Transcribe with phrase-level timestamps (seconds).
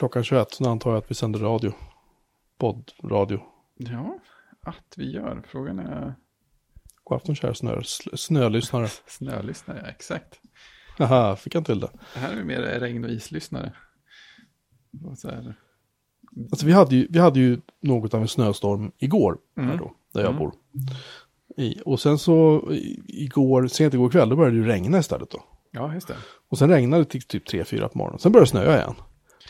[0.00, 1.72] klockan 21, så antar jag att vi sänder radio.
[2.58, 3.40] Poddradio.
[3.76, 4.18] Ja,
[4.62, 5.42] att vi gör.
[5.48, 6.14] Frågan är
[7.04, 7.80] God afton kära snö,
[8.14, 8.88] snölyssnare.
[9.06, 10.40] snölyssnare, exakt.
[10.98, 11.90] Haha, fick jag till det.
[12.14, 13.72] Här är mer regn och islyssnare.
[15.04, 15.54] Och så här.
[16.50, 19.76] Alltså vi hade ju, vi hade ju något av en snöstorm igår, här Mm.
[19.78, 20.38] då, där jag Mm.
[20.38, 20.52] bor.
[21.56, 22.68] I, och sen så
[23.06, 25.42] igår, sent igår kväll, då började det ju regna istället då.
[25.70, 26.16] Ja, just det.
[26.48, 28.18] Och sen regnade det till typ 3-4 på morgonen.
[28.18, 28.94] Sen började det snöa igen.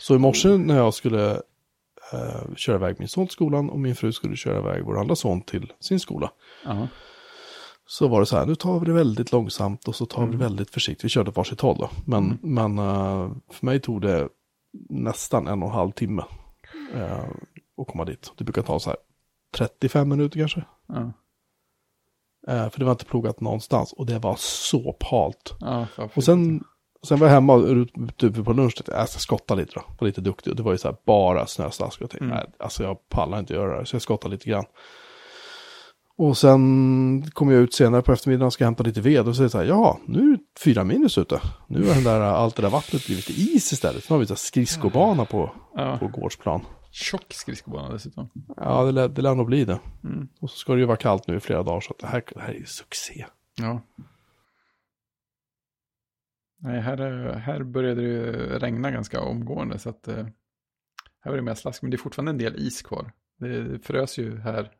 [0.01, 1.31] Så i morse när jag skulle
[2.13, 5.15] eh, köra iväg min son till skolan och min fru skulle köra iväg vår andra
[5.15, 6.31] son till sin skola.
[6.65, 6.87] Ja.
[7.85, 10.31] Så var det så här, nu tar vi det väldigt långsamt och så tar vi
[10.31, 11.05] det väldigt försiktigt.
[11.05, 11.89] Vi körde varsitt håll då.
[12.05, 14.29] Men, men eh, för mig tog det
[14.89, 16.23] nästan en och en halv timme
[16.93, 17.25] eh,
[17.77, 18.31] att komma dit.
[18.37, 18.97] Det brukar ta så här
[19.57, 20.63] 35 minuter kanske.
[20.87, 21.13] Ja.
[22.47, 25.55] Eh, för det var inte plogat någonstans och det var så halt.
[25.59, 26.63] Ja, Och sen,
[27.07, 27.87] sen var jag hemma och
[28.21, 30.51] ute på lunch, tänkte jag jag ska skotta lite då, var lite duktig.
[30.51, 32.01] Och det var ju så här bara snöslask.
[32.01, 32.37] Jag tänkte, Mm.
[32.37, 34.65] nej, alltså jag pallar inte göra det här, så jag skottade lite grann.
[36.17, 39.41] Och sen kom jag ut senare på eftermiddagen och ska hämta lite ved och så
[39.41, 41.39] är det så här, ja, nu är det fyra minus ute.
[41.67, 44.09] Nu har den där, allt det där vattnet blivit is istället.
[44.09, 45.97] Nu har vi så här skridskobana på, Ja.
[45.99, 46.61] på gårdsplan.
[46.91, 48.29] Tjock skridskobana dessutom.
[48.57, 49.79] Ja, det lär, det lär nog bli det.
[50.03, 50.27] Mm.
[50.41, 52.23] Och så ska det ju vara kallt nu i flera dagar, så att det här,
[52.35, 53.25] det här är ju succé.
[53.55, 53.81] Ja.
[56.63, 56.97] Nej, här,
[57.33, 60.25] här började det regna ganska omgående så att eh,
[61.21, 63.11] här var det mer slask, men det är fortfarande en del is kvar.
[63.39, 64.71] Det frös ju här,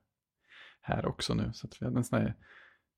[0.82, 2.36] här också nu, så att vi hade en sån här,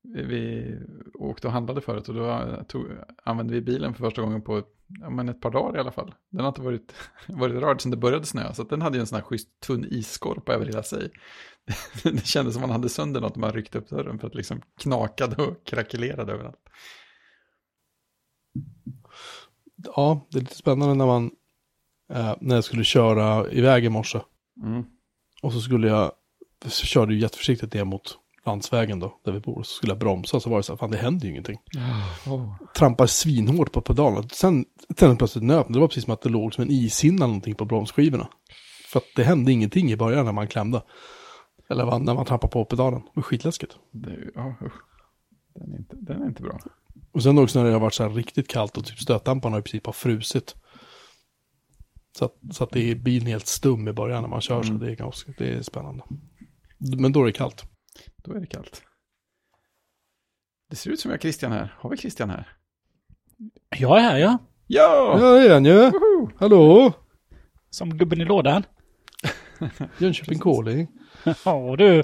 [0.02, 0.72] vi
[1.14, 2.86] åkte och handlade förut och då tog,
[3.24, 4.62] använde vi bilen för första gången på
[5.00, 6.14] ja, men ett par dagar i alla fall.
[6.30, 6.94] Den har inte varit,
[7.28, 8.54] varit rörd sedan det började snöa.
[8.54, 11.10] så att den hade ju en sån här schysst tunn isskorpa över hela sig.
[12.02, 14.62] Det kändes som man hade sönder något när man ryckte upp dörren för att liksom
[14.80, 16.60] knakade och krackelerade överallt.
[19.96, 21.30] Ja, det är lite spännande när man,
[22.12, 24.20] eh, när jag skulle köra iväg i morse.
[24.62, 24.84] Mm.
[25.42, 26.12] Och så skulle jag,
[26.66, 29.62] så körde ju jätteförsiktigt ner mot landsvägen då, där vi bor.
[29.62, 31.58] Så skulle jag bromsa, så var det så här, fan det händer ju ingenting.
[32.26, 32.56] Oh.
[32.76, 34.28] Trampar svinhårt på pedalen.
[34.32, 34.64] Sen,
[34.98, 37.54] sen plötsligt nöp det var precis som att det låg som en ishinna eller någonting
[37.54, 38.28] på bromsskivorna.
[38.88, 40.82] För att det hände ingenting i början när man klämde.
[41.70, 43.00] Eller när man trampade på pedalen.
[43.00, 43.76] Det var skitläskigt.
[43.90, 44.72] Det, ja, usch.
[45.54, 46.58] Den, är inte, den är inte bra.
[47.14, 49.62] Och sen också när det har varit så här riktigt kallt och typ stötdämparna i
[49.62, 50.54] princip har frusit.
[52.18, 54.68] Så att, så att det är bilen helt stum i början när man kör så
[54.72, 54.80] Mm.
[54.84, 56.04] det är ganska, det är spännande.
[56.98, 57.64] Men då är det kallt.
[58.16, 58.82] Då är det kallt.
[60.70, 61.74] Det ser ut som jag har Christian här.
[61.78, 62.48] Har vi Christian här?
[63.78, 64.38] Jag är här ja.
[64.66, 65.18] Ja!
[65.20, 65.90] Ja, det är han ju.
[65.90, 66.30] Woho!
[66.38, 66.92] Hallå!
[67.70, 68.62] Som gubben i lådan.
[69.98, 70.88] Jönköping Calling.
[71.44, 72.02] Ja du.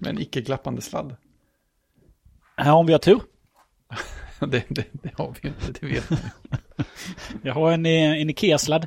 [0.00, 1.16] Med en icke-glappande sladd.
[2.56, 3.20] Här om vi har tur.
[4.40, 6.18] Det, det, det har vi inte, det vet man
[7.42, 8.86] Jag har en, eh, en Ikea-sladd.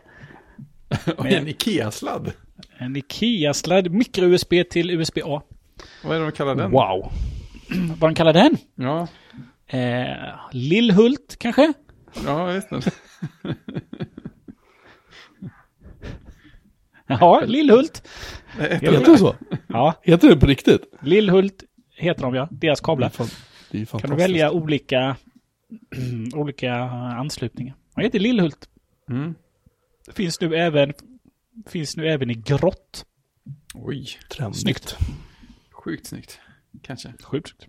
[1.17, 2.31] En Ikea-sladd.
[2.77, 5.41] En Ikea-sladd, micro-USB till USB-A.
[6.03, 6.71] Vad är det de kallar den?
[6.71, 7.11] Wow.
[7.99, 8.57] Vad de kallar den?
[8.75, 9.07] Ja,
[9.71, 10.15] Eh,
[10.51, 11.73] Lillhult kanske?
[12.25, 12.81] ja just det.
[17.07, 18.07] Ja, Lillhult.
[18.59, 19.35] Heter det så?
[19.67, 20.81] Ja, Heter det på riktigt?
[21.01, 21.63] Lillhult
[21.95, 22.47] heter de ja.
[22.51, 23.11] Deras Det är, kablar.
[23.71, 25.17] Fan, det är Kan du välja olika,
[26.35, 27.75] olika anslutningar.
[27.95, 28.69] De heter Lillhult.
[29.09, 29.35] Mm.
[30.13, 30.93] Finns nu även,
[31.67, 33.05] finns nu även i grått.
[33.73, 34.61] Oj, Trendigt.
[34.61, 34.97] Snyggt.
[35.71, 36.39] sjukt snyggt.
[36.81, 37.13] Kanske.
[37.23, 37.67] Sjukt.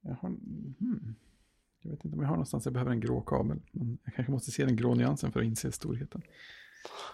[0.00, 1.14] Jag, har, hmm.
[1.82, 3.58] jag vet inte om jag har någonstans jag behöver en grå kabel.
[3.72, 6.22] Men jag kanske måste se den grå nyansen för att inse storheten.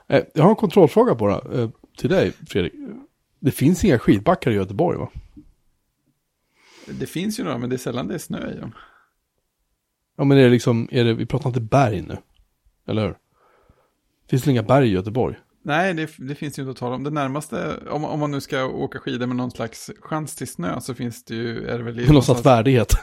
[0.06, 1.60] Eh, Jag har en kontrollfråga på det.
[1.62, 2.72] eh, Till dig, Fredrik.
[3.38, 5.10] Det finns inga skidbackar i Göteborg, va?
[6.92, 8.74] Det finns ju några, men det är sällan det är snö i dem.
[10.16, 12.16] Ja, men är det liksom, är det, vi pratar inte berg nu.
[12.86, 13.16] Eller hur?
[14.30, 15.36] Finns det inga berg i Göteborg?
[15.62, 17.04] Nej, det, det finns ju inte att tala om.
[17.04, 20.80] Det närmaste, om, om man nu ska åka skidor med någon slags chans till snö
[20.80, 22.94] så finns det ju, är det väl någon slags värdighet.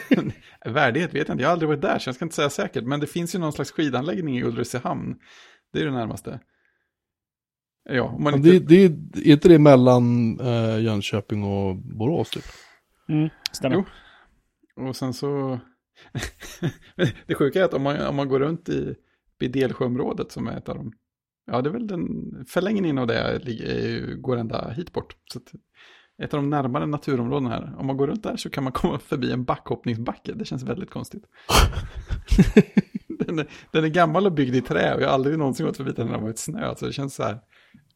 [0.64, 2.84] Värdighet vet jag inte, jag har aldrig varit där så jag ska inte säga säkert.
[2.84, 5.16] Men det finns ju någon slags skidanläggning i Ulricehamn.
[5.72, 6.40] Det är det närmaste.
[7.88, 8.48] Ja, om man inte...
[8.48, 12.44] det, det, är inte det mellan eh, Jönköping och Borås typ?
[13.08, 13.76] Mm, stämmer.
[13.76, 13.84] Jo.
[14.88, 15.60] Och sen så...
[17.26, 18.94] det sjuka är att om man, om man går runt i
[19.38, 20.92] Bidelsjöområdet som är ett av de...
[21.46, 22.08] Ja, det är väl den
[22.48, 23.40] förlängningen av det
[24.18, 25.16] går ända hit bort.
[25.32, 25.52] Så att
[26.18, 27.74] ett av de närmare naturområdena här.
[27.78, 30.32] Om man går runt där så kan man komma förbi en backhoppningsbacke.
[30.32, 31.24] Det känns väldigt konstigt.
[33.18, 35.76] den, är, den är gammal och byggd i trä och jag har aldrig någonsin gått
[35.76, 36.74] förbi den när det har varit snö.
[36.76, 37.40] Så det känns så här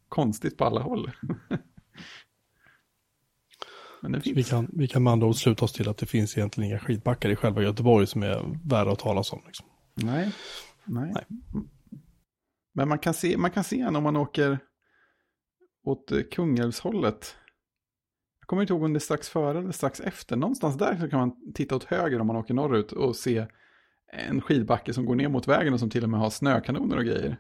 [0.09, 1.11] konstigt på alla håll.
[4.03, 4.49] Men Vi finns.
[4.51, 7.31] kan, vi kan med andra ord sluta oss till att det finns egentligen inga skidbackar
[7.31, 9.43] i själva Göteborg som är värda att talas om.
[9.47, 9.67] Liksom.
[9.95, 10.33] Nej.
[10.85, 11.13] Nej.
[11.15, 11.25] Nej.
[12.75, 14.59] Men man kan se, man kan se en om man åker
[15.85, 17.37] åt eh, Kungälvshållet.
[18.41, 20.37] Jag kommer inte ihåg om det är strax före eller strax efter.
[20.37, 23.47] Någonstans där så kan man titta åt höger om man åker norrut och se
[24.13, 27.05] en skidbacke som går ner mot vägen och som till och med har snökanoner och
[27.05, 27.37] grejer.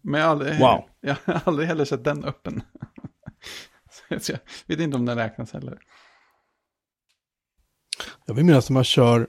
[0.00, 0.84] Men jag har aldrig, Wow.
[1.00, 2.62] jag har aldrig heller sett den öppen.
[4.08, 5.78] Jag vet inte om den räknas heller.
[8.26, 9.26] Jag vill minnas att man kör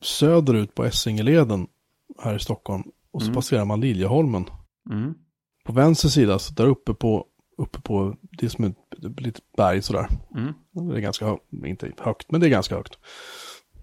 [0.00, 1.66] söderut på Essingeleden
[2.22, 2.82] här i Stockholm.
[3.12, 3.34] Och så Mm.
[3.34, 4.44] passerar man Liljeholmen.
[4.90, 5.14] Mm.
[5.64, 7.26] På vänster sida, så där uppe på,
[7.58, 8.76] uppe på, det är som ett
[9.20, 10.08] litet berg sådär.
[10.36, 10.52] Mm.
[10.90, 12.98] Det är ganska högt, inte högt, men det är ganska högt.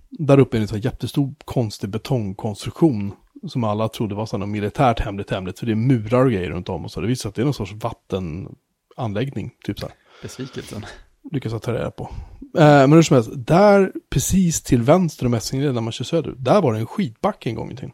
[0.09, 3.11] Där uppe är det en jättestor konstig betongkonstruktion.
[3.47, 5.59] Som alla trodde var sådana militärt hemligt hemligt.
[5.59, 6.85] För det är murar och grejer runt om.
[6.85, 9.51] Och så det visar sig att det är någon sorts vattenanläggning.
[9.63, 9.95] Typ så här.
[10.21, 10.85] Besvikelsen.
[11.31, 12.09] lyckas jag ta reda på.
[12.57, 16.43] Eh, men hur som helst, där precis till vänster om Essingeleden när man kör söderut,
[16.43, 17.91] där var det en skidbacke en gång i tiden.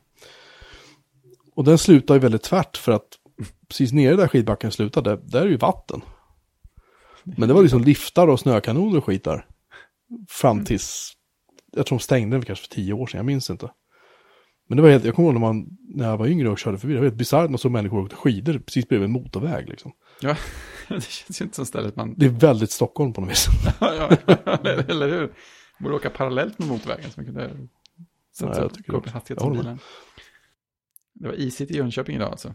[1.55, 3.07] Och den slutar ju väldigt tvärt för att
[3.67, 6.01] precis nere där skidbacken slutade, där är ju vatten.
[7.23, 9.45] Men det var liksom liftar och snökanoner och skit där.
[10.29, 11.13] Fram tills,
[11.71, 13.71] jag tror de stängde den kanske för tio år sedan, jag minns inte.
[14.67, 16.77] Men det var helt, jag kommer ihåg när, man, när jag var yngre och körde
[16.77, 19.91] förbi, det var helt bisarrt när så människor åkte skidor precis bredvid en motorväg liksom.
[20.21, 20.37] Ja,
[20.87, 22.13] det känns ju inte som stället man...
[22.17, 23.47] Det är väldigt Stockholm på något vis.
[23.79, 24.09] ja,
[24.63, 25.33] eller, eller hur?
[25.79, 27.51] Borde åka parallellt med motorvägen så man kunde
[28.41, 29.79] Ja, jag tycker gå det upp i hastighet Jag som bilen.
[31.13, 32.53] Det var isigt i Jönköping idag alltså.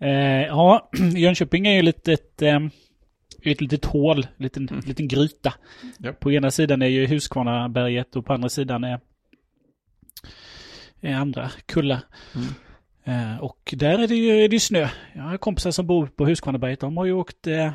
[0.00, 2.60] Eh, ja, Jönköping är ju lite ett, eh,
[3.42, 4.80] ett litet hål, en liten, Mm.
[4.86, 5.54] liten gryta.
[5.98, 6.12] Ja.
[6.12, 9.00] På ena sidan är ju Huskvarnaberget och på andra sidan är,
[11.00, 12.00] är andra kullar.
[12.34, 12.46] Mm.
[13.04, 14.88] Eh, och där är det ju är det ju snö.
[15.14, 16.80] Jag har kompisar som bor på Huskvarnaberget.
[16.80, 17.72] De har ju åkt, eh,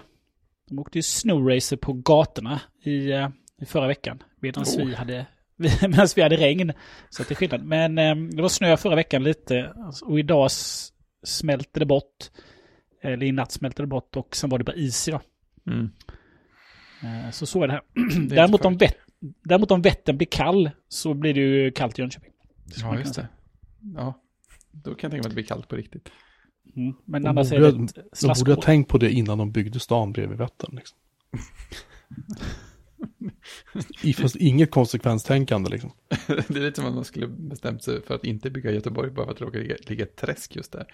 [0.69, 3.29] de åkte ju snowracer på gatorna i, eh,
[3.61, 4.23] i förra veckan.
[4.39, 4.85] Medan Oh.
[4.85, 6.73] vi hade Medan vi hade regn.
[7.09, 7.63] Så det är skillnad.
[7.63, 9.73] Men eh, det var snö förra veckan lite.
[10.03, 10.89] Och idag s-
[11.23, 12.29] smälte det bort.
[13.01, 15.21] Eller i natt smälte det bort och sen var det bara is idag.
[15.67, 15.89] Mm.
[17.03, 17.81] Eh, så så är det här.
[18.27, 18.97] Det är däremot, om vett,
[19.43, 22.31] däremot om Vättern blir kall så blir det ju kallt i Jönköping.
[22.81, 23.27] Ja, just det.
[23.95, 24.13] Ja,
[24.83, 26.09] då kan jag tänka mig att det blir kallt på riktigt.
[26.75, 26.93] Mm.
[27.05, 29.51] Men De annars är borde- det ett De borde ha tänkt på det innan de
[29.51, 30.75] byggde stan bredvid Vättern.
[30.75, 30.97] Liksom.
[34.03, 35.91] I, fast inget konsekvenstänkande liksom.
[36.27, 39.25] det är lite som att man skulle bestämt sig för att inte bygga Göteborg bara
[39.25, 40.85] för att det råkar ligga, ligga ett träsk just där.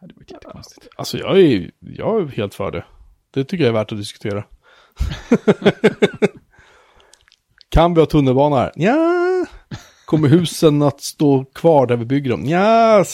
[0.00, 0.88] Det varit jättekonstigt.
[0.96, 2.84] Alltså jag är, jag är helt för det.
[3.30, 4.44] Det tycker jag är värt att diskutera.
[7.68, 8.72] kan vi ha tunnelbana här?
[8.74, 9.46] Ja.
[10.06, 12.46] Kommer husen att stå kvar där vi bygger dem?
[12.46, 13.04] Ja.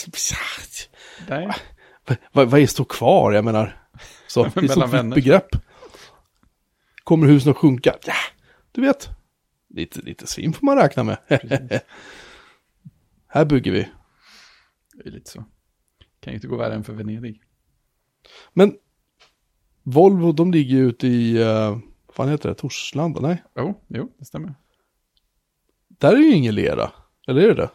[2.32, 3.32] Vad, vad är stå kvar?
[3.32, 3.82] Jag menar.
[4.26, 5.14] Så, det är Mellan så fritt vänner.
[5.14, 5.48] begrepp.
[7.04, 7.94] Kommer husen att sjunka?
[8.06, 8.14] Ja,
[8.72, 9.08] du vet.
[9.68, 11.18] Lite, lite svin får man räkna med.
[13.26, 13.88] här bygger vi.
[14.94, 15.44] det är lite så.
[16.20, 17.42] Kan ju inte gå värre än för Venedig.
[18.52, 18.74] Men
[19.82, 23.20] Volvo, de ligger ju ute i, uh, vad fan heter det, Torslanda?
[23.20, 24.54] Nej, Jo, jo, det stämmer.
[26.02, 26.92] Där är ju ingen lera.
[27.28, 27.70] Eller är det det?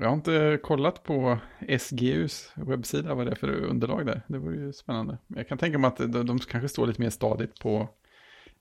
[0.00, 1.38] Jag har inte kollat på
[1.78, 4.22] SGUs webbsida vad det är för underlag där.
[4.28, 5.18] Det vore ju spännande.
[5.26, 7.88] Jag kan tänka mig att de, de kanske står lite mer stadigt på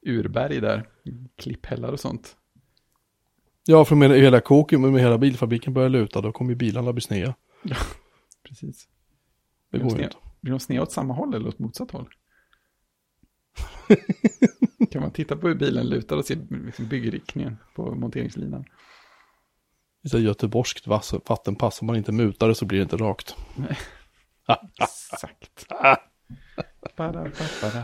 [0.06, 0.90] urberg där.
[1.36, 2.36] Klipphällar och sånt.
[3.66, 7.02] Ja, för med hela kåken, med hela bilfabriken börjar luta, då kommer ju bilarna bli
[7.02, 7.34] sneda.
[8.44, 8.88] Precis.
[9.72, 10.18] Det går ju inte.
[10.42, 12.10] Blir de sneda åt samma håll eller åt motsatt håll?
[14.92, 18.66] kan man titta på hur bilen lutar och se liksom byggriktningen på monteringslinan?
[20.10, 20.88] Så här göteborgskt
[21.28, 23.36] vattenpass, om man inte mutar det så blir det inte rakt.
[24.82, 25.66] Exakt.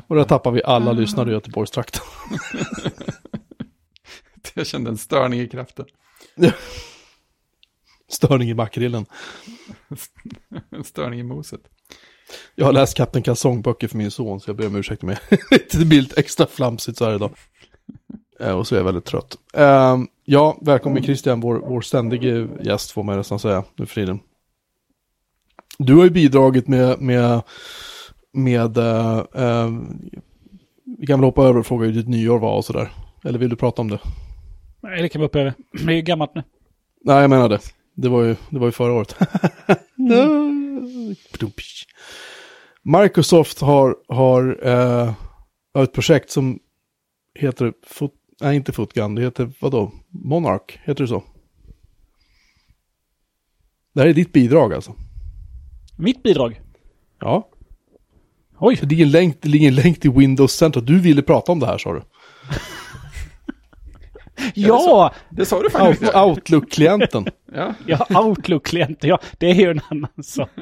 [0.08, 2.01] Och där tappar vi alla lyssnare i Göteborgstrakten.
[4.53, 5.86] Jag kände en störning i kraften.
[8.08, 9.06] Störning i makrillen.
[10.70, 11.62] En störning i moset.
[12.56, 15.20] Jag har läst Kapten Kalsongböcker för min son, så jag ber om ursäkt med.
[15.72, 17.32] det blir lite extra flamsigt så här idag.
[18.40, 19.38] Eh, Och så är jag väldigt trött.
[19.54, 24.20] Ehm, ja, välkommen Christian, vår, vår ständige gäst får man nästan säga nu för tiden.
[25.78, 27.42] Du har ju bidragit med, med,
[28.32, 29.72] med, uh,
[31.00, 32.92] vi kan väl hoppa över och fråga hur ditt nyår var och sådär.
[33.24, 34.00] Eller vill du prata om det?
[34.82, 35.54] Nej, det kan vi hoppa över.
[35.72, 36.44] Det är ju gammalt nu.
[37.02, 37.60] Nej, jag menar det.
[37.96, 39.16] Det var ju, det var ju förra året.
[42.84, 45.13] Microsoft har, har, eh,
[45.84, 46.60] ett projekt som
[47.40, 49.92] heter, Foot, nej inte Footgun, det heter vadå?
[50.10, 51.24] Monarch, heter det så?
[53.94, 54.96] Det här är ditt bidrag alltså.
[55.98, 56.62] Mitt bidrag.
[57.20, 57.50] Ja.
[58.60, 60.86] Oj, Det ligger en länk, det ligger en länk till Windows Central.
[60.86, 62.02] Du ville prata om det här sa du.
[64.54, 65.13] Ja!
[65.30, 66.13] Det sa du faktiskt.
[66.13, 67.25] Out- Outlook-klienten.
[67.54, 67.74] Ja.
[67.88, 70.50] Ja, Outlook-klienter, ja, det är ju en annan sak.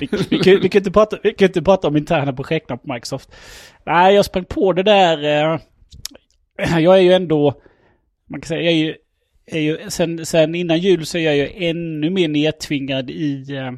[0.00, 2.80] vi, vi, kan, vi, kan inte prata, vi kan inte prata om interna projekt på
[2.82, 3.34] Microsoft.
[3.86, 5.24] Nej, jag sprang på det där.
[5.24, 7.62] Eh, jag är ju ändå,
[8.30, 8.94] man kan säga, jag är ju,
[9.46, 13.72] är ju sen, sen innan jul så är jag ju ännu mer nedtvingad i, eh,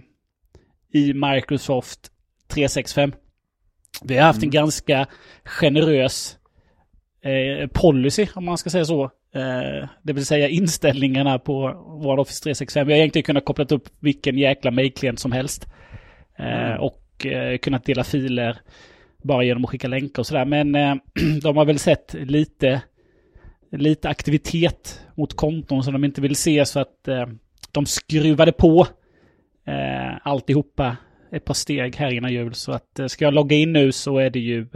[0.93, 2.11] i Microsoft
[2.49, 3.13] 365.
[4.03, 5.07] Vi har haft en ganska
[5.45, 6.39] generös
[7.23, 9.11] eh, policy, om man ska säga så.
[9.35, 12.87] Eh, det vill säga inställningarna på vår Office 365.
[12.87, 15.67] Vi har egentligen kunnat koppla upp vilken jäkla mailklient som helst.
[16.37, 18.59] Eh, och eh, kunnat dela filer
[19.23, 20.45] bara genom att skicka länkar och sådär.
[20.45, 20.95] Men eh,
[21.43, 22.83] de har väl sett lite,
[23.73, 27.27] lite aktivitet mot konton som de inte vill se så att eh,
[27.73, 28.87] de skruvade på
[29.67, 30.97] eh, alltihopa
[31.33, 32.55] ett par steg här innan jul.
[32.55, 34.67] Så att eh, ska jag logga in nu så är det ju,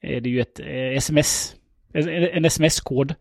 [0.00, 0.60] är det ju ett
[0.96, 1.55] sms,
[1.96, 3.14] en, en sms-kod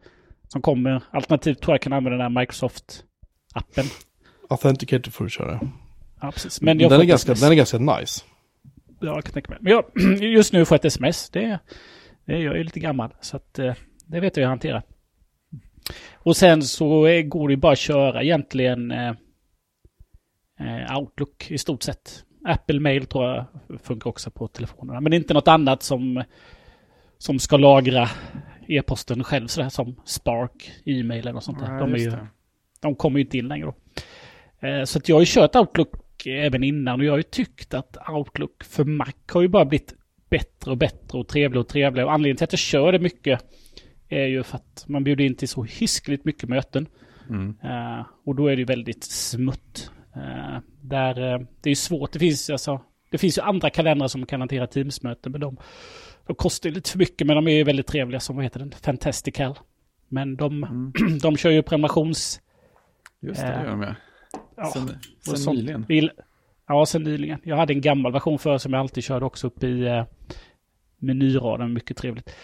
[0.47, 1.01] som kommer.
[1.11, 3.85] Alternativt tror jag kan använda den här Microsoft-appen.
[4.49, 5.59] Authenticator får du köra.
[6.21, 6.61] Ja, precis.
[6.61, 8.23] Men jag den, är ganska, den är ganska nice.
[8.99, 9.59] Ja, jag kan tänka mig.
[9.61, 9.83] Men jag,
[10.33, 11.29] just nu får jag ett sms.
[11.29, 11.59] Det,
[12.25, 13.13] det, jag är lite gammal.
[13.21, 13.73] Så att eh,
[14.05, 14.83] det vet jag hur jag hanterar.
[16.13, 19.13] Och sen så går det bara att köra egentligen eh,
[20.59, 22.23] eh, Outlook i stort sett.
[22.45, 23.45] Apple Mail tror jag
[23.83, 25.01] funkar också på telefonerna.
[25.01, 26.23] Men inte något annat som,
[27.17, 28.09] som ska lagra
[28.67, 31.73] e-posten själv sådär som Spark, e-mail eller sånt där.
[31.73, 32.11] Ja, de, ju,
[32.79, 33.75] de kommer ju inte in längre då.
[34.67, 37.73] Eh, Så att jag har ju kört Outlook även innan och jag har ju tyckt
[37.73, 39.93] att Outlook för Mac har ju bara blivit
[40.29, 42.05] bättre och bättre och trevligare och trevligare.
[42.05, 43.45] Och anledningen till att jag kör det mycket
[44.09, 46.87] är ju för att man bjuder in till så hiskligt mycket möten.
[47.29, 47.55] Mm.
[47.63, 49.91] Eh, och då är det ju väldigt smutt.
[50.15, 52.81] Eh, där, eh, det är ju svårt, det finns, alltså,
[53.11, 55.57] det finns ju andra kalendrar som kan hantera Teams-möten, men de,
[56.27, 58.71] de kostar lite för mycket, men de är ju väldigt trevliga, som vad heter den,
[58.71, 59.59] Fantastical.
[60.09, 60.93] Men de, Mm.
[61.21, 62.41] de kör ju prenumerations...
[63.21, 63.95] Just det, det gör de ja.
[64.57, 64.87] Ja, Sen,
[65.25, 65.57] sen sånt.
[65.57, 65.85] nyligen.
[65.87, 66.11] Vill,
[66.67, 67.39] ja, sen nyligen.
[67.43, 70.05] Jag hade en gammal version för som jag alltid körde också upp i eh,
[70.97, 71.73] menyraden.
[71.73, 72.35] Mycket trevligt.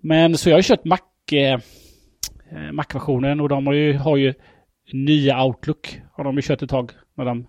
[0.00, 0.98] Men så jag har ju kört Mac,
[1.32, 1.60] eh,
[2.52, 4.34] eh, Mac-versionen och de har ju, har ju
[4.92, 6.00] nya Outlook.
[6.12, 7.46] Har de ju kört ett tag när de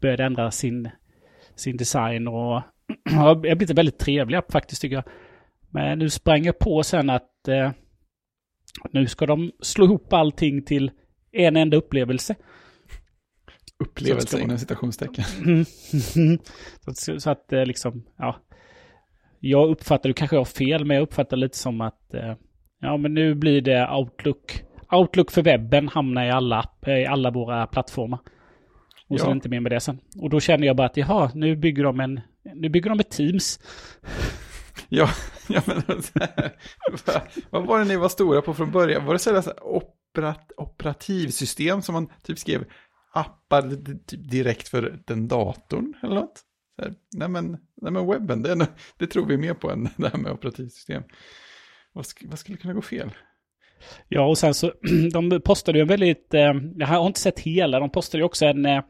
[0.00, 0.88] började ändra sin,
[1.54, 2.62] sin design och
[3.10, 5.04] har blivit en väldigt trevlig app faktiskt tycker jag.
[5.74, 7.70] Men nu sprang jag på sen att eh,
[8.92, 10.90] nu ska de slå ihop allting till
[11.32, 12.34] en enda upplevelse.
[13.78, 15.24] Upplevelse inom citationstecken.
[16.84, 18.36] Så, att, så att eh, liksom, ja.
[19.40, 22.34] Jag uppfattar, du kanske har fel, men jag uppfattar lite som att eh,
[22.80, 24.62] ja, men nu blir det Outlook.
[24.92, 28.18] Outlook för webben hamnar i alla, eh, i alla våra plattformar.
[29.08, 29.30] Och så Ja.
[29.30, 29.98] är det inte mer med det sen.
[30.20, 32.20] Och då känner jag bara att jaha, nu bygger de en,
[32.54, 33.60] nu bygger de ett Teams.
[34.94, 35.08] Ja,
[35.48, 35.96] ja men vad,
[36.92, 37.20] alltså,
[37.50, 39.04] vad var det ni var stora på från början?
[39.04, 42.64] Var det så här, så operat, operativsystem som man typ skrev
[43.12, 43.62] appar
[44.06, 46.38] typ direkt för den datorn eller något?
[46.76, 47.50] Så här, nej, men,
[47.82, 51.02] nej men webben, det, det tror vi mer på än det här med operativsystem.
[51.92, 53.10] Vad, sk, vad skulle kunna gå fel?
[54.08, 54.72] Ja, och sen så,
[55.12, 58.44] de postade ju en väldigt, eh, jag har inte sett hela, de postade ju också
[58.44, 58.82] en, eh,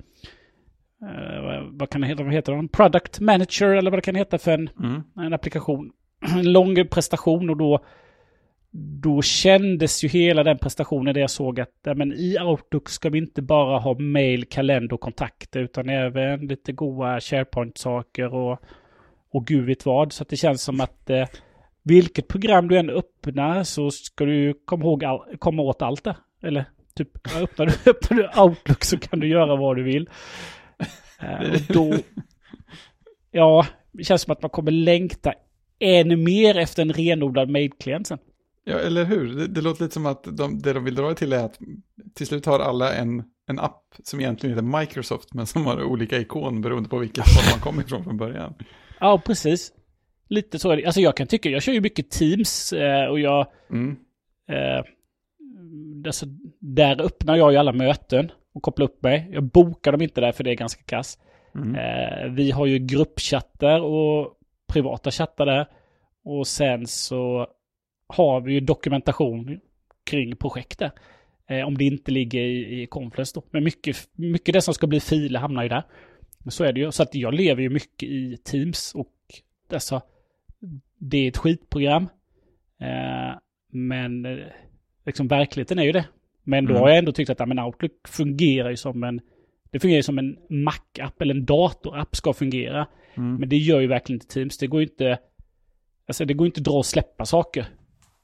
[1.04, 2.68] eh, vad kan det heta, vad heter de?
[2.68, 5.02] Product Manager eller vad det kan heta för en, Mm.
[5.16, 5.92] en applikation.
[6.38, 7.84] En lång prestation och då,
[9.02, 13.10] då kändes ju hela den prestationen där jag såg att ja, men i Outlook ska
[13.10, 18.58] vi inte bara ha mail, kalender och kontakter utan även lite goa SharePoint-saker och,
[19.32, 20.12] och gud vet vad.
[20.12, 21.26] Så det känns som att eh,
[21.82, 26.16] vilket program du än öppnar så ska du komma, ihåg all, komma åt allt det.
[26.42, 27.10] Eller typ,
[27.42, 30.08] öppnar du, öppnar du Outlook så kan du göra vad du vill.
[31.24, 31.94] Eh, då,
[33.30, 35.34] ja, det känns som att man kommer längta
[35.78, 38.18] ännu mer efter en renodlad mailklient sen.
[38.64, 39.34] Ja, eller hur?
[39.34, 41.58] Det, det låter lite som att de, det de vill dra till är att
[42.14, 46.18] till slut har alla en, en app som egentligen heter Microsoft, men som har olika
[46.18, 48.54] ikon beroende på vilket håll man kommer ifrån från början.
[49.00, 49.72] Ja, precis.
[50.28, 50.84] Lite så är det.
[50.84, 53.46] Alltså jag kan tycka, jag kör ju mycket Teams eh, och jag...
[53.70, 53.96] Mm.
[54.48, 54.84] Eh,
[56.06, 56.26] alltså,
[56.60, 59.28] där öppnar jag ju alla möten och kopplar upp mig.
[59.32, 61.18] Jag bokar dem inte där för det är ganska kass.
[61.54, 61.74] Mm.
[61.74, 65.66] Eh, vi har ju gruppchattar och privata chattar där.
[66.24, 67.46] Och sen så
[68.06, 69.60] har vi ju dokumentation
[70.04, 70.92] kring projektet.
[71.46, 73.42] Eh, om det inte ligger i, i Confluence då.
[73.50, 75.82] Men mycket, mycket det som ska bli filer hamnar ju där.
[76.48, 76.92] Så är det ju.
[76.92, 79.12] Så att jag lever ju mycket i Teams och
[79.72, 80.00] alltså,
[80.98, 82.08] det är ett skitprogram.
[82.80, 83.38] Eh,
[83.70, 84.46] men eh,
[85.06, 86.04] liksom verkligheten är ju det.
[86.44, 86.82] Men då Mm.
[86.82, 89.20] har jag ändå tyckt att ja, men Outlook fungerar ju som en
[89.70, 92.86] det fungerar ju som en Mac-app eller en datorapp ska fungera.
[93.14, 93.34] Mm.
[93.36, 94.58] Men det gör ju verkligen inte Teams.
[94.58, 95.18] Det går ju inte,
[96.08, 97.66] alltså det går inte att dra och släppa saker.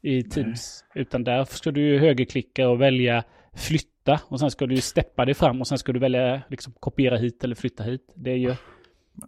[0.03, 0.85] i Teams.
[0.95, 3.25] Utan där ska du ju högerklicka och välja
[3.57, 6.73] flytta och sen ska du ju steppa dig fram och sen ska du välja liksom
[6.81, 8.13] kopiera hit eller flytta hit.
[8.15, 8.55] Det är ju...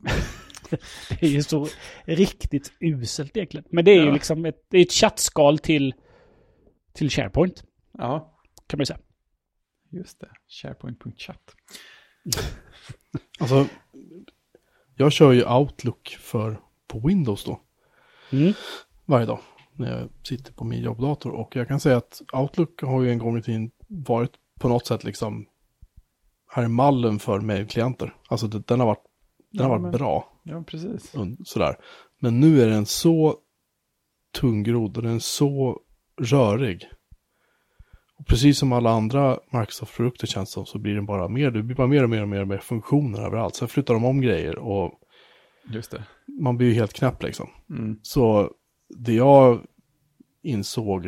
[1.20, 1.66] det är ju så
[2.04, 3.64] riktigt uselt egentligen.
[3.70, 4.12] Men det är ju Ja.
[4.12, 5.94] liksom ett, det är ett chattskal till,
[6.92, 7.64] till SharePoint
[7.98, 8.31] Ja,
[8.66, 8.98] kan man ju säga.
[9.90, 10.30] just det.
[10.48, 11.54] SharePoint.chat.
[13.40, 13.66] Alltså,
[14.94, 17.60] jag kör ju Outlook för, på Windows då,
[18.32, 18.52] Mm.
[19.04, 19.40] varje dag.
[19.72, 21.30] När jag sitter på min jobbdator.
[21.32, 24.86] Och jag kan säga att Outlook har ju en gång i tiden varit på något
[24.86, 25.46] sätt liksom,
[26.48, 28.14] här är mallen för mejlklienter.
[28.28, 29.04] Alltså det, den har varit,
[29.50, 30.40] den har Ja, varit men- bra.
[30.42, 31.14] Ja, precis.
[31.44, 31.76] sådär.
[32.18, 33.36] Men nu är den så
[34.40, 35.80] tungrodd och den är så
[36.20, 36.88] rörig.
[38.26, 41.86] Precis som alla andra Microsoft-produkter känns som så blir den bara mer, det blir bara
[41.86, 43.54] mer och mer och mer och mer funktioner överallt.
[43.54, 45.00] Sen flyttar de om grejer och
[45.64, 46.04] Just det.
[46.40, 47.50] man blir ju helt knäpp liksom.
[47.70, 47.98] Mm.
[48.02, 48.50] Så
[48.88, 49.60] det jag
[50.42, 51.06] insåg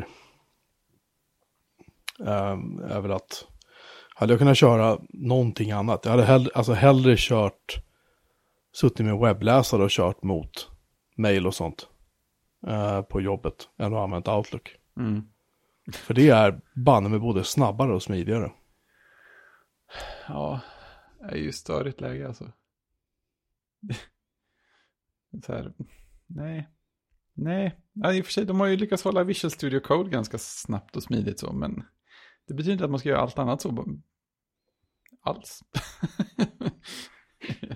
[2.26, 3.46] ehm, är väl att
[4.14, 6.04] hade jag kunnat köra någonting annat.
[6.04, 7.76] Jag hade hellre, alltså hellre kört,
[8.72, 10.70] suttit med webbläsare och kört mot
[11.16, 11.88] mail och sånt
[12.66, 14.76] eh, på jobbet än att använda Outlook.
[14.96, 15.22] Mm.
[15.92, 18.52] För det är banne med både snabbare och smidigare.
[20.28, 20.60] Ja,
[21.18, 22.52] det är ju störigt läge alltså.
[25.46, 25.72] Så här,
[26.26, 26.68] nej.
[27.36, 30.38] Nej, ja, i och för sig, de har ju lyckats hålla Visual Studio Code ganska
[30.38, 31.84] snabbt och smidigt så, men
[32.46, 33.86] det betyder inte att man ska göra allt annat så.
[35.20, 35.60] Alls.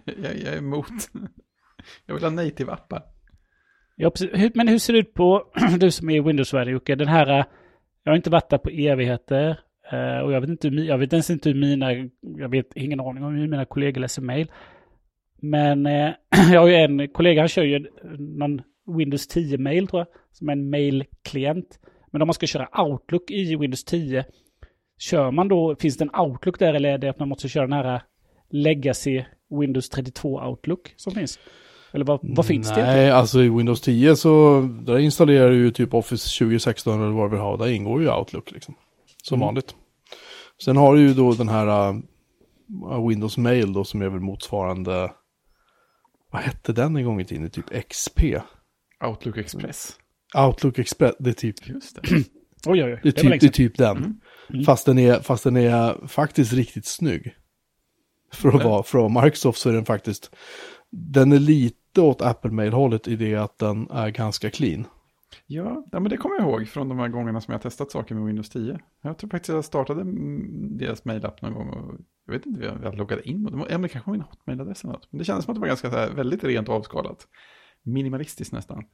[0.04, 1.10] jag, jag är emot.
[2.06, 3.02] Jag vill ha native-appar.
[3.96, 4.54] Ja, precis.
[4.54, 7.44] Men hur ser det ut på, du som är i Jocke, den här, eh,
[8.08, 9.60] jag har inte varit där på evigheter
[9.92, 13.00] eh, och jag vet inte, hur jag vet ens inte hur mina, jag vet ingen
[13.00, 14.50] aning om hur mina kollegor läser mail.
[15.40, 16.10] Men eh,
[16.52, 17.86] jag har ju en kollega, han kör ju
[18.18, 18.62] någon
[18.98, 21.80] Windows 10-mail tror jag, som är en mail-klient.
[22.10, 24.24] Men om man ska köra Outlook i Windows 10,
[24.98, 27.66] kör man då, finns det en Outlook där eller är det att man måste köra
[27.66, 28.02] den här
[28.50, 29.24] Legacy
[29.60, 31.38] Windows 32 Outlook som finns?
[31.92, 32.82] Eller vad, vad finns det?
[32.82, 37.26] Nej, alltså i Windows 10 så där installerar du ju typ Office 2016 eller vad
[37.26, 37.56] du vill ha.
[37.56, 38.74] Där ingår ju Outlook liksom.
[39.22, 39.46] Som Mm.
[39.46, 39.74] vanligt.
[40.64, 45.12] Sen har du ju då den här uh, Windows Mail då som är väl motsvarande.
[46.32, 47.50] Vad hette den en gång i tiden?
[47.50, 48.20] Typ XP.
[49.04, 49.92] Outlook Express.
[50.36, 52.08] Outlook Express, det är typ, Just det.
[52.66, 53.00] Oj, oj, oj.
[53.02, 53.96] det är typ, det är typ den.
[53.96, 54.20] Mm.
[54.50, 54.64] Mm.
[54.64, 57.34] Fast, den är, fast den är faktiskt riktigt snygg.
[58.32, 60.30] För att, vara, vara Microsoft så är den faktiskt,
[60.90, 64.86] den är lite åt Apple Mail-hållet i det att den är ganska clean.
[65.46, 68.14] Ja, ja, men det kommer jag ihåg från de här gångerna som jag testat saker
[68.14, 68.78] med Windows 10.
[69.02, 70.02] Jag tror faktiskt jag startade
[70.78, 71.94] deras mailapp någon gång och
[72.26, 73.48] jag vet inte, jag, jag loggade in.
[73.52, 75.08] Ja, men det kanske var min hotmail-adress eller något.
[75.10, 77.26] Men det kändes som att det var ganska så här, väldigt rent och avskalat.
[77.82, 78.84] Minimalistiskt nästan.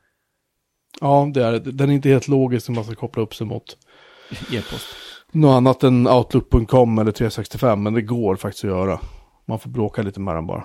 [1.00, 1.58] Ja, det är det.
[1.58, 3.64] Den är inte helt logisk om man ska koppla upp sig mot
[4.30, 4.86] E-post.
[5.32, 9.00] något annat än Outlook.com eller 365, men det går faktiskt att göra.
[9.44, 10.64] Man får bråka lite med den bara.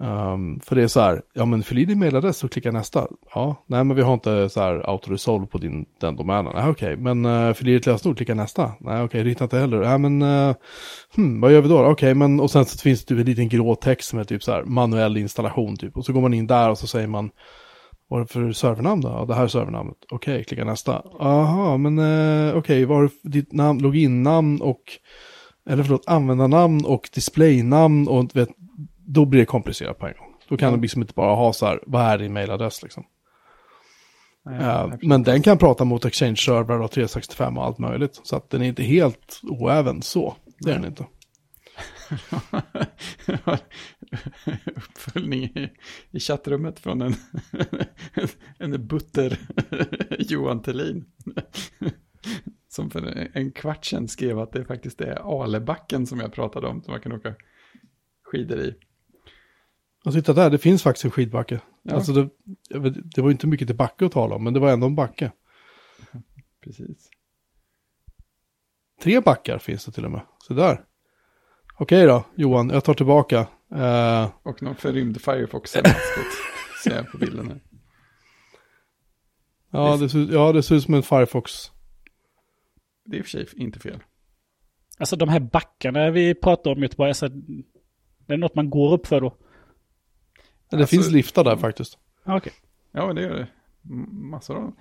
[0.00, 3.06] Um, för det är så här, ja men fyll i din mailadress och klicka nästa.
[3.34, 6.52] Ja, nej men vi har inte så här autoresolve på din, den domänen.
[6.54, 8.72] Nej okej, men uh, fyll i ditt lösenord, klicka nästa.
[8.80, 9.80] Nej okej, det hittar inte heller.
[9.80, 10.54] Nej men, uh,
[11.14, 11.84] hmm, vad gör vi då?
[11.84, 14.42] Okej, men och sen så finns det typ en liten grå text som är typ
[14.42, 15.96] så här manuell installation typ.
[15.96, 17.30] Och så går man in där och så säger man,
[18.08, 19.08] vad är det för servernamn då?
[19.08, 19.96] Ja, det här är servernamnet.
[20.10, 21.02] Okej, klicka nästa.
[21.20, 24.82] Aha, men uh, okej, vad har du för ditt namn, loginnamn och,
[25.70, 28.48] eller förlåt, användarnamn och displaynamn och vet,
[29.06, 30.34] då blir det komplicerat på en gång.
[30.48, 30.76] Då kan Ja.
[30.76, 33.04] du liksom inte bara ha så här, vad är din mailadress liksom.
[34.44, 35.08] Nej, förstår.
[35.08, 38.20] men den kan prata mot Exchange-servrar och 365 och allt möjligt.
[38.22, 40.36] Så att den är inte helt oäven så.
[40.58, 41.06] Det är den inte.
[44.76, 45.70] Uppföljning i,
[46.10, 47.14] i chattrummet från en,
[48.58, 49.38] en butter
[50.18, 51.04] Johan Thelin.
[52.68, 56.82] Som för en kvart sedan skrev att det faktiskt är Alebacken som jag pratade om
[56.82, 57.34] som man kan åka
[58.24, 58.74] skidor i.
[60.06, 61.60] Och titta där, det finns faktiskt en skidbacke.
[61.82, 61.94] Ja.
[61.94, 62.28] Alltså det,
[62.90, 65.32] det var inte mycket till backe att tala om, men det var ändå en backe.
[66.64, 67.10] Precis.
[69.02, 70.20] Tre backar finns det till och med.
[70.38, 70.84] Så där.
[71.78, 73.46] Okej då, Johan, jag tar tillbaka.
[73.74, 76.32] Eh, Och någon förrymd Firefox-maskot
[76.84, 77.60] ser jag på bilden här.
[79.70, 81.52] ja, det ser, ja, det ser ut som en Firefox.
[83.04, 84.02] Det är i och för sig inte fel.
[84.98, 87.28] Alltså de här backarna vi pratar om i Göteborg, alltså,
[88.26, 89.36] det är något man går upp för då?
[90.70, 91.98] Det Alltså- finns liftar där faktiskt.
[92.24, 92.52] Ja, Okej.
[92.92, 93.48] Ja, men det gör det.
[94.12, 94.76] Massor av dem.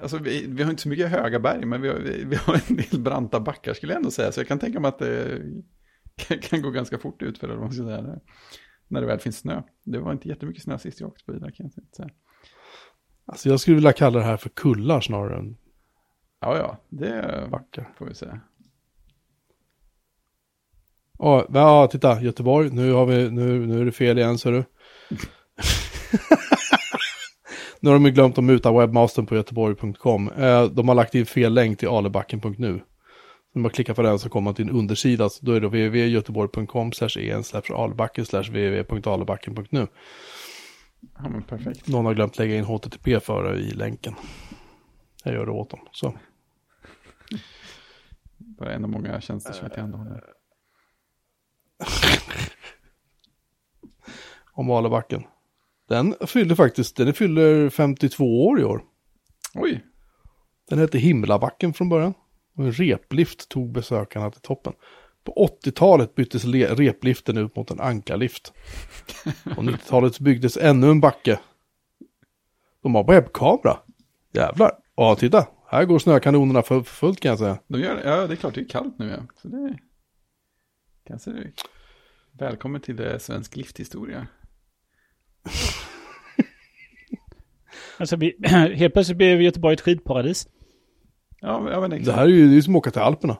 [0.00, 2.60] Alltså, vi, vi har inte så mycket höga berg, men vi har, vi, vi har
[2.68, 4.32] en del branta backar skulle jag ändå säga.
[4.32, 5.42] Så jag kan tänka mig att det
[6.16, 8.20] kan, kan gå ganska fort ut för det, vad man ska säga, när,
[8.88, 9.62] när det väl finns snö.
[9.84, 12.08] Det var inte jättemycket snö sist jag åkte på Ida, kan jag inte säga.
[13.26, 15.56] Alltså jag skulle vilja kalla det här för kullar snarare än
[16.40, 17.92] Ja, ja, det backar.
[17.98, 18.40] får vi säga.
[21.18, 24.64] Ja, ja, titta, Göteborg, nu, har vi, nu, nu är det fel igen, ser du.
[27.80, 30.28] nu har de ju glömt att muta webbmastern på göteborg.com.
[30.28, 32.80] Eh, de har lagt in fel länk till alebacken.nu.
[33.54, 35.66] Om man klickar på den så kommer man till en undersida, så då är det
[35.66, 37.44] www.göteborg.com en
[37.76, 39.86] alebacken slash www.alebacken.nu.
[41.14, 41.88] Ja, men perfekt.
[41.88, 44.14] Någon har glömt lägga in HTTP för i länken.
[45.24, 45.80] Jag gör det åt dem.
[45.92, 46.14] Så.
[48.36, 50.24] Bara en av många tjänster som tillhandahåller.
[54.52, 55.24] Om Alebacken.
[55.88, 58.82] Den fyller faktiskt, den fyller 52 år i år.
[59.54, 59.84] Oj,
[60.68, 62.14] Den hette Himlabacken från början.
[62.56, 64.72] Och en replift tog besökarna till toppen.
[65.24, 68.52] På 80-talet byttes repliften ut mot en ankarlift.
[69.54, 71.40] På 90-talet byggdes ännu en backe.
[72.82, 73.78] De har webbkamera.
[74.32, 74.72] Jävlar.
[74.94, 75.46] Ja, titta.
[75.66, 77.58] Här går snökanonerna för, för fullt kan jag säga.
[77.66, 79.22] de gör Ja, det är klart, det är kallt nu ja.
[79.42, 79.78] Så det är...
[81.06, 81.52] Kanske det är...
[82.32, 84.26] Välkommen till eh, svensk lifthistoria.
[87.98, 90.48] Alltså, vi, helt plötsligt blev Göteborg ett skidparadis.
[91.40, 92.16] Ja, ja men Det exakt.
[92.16, 93.36] här är ju, det är ju som att åka till Alperna.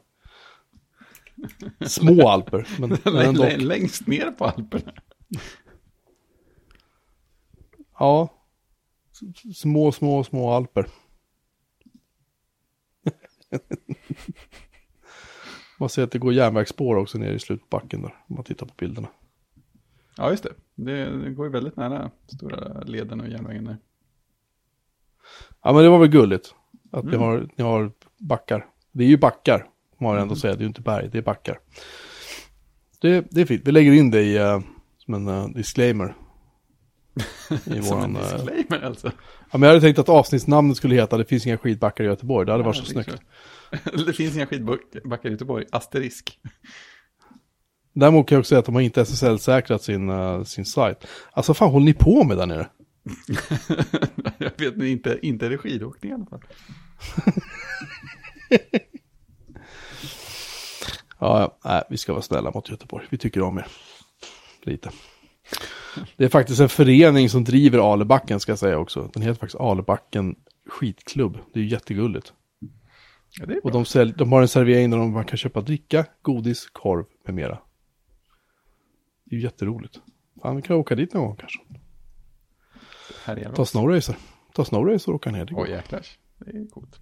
[1.86, 4.92] Små Alper, men, men lä- Längst ner på Alperna.
[7.98, 8.28] Ja.
[9.54, 10.86] Små, små, små Alper.
[15.78, 18.74] Man ser att det går järnvägsspår också ner i slutbacken där, om man tittar på
[18.76, 19.08] bilderna.
[20.16, 20.52] Ja, just det.
[20.74, 23.76] Det, det går ju väldigt nära stora leden och järnvägen där.
[25.62, 26.54] Ja, men det var väl gulligt
[26.92, 27.20] att ni, Mm.
[27.20, 28.66] har, ni har backar.
[28.92, 29.66] Det är ju backar,
[29.98, 30.52] må man ändå säga.
[30.54, 31.58] Det är ju inte berg, det är backar.
[33.00, 33.62] Det, det är fint.
[33.64, 34.60] Vi lägger in det i, eh,
[34.98, 36.14] som en eh, disclaimer.
[37.50, 39.12] I Som våran, en eh, disclaimer alltså.
[39.50, 42.46] ja, men jag hade tänkt att avsnittsnamnet skulle heta Det finns inga skidbackar i Göteborg.
[42.46, 43.20] Det hade varit Ja, så det är snyggt.
[43.90, 44.06] klart.
[44.06, 45.64] Det finns inga skidbackar i Göteborg.
[45.72, 46.38] Asterisk.
[47.94, 51.06] Däremot kan jag också säga att de har inte SSL-säkrat sin, eh, sin sajt.
[51.32, 52.68] Alltså vad fan håller ni på med där nere?
[54.38, 56.40] jag vet inte, inte är det skidåkning i alla fall.
[61.18, 63.06] Ja, nej, vi ska vara snälla mot Göteborg.
[63.10, 63.66] Vi tycker om er.
[64.62, 64.90] Lite.
[66.16, 69.10] Det är faktiskt en förening som driver Alebacken ska jag säga också.
[69.12, 71.38] Den heter faktiskt Alebacken skitklubb.
[71.54, 72.32] Det är jättegulligt.
[73.40, 76.68] Ja, är Och de, sälj, de har en servering där man kan köpa dricka, godis,
[76.72, 77.58] korv med mera.
[79.24, 80.00] Det är ju jätteroligt.
[80.42, 81.60] Fan, vi kan åka dit någon gång kanske.
[83.54, 84.16] Ta snowracer.
[84.54, 85.44] Ta snowracer och åka ner.
[85.44, 85.64] Det går.
[85.64, 86.06] Oj, jäklar.
[86.38, 87.00] Det är coolt.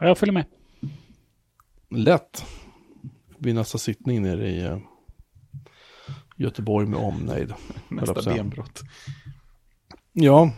[0.00, 0.44] Ja, jag följer med.
[1.90, 2.44] Lätt.
[3.38, 4.78] Vid nästa sittning nere i eh,
[6.36, 7.54] Göteborg med omnejd.
[7.88, 8.80] Nästa benbrott.
[10.12, 10.52] Ja.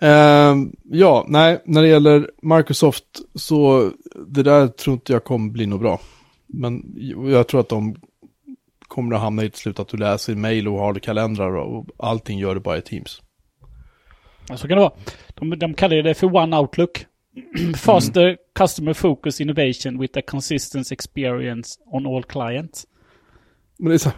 [0.00, 3.90] Ehm, ja, nej, när det gäller Microsoft så
[4.26, 6.00] det där tror inte jag kommer bli något bra.
[6.46, 6.94] Men
[7.30, 7.96] jag tror att de
[8.88, 12.38] kommer att hamna i ett slut att du läser mail och har kalendrar och allting
[12.38, 13.22] gör det bara i Teams.
[14.48, 14.92] Ja, så kan det vara.
[15.34, 17.06] De, de kallar det för One Outlook.
[17.76, 22.86] Faster Customer Focus Innovation with a consistent experience on all clients.
[23.78, 24.10] Men det är så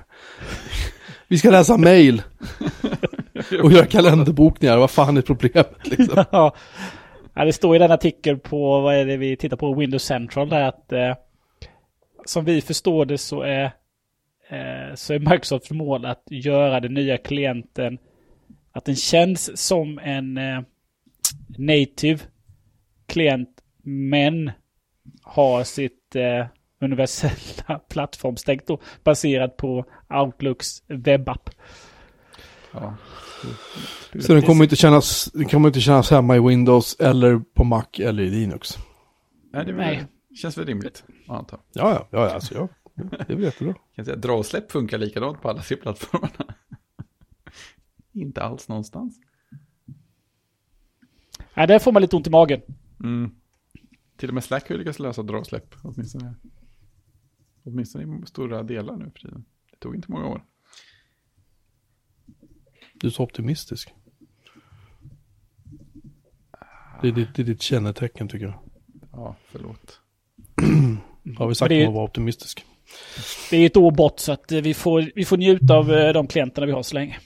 [1.28, 2.22] vi ska läsa mail
[3.62, 6.24] och göra kalenderbokningar, vad fan är problemet liksom?
[6.32, 6.54] ja,
[7.38, 10.48] Ja, det står i den artikel på, vad är det vi tittar på, Windows Central
[10.48, 11.14] där att eh,
[12.24, 13.72] som vi förstår det så är,
[14.94, 17.98] så är Microsofts mål att göra den nya klienten
[18.72, 20.60] att den känns som en eh,
[21.58, 22.20] native
[23.06, 24.50] klient men
[25.22, 26.46] har sitt eh,
[26.80, 31.50] universella plattformstänk då baserat på Outlooks webbapp.
[32.72, 32.94] Ja.
[34.20, 37.84] Så den kommer inte kännas, den kommer inte kännas hemma i Windows eller på Mac
[37.98, 38.78] eller i Linux.
[39.52, 40.04] Nej, det är Nej.
[40.42, 42.68] känns väl rimligt, antar Ja, ja, ja, alltså ja.
[42.98, 43.74] Det är väl jättebra.
[43.94, 46.54] Kan säga, dra och släpp funkar likadant på alla tre plattformarna.
[48.12, 49.20] inte alls någonstans.
[51.54, 52.60] Ja, där får man lite ont i magen.
[53.00, 53.30] Mm.
[54.16, 56.34] Till och med Slack har ju lyckats lösa dra och släpp, åtminstone,
[57.64, 59.44] åtminstone i stora delar nu för tiden.
[59.70, 60.44] Det tog inte många år.
[62.94, 63.94] Du är så optimistisk.
[67.02, 68.58] Det är ditt, det är ditt kännetecken tycker jag.
[69.12, 70.00] Ja, förlåt.
[71.38, 72.64] Har vi sagt att vara optimistisk?
[73.50, 76.12] Det är ett år bort så att eh, vi får, vi får njuta av eh,
[76.12, 77.18] de klienterna vi har så länge.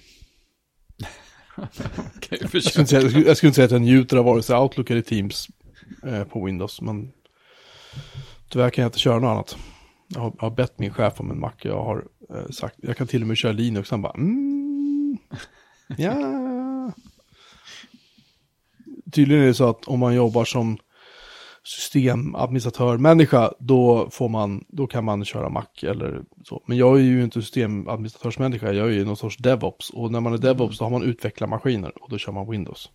[2.31, 4.57] Jag skulle, säga, jag, skulle, jag skulle inte säga att jag njuter av vare sig
[4.57, 5.49] Outlook eller Teams
[6.07, 7.13] eh, på Windows, men
[8.49, 9.57] tyvärr kan jag inte köra något annat.
[10.09, 12.97] Jag har, jag har bett min chef om en Mac, jag har eh, sagt, jag
[12.97, 15.19] kan till och med köra Linux, han bara, mm,
[15.97, 16.13] ja.
[19.13, 20.79] tydligen är det så att om man jobbar som
[21.65, 26.63] systemadministratör-människa, då, får man, då kan man köra Mac eller så.
[26.67, 29.91] Men jag är ju inte systemadministratörsmänniska, jag är ju någon sorts DevOps.
[29.91, 32.91] Och när man är DevOps då har man utvecklarmaskiner och då kör man Windows.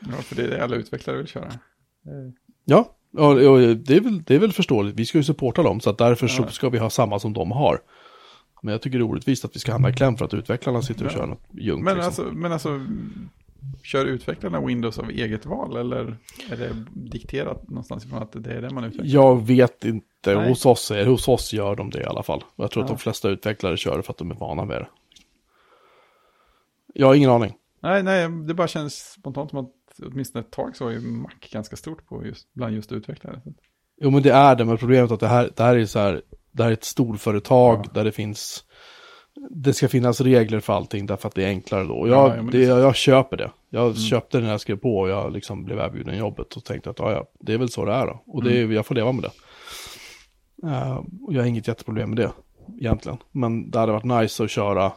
[0.00, 1.52] Ja, för det är det alla utvecklare vill köra.
[2.64, 4.96] Ja, ja det, är väl, det är väl förståeligt.
[4.96, 6.48] Vi ska ju supporta dem, så att därför så Ja.
[6.48, 7.80] ska vi ha samma som de har.
[8.62, 10.82] Men jag tycker det är orättvist att vi ska hamna i kläm för att utvecklarna
[10.82, 11.84] sitter och kör något junk.
[11.84, 12.06] Men liksom.
[12.06, 12.86] alltså, men alltså,
[13.82, 16.16] kör utvecklarna Windows av eget val eller
[16.50, 19.14] är det dikterat någonstans ifrån att det är det man utvecklar?
[19.14, 20.48] Jag vet inte, Nej.
[20.48, 22.44] hos oss, är, hos oss gör de det i alla fall.
[22.56, 22.94] Jag tror att Ja.
[22.94, 24.88] de flesta utvecklare kör det för att de är vana med det.
[26.94, 27.54] Jag har ingen aning.
[27.80, 29.70] Nej, nej, det bara känns spontant som att
[30.02, 33.36] åtminstone ett tag så var ju Mac ganska stort på just, bland just utvecklare.
[33.36, 33.54] Att-
[34.00, 35.98] Jo men det är det, men problemet är att det här, det här är så
[35.98, 37.90] här, det här är ett storföretag Ja.
[37.94, 38.64] där det finns,
[39.50, 42.08] det ska finnas regler för allting därför att det är enklare då.
[42.08, 43.50] Jag, ja, det, jag, jag köper det.
[43.70, 43.94] Jag Mm.
[43.96, 46.98] köpte det när jag skrev på och jag liksom blev erbjuden jobbet och tänkte att
[46.98, 48.22] ja, ja, det är väl så det är då.
[48.26, 48.72] Och det, Mm.
[48.72, 49.30] jag får leva med det.
[50.68, 52.32] Eh, och jag har inget jätteproblem med det
[52.80, 53.18] egentligen.
[53.32, 54.92] Men det hade varit nice att köra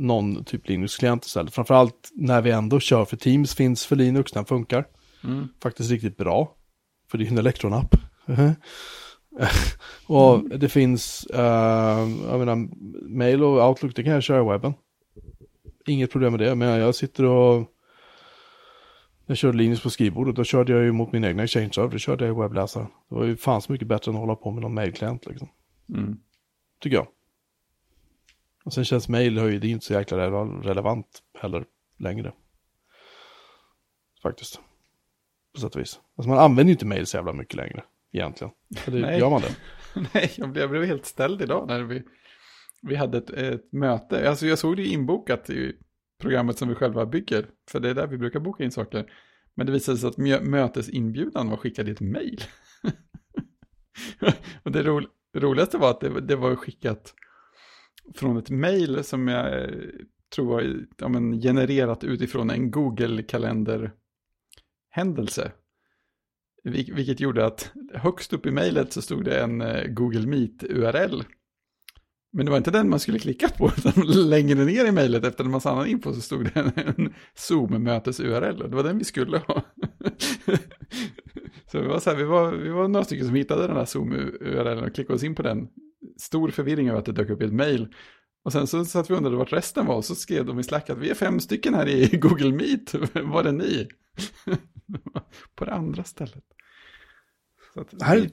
[0.00, 1.54] någon typ Linux-klient istället.
[1.54, 4.84] Framförallt när vi ändå kör för Teams finns för Linux, den funkar
[5.24, 5.48] Mm.
[5.62, 6.54] faktiskt riktigt bra.
[7.10, 7.94] För det är ju en Electron-app.
[10.06, 12.68] och det finns, eh, jag menar,
[13.08, 14.74] mail och Outlook, det kan jag köra i webben.
[15.86, 17.66] Inget problem med det, men jag sitter och
[19.26, 22.26] jag körde Linux på skrivbordet, då körde jag ju mot min egna Exchange-server, då körde
[22.26, 22.88] jag i webbläsaren.
[23.08, 25.48] Det var ju fan så mycket bättre än att hålla på med någon mailklient liksom.
[25.94, 26.18] Mm.
[26.80, 27.06] Tycker jag.
[28.64, 31.64] Och sen känns mail, det är ju inte så jäkla rele- relevant heller
[31.98, 32.32] längre.
[34.22, 34.60] Faktiskt.
[35.54, 36.00] På sätt och vis.
[36.16, 37.84] Alltså man använder ju inte mail så jävla mycket längre.
[38.12, 38.52] Egentligen.
[38.86, 39.18] Eller Nej.
[39.18, 39.56] gör man det?
[40.14, 42.02] Nej, jag blev, jag blev helt ställd idag när vi,
[42.82, 44.28] vi hade ett, ett möte.
[44.28, 45.72] Alltså jag såg det inbokat i
[46.20, 47.46] programmet som vi själva bygger.
[47.70, 49.12] För det är där vi brukar boka in saker.
[49.54, 52.40] Men det visade sig att mö- mötesinbjudan var skickad i ett mejl.
[54.62, 55.00] och det ro,
[55.36, 57.14] roligaste var att det, det var skickat
[58.14, 59.68] från ett mejl som jag eh,
[60.34, 65.52] tror var ja, men, genererat utifrån en Google-kalender-händelse.
[66.64, 71.24] Vilket gjorde att högst upp i mejlet så stod det en eh, Google Meet-URL.
[72.32, 75.44] Men det var inte den man skulle klicka på, utan längre ner i mejlet efter
[75.44, 79.62] en massa annan info så stod det en, Zoom-mötes-URL det var den vi skulle ha.
[81.72, 83.84] så vi var, så här, vi, var, vi var några stycken som hittade den här
[83.84, 85.68] Zoom-URL och klickade oss in på den.
[86.16, 87.88] Stor förvirring över att det dök upp i ett mejl.
[88.42, 90.64] Och sen så satt vi och undrade vart resten var och så skrev de i
[90.64, 93.88] Slack att vi är fem stycken här i Google Meet, var är ni?
[95.54, 96.44] på det andra stället.
[97.74, 98.30] Så att, Det här är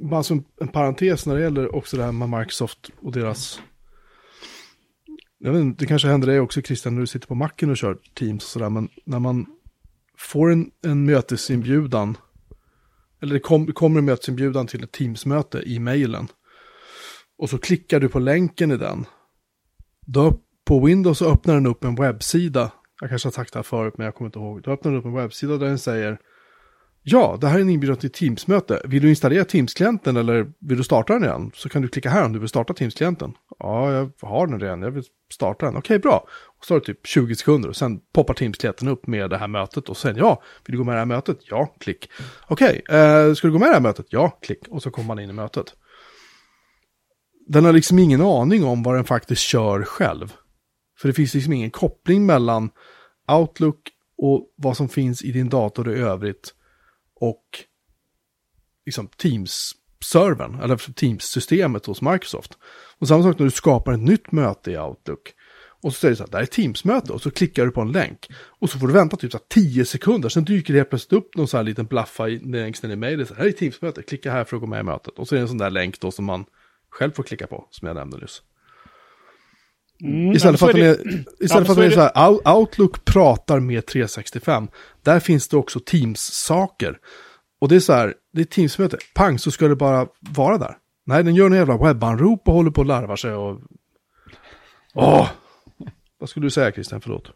[0.00, 3.60] bara som en parentes när det gäller också det här med Microsoft och deras...
[5.38, 7.76] Jag vet inte, det kanske händer dig också Christian när du sitter på macken och
[7.76, 9.46] kör Teams och sådär, men när man
[10.16, 12.16] får en, en mötesinbjudan,
[13.22, 16.28] eller det kom, kommer en mötesinbjudan till ett Teams-möte i mejlen,
[17.38, 19.04] och så klickar du på länken i den,
[20.12, 23.62] då på Windows så öppnar den upp en webbsida, jag kanske har sagt det här
[23.62, 26.18] förut men jag kommer inte ihåg, då öppnar den upp en webbsida där den säger
[27.10, 28.82] Ja, det här är en inbjudan till Teams-möte.
[28.84, 31.50] Vill du installera Teams-klienten eller vill du starta den igen?
[31.54, 33.32] Så kan du klicka här om du vill starta Teams-klienten.
[33.58, 35.76] Ja, jag har den redan, jag vill starta den.
[35.76, 36.26] Okej, bra.
[36.58, 39.48] Och så tar det typ 20 sekunder och sen poppar Teams-klienten upp med det här
[39.48, 41.38] mötet och sen ja, vill du gå med i det här mötet?
[41.40, 42.10] Ja, klick.
[42.46, 44.06] Okej, eh, ska du gå med i det här mötet?
[44.08, 44.68] Ja, klick.
[44.68, 45.74] Och så kommer man in i mötet.
[47.50, 50.32] Den har liksom ingen aning om vad den faktiskt kör själv.
[51.00, 52.70] För det finns liksom ingen koppling mellan
[53.32, 53.78] Outlook
[54.18, 56.54] och vad som finns i din dator i övrigt
[57.20, 57.44] och
[58.86, 62.58] liksom Teams-servern, eller Teams-systemet hos Microsoft.
[62.98, 65.34] Och samma sak när du skapar ett nytt möte i Outlook.
[65.82, 67.80] Och så säger du så här, det här är Teams-möte och så klickar du på
[67.80, 68.28] en länk.
[68.32, 71.12] Och så får du vänta typ så här 10 sekunder, sen dyker det helt plötsligt
[71.12, 73.30] upp någon så här liten blaffa längst ner i mejlet.
[73.30, 75.18] Här, här är Teams-möte, klicka här för att gå med i mötet.
[75.18, 76.44] Och så är det en sån där länk då som man
[76.90, 78.42] själv får klicka på, som jag nämnde nyss.
[80.02, 82.54] Mm, Istället för att den är det- istället för att den är så här, Out-
[82.56, 84.68] Outlook pratar med 365.
[85.02, 86.98] Där finns det också Teams-saker.
[87.60, 88.98] Och det är så här, det är Teams-möte.
[89.14, 90.76] Pang så ska det bara vara där.
[91.06, 93.60] Nej, den gör en jävla webbanrop och håller på att larva sig och...
[94.94, 95.28] Åh!
[96.18, 97.32] Vad skulle du säga Christian, förlåt?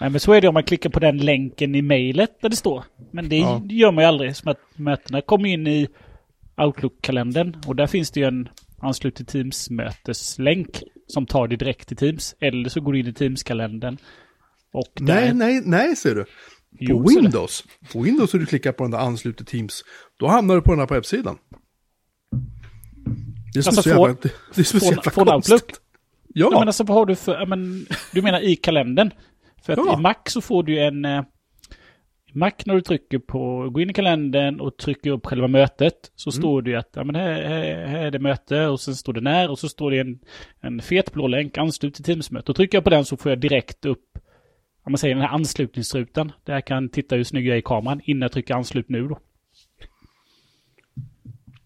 [0.00, 2.56] Nej, men så är det om man klickar på den länken i mejlet där det
[2.56, 2.84] står.
[3.10, 3.62] Men det Ja.
[3.70, 4.36] gör man ju aldrig.
[4.36, 5.88] Som att mötena kommer in i
[6.56, 7.56] Outlook-kalendern.
[7.66, 8.48] Och där finns det ju en
[8.84, 12.34] anslut till Teams-möteslänk som tar dig direkt till Teams.
[12.40, 13.96] Eller så går du in i Teams-kalendern.
[14.72, 16.24] Och Nej, där- nej, nej ser du.
[16.24, 16.30] På
[16.80, 17.06] Jo.
[17.08, 19.82] Windows, på Windows så du klickar på den där ansluter Teams,
[20.18, 21.38] då hamnar du på den här på webbsidan.
[23.52, 24.16] Det är som Alltså, så jävla,
[24.54, 25.52] det, är som från- jävla från konstigt.
[25.54, 25.70] Outlook?
[26.34, 27.46] Ja, Ja, men alltså vad har du för...
[27.46, 29.10] Men, du menar i kalendern?
[29.62, 29.98] För att Ja.
[29.98, 31.04] i Mac så får du en...
[32.36, 36.30] Mac när du trycker på, gå in i kalendern och trycker upp själva mötet så
[36.30, 36.42] mm.
[36.42, 39.12] står det ju att ja, men här, här, här, är det möte och sen står
[39.12, 40.18] det när och så står det en,
[40.60, 42.52] en fet blå länk anslut till Teams-möte.
[42.52, 44.18] Och trycker jag på den så får jag direkt upp,
[44.84, 47.62] om man säger den här anslutningsrutan där jag kan titta hur snygg jag är i
[47.62, 49.18] kameran innan jag trycker anslut nu då.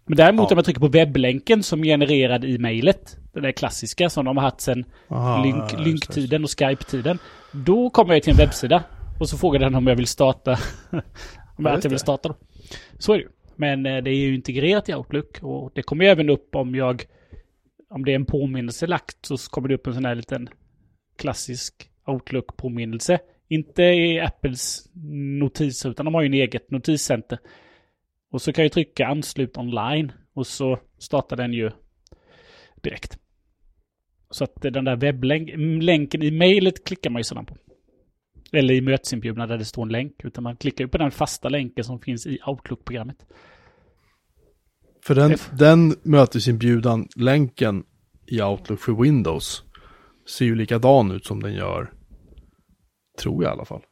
[0.07, 0.54] Men däremot ja.
[0.54, 4.44] om jag trycker på webblänken som genererad i mejlet, den där klassiska som de har
[4.44, 4.85] haft sedan
[5.42, 7.18] lynk, lynktiden och Skype-tiden.
[7.52, 8.83] Då kommer jag till en webbsida
[9.20, 10.59] och så frågar den om jag vill starta.
[11.57, 12.37] om jag, jag vill starta då.
[12.98, 13.31] Så är det ju.
[13.57, 16.74] Men eh, det är ju integrerat i Outlook och det kommer ju även upp om
[16.74, 17.07] jag
[17.90, 20.48] om det är en påminnelse lagt så kommer det upp en sån här liten
[21.16, 23.18] klassisk Outlook-påminnelse.
[23.48, 24.88] Inte i Apples
[25.38, 27.38] notiser utan de har ju en eget notiscenter.
[28.31, 31.70] Och så kan jag trycka anslut online och så startar den ju
[32.83, 33.18] direkt.
[34.31, 37.57] Så att den där webblänken i mejlet klickar man ju sällan på.
[38.53, 40.25] Eller i mötesinbjudan där det står en länk.
[40.25, 43.27] Utan man klickar ju på den fasta länken som finns i Outlook-programmet.
[45.05, 47.85] För den, den mötesinbjudan, länken
[48.27, 49.63] i Outlook för Windows,
[50.37, 51.93] ser ju likadan ut som den gör,
[53.19, 53.83] tror jag i alla fall.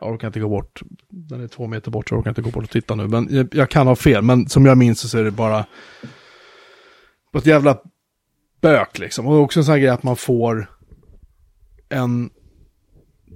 [0.00, 2.50] Jag orkar inte gå bort, den är två meter bort så jag orkar inte gå
[2.50, 3.08] bort och titta nu.
[3.08, 5.66] Men jag, jag kan ha fel, men som jag minns så är det bara
[7.32, 7.78] på ett jävla
[8.60, 9.26] bök liksom.
[9.26, 10.70] Och också en sån här grej att man får
[11.88, 12.30] en,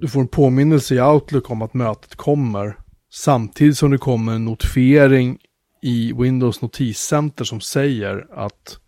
[0.01, 2.77] du får en påminnelse i Outlook om att mötet kommer.
[3.11, 5.37] Samtidigt som det kommer en notifiering
[5.81, 8.79] i Windows notiscenter som säger att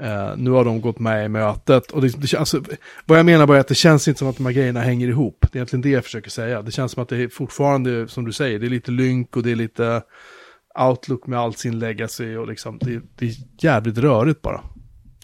[0.00, 1.90] eh, nu har de gått med i mötet.
[1.90, 2.62] Och det, det, alltså,
[3.04, 5.08] vad jag menar bara är att det känns inte som att de här grejerna hänger
[5.08, 5.38] ihop.
[5.40, 6.62] Det är egentligen det jag försöker säga.
[6.62, 9.42] Det känns som att det är fortfarande, som du säger, det är lite lynk och
[9.42, 10.02] det är lite
[10.78, 14.60] Outlook med all sin legacy och liksom, det, det är jävligt rörigt bara.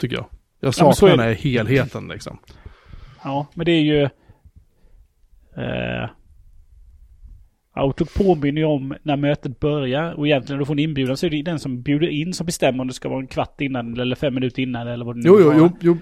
[0.01, 0.27] Tycker jag.
[0.61, 2.39] Jag saknar ja, den här helheten liksom.
[3.25, 4.09] Ja, men det är ju...
[5.57, 6.11] Eh,
[7.79, 11.27] Outlook påminner ju om när mötet börjar och egentligen när du får en inbjudan så
[11.27, 14.01] är det den som bjuder in som bestämmer om det ska vara en kvart innan
[14.01, 15.99] eller fem minuter innan eller vad det nu Jo, jo, jo,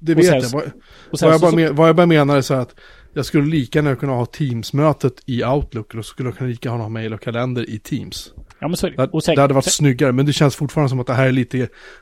[0.00, 0.50] det vet sen, jag.
[0.50, 0.72] Vad,
[1.20, 2.74] vad, jag bara men, vad jag bara menar är så att
[3.12, 6.68] jag skulle lika gärna kunna ha Teams-mötet i Outlook och så skulle jag kunna lika
[6.68, 8.32] gärna ha mail och kalender i Teams.
[8.60, 10.88] Ja, men så, det, och sen, det hade varit sen, snyggare, men det känns fortfarande
[10.88, 11.56] som att det här är lite,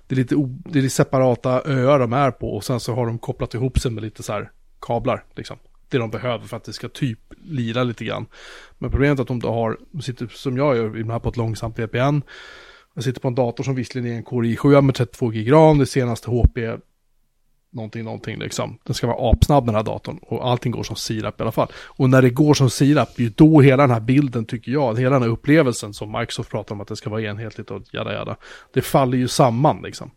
[0.06, 3.18] det är lite, det är separata öar de är på och sen så har de
[3.18, 5.56] kopplat ihop sig med lite så här kablar liksom
[5.88, 8.26] det de behöver för att det ska typ lira lite grann.
[8.78, 11.78] Men problemet är att om du har, sitter som jag gör, ibland på ett långsamt
[11.78, 12.20] VPN.
[12.94, 15.78] Jag sitter på en dator som visserligen är en Core i7 med 32 gig RAM,
[15.78, 16.58] det senaste HP
[17.76, 18.78] någonting, någonting liksom.
[18.84, 21.68] Den ska vara apsnabb den här datorn och allting går som sirap i alla fall.
[21.74, 24.72] Och när det går som sirap, det är ju då hela den här bilden tycker
[24.72, 27.82] jag, hela den här upplevelsen som Microsoft pratar om att det ska vara enhetligt och
[27.92, 28.36] jada jada.
[28.72, 30.10] Det faller ju samman liksom.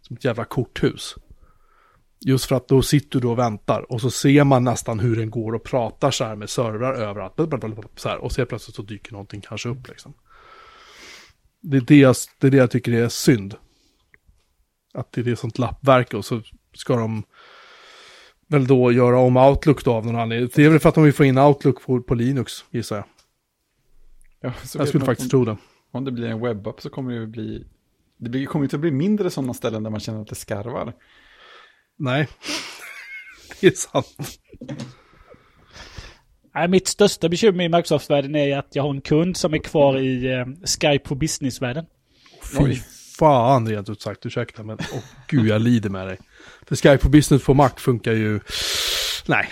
[0.00, 1.14] Som ett jävla korthus.
[2.24, 5.30] Just för att då sitter du och väntar och så ser man nästan hur den
[5.30, 7.34] går och pratar så här med servrar överallt.
[7.96, 10.14] Så här, och så plötsligt så dyker någonting kanske upp liksom.
[11.60, 13.54] Det är det, jag, det är det jag tycker är synd.
[14.94, 16.42] Att det är sånt lappverk och så
[16.74, 17.22] ska de
[18.46, 20.50] väl då göra om Outlook då av någon anledning.
[20.54, 23.04] Det är väl för att de vill få in Outlook på, på Linux gissar jag.
[24.40, 25.56] Ja, jag skulle faktiskt om, tro det.
[25.90, 27.66] Om det blir en webbapp så kommer det ju bli...
[28.16, 30.92] Det blir, kommer inte att bli mindre sådana ställen där man känner att det skarvar.
[32.02, 32.28] Nej,
[33.60, 34.38] det är sant.
[36.54, 39.98] Nej, mitt största bekymmer i Microsoft-världen är att jag har en kund som är kvar
[39.98, 41.86] i eh, Skype for Business-världen.
[42.58, 42.76] Fy
[43.18, 46.18] fan rent ut sagt, ursäkta men åh gud jag lider med dig.
[46.66, 48.40] För Skype for Business på Mac funkar ju,
[49.26, 49.48] nej.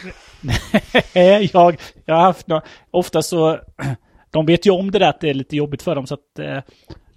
[1.52, 3.60] jag, jag har haft några, ofta så,
[4.30, 6.38] de vet ju om det där att det är lite jobbigt för dem så att
[6.38, 6.58] eh,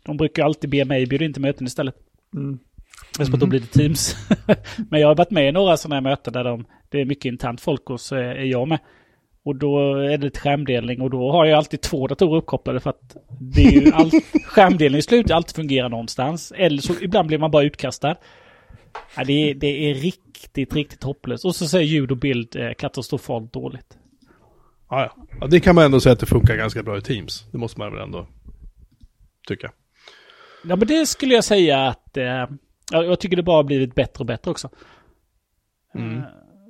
[0.04, 1.96] de brukar alltid be mig bjuda in till möten istället.
[2.34, 2.60] Mm.
[3.18, 4.16] På att då blir det Teams.
[4.90, 7.26] Men jag har varit med i några sådana här möten där de, det är mycket
[7.26, 8.80] internt folk och så är jag med.
[9.46, 12.90] Och då är det lite skärmdelning och då har jag alltid två datorer uppkopplade för
[12.90, 14.12] att det är ju all,
[14.46, 16.54] skärmdelning slutar alltid fungera någonstans.
[16.56, 18.16] Eller så ibland blir man bara utkastad.
[19.16, 21.46] Ja, det, är, det är riktigt, riktigt hopplöst.
[21.46, 23.98] Och så säger ljud och bild eh, katastrofalt dåligt.
[24.90, 27.46] Ja, ja, det kan man ändå säga att det funkar ganska bra i Teams.
[27.52, 28.28] Det måste man väl ändå
[29.48, 29.72] tycka.
[30.64, 32.46] Ja, men det skulle jag säga att eh,
[32.92, 34.70] jag tycker det bara har blivit bättre och bättre också.
[35.96, 36.18] Mm.
[36.18, 36.24] Eh,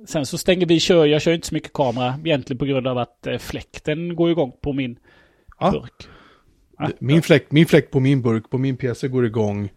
[0.06, 2.98] sen så stänger vi, kör, jag kör inte så mycket kamera egentligen på grund av
[2.98, 4.98] att eh, fläkten går igång på min
[5.58, 5.70] ja.
[5.70, 6.08] burk.
[6.78, 9.72] Ja, min, fläkt, min fläkt på min burk, på min PC går igång,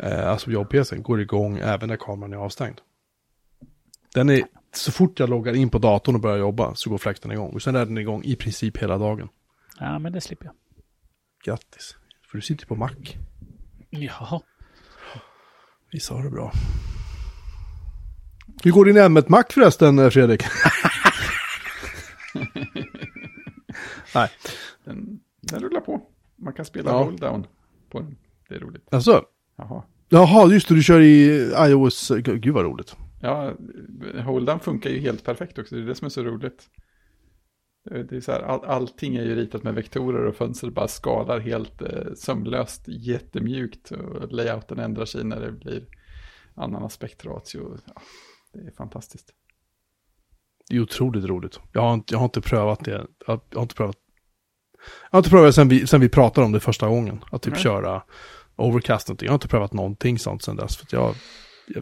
[0.00, 2.80] eh, alltså jobb-PC, går igång även när kameran är avstängd.
[4.14, 7.32] Den är, så fort jag loggar in på datorn och börjar jobba så går fläkten
[7.32, 7.52] igång.
[7.52, 9.28] Och sen är den igång i princip hela dagen.
[9.80, 10.54] Ja, men det slipper jag.
[11.44, 11.96] Grattis,
[12.30, 12.90] för du sitter på Mac.
[13.90, 14.42] Ja.
[15.94, 16.52] Vissa har det bra.
[18.64, 20.42] Hur går din M1 förresten, Fredrik?
[24.14, 24.30] Nej.
[24.84, 26.02] Den, den rullar på.
[26.36, 27.02] Man kan spela Ja.
[27.04, 27.46] hold down
[27.90, 28.16] på den.
[28.48, 28.88] Det är roligt.
[28.90, 29.24] Alltså,
[29.56, 29.82] Jaha.
[30.08, 31.26] jaha, just det, du kör i
[31.58, 32.10] iOS.
[32.24, 32.96] Gud vad roligt.
[33.20, 33.52] Ja,
[34.24, 35.74] hold down funkar ju helt perfekt också.
[35.74, 36.68] Det är det som är så roligt.
[37.84, 40.88] Det det är så här, all, allting är ju ritat med vektorer och fönstret bara
[40.88, 43.90] skalar helt eh, sömlöst, jättemjukt.
[43.90, 45.86] Och layouten ändrar sig när det blir
[46.54, 47.78] annan aspektratio.
[47.86, 48.02] Ja,
[48.52, 49.32] det är fantastiskt.
[50.68, 51.60] Det är otroligt roligt.
[51.72, 53.06] Jag har inte, jag har inte prövat det.
[53.26, 53.96] Jag har inte prövat.
[55.10, 57.24] Jag har inte prövat sen vi, sen vi pratade om det första gången.
[57.32, 57.62] Att typ Nej.
[57.62, 58.02] köra
[58.56, 59.26] overcast någonting.
[59.26, 60.76] Jag har inte prövat någonting sånt sen dess.
[60.76, 61.14] För jag,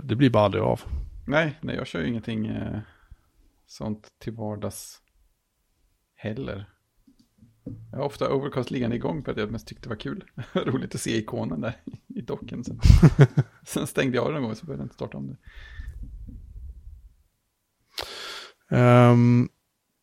[0.03, 0.81] det blir bara aldrig av.
[1.27, 2.79] Nej, nej, jag kör ju ingenting eh,
[3.67, 5.02] sånt till vardags
[6.23, 6.69] heller.
[7.91, 10.25] Jag har ofta Overcast liggande igång för att jag mest tyckte det var kul.
[10.53, 11.77] Roligt att se ikonen där
[12.15, 12.65] i docken.
[12.65, 12.81] Sen,
[13.67, 15.37] sen stängde jag den en gång så började jag inte starta om det.
[18.77, 19.49] Ehm,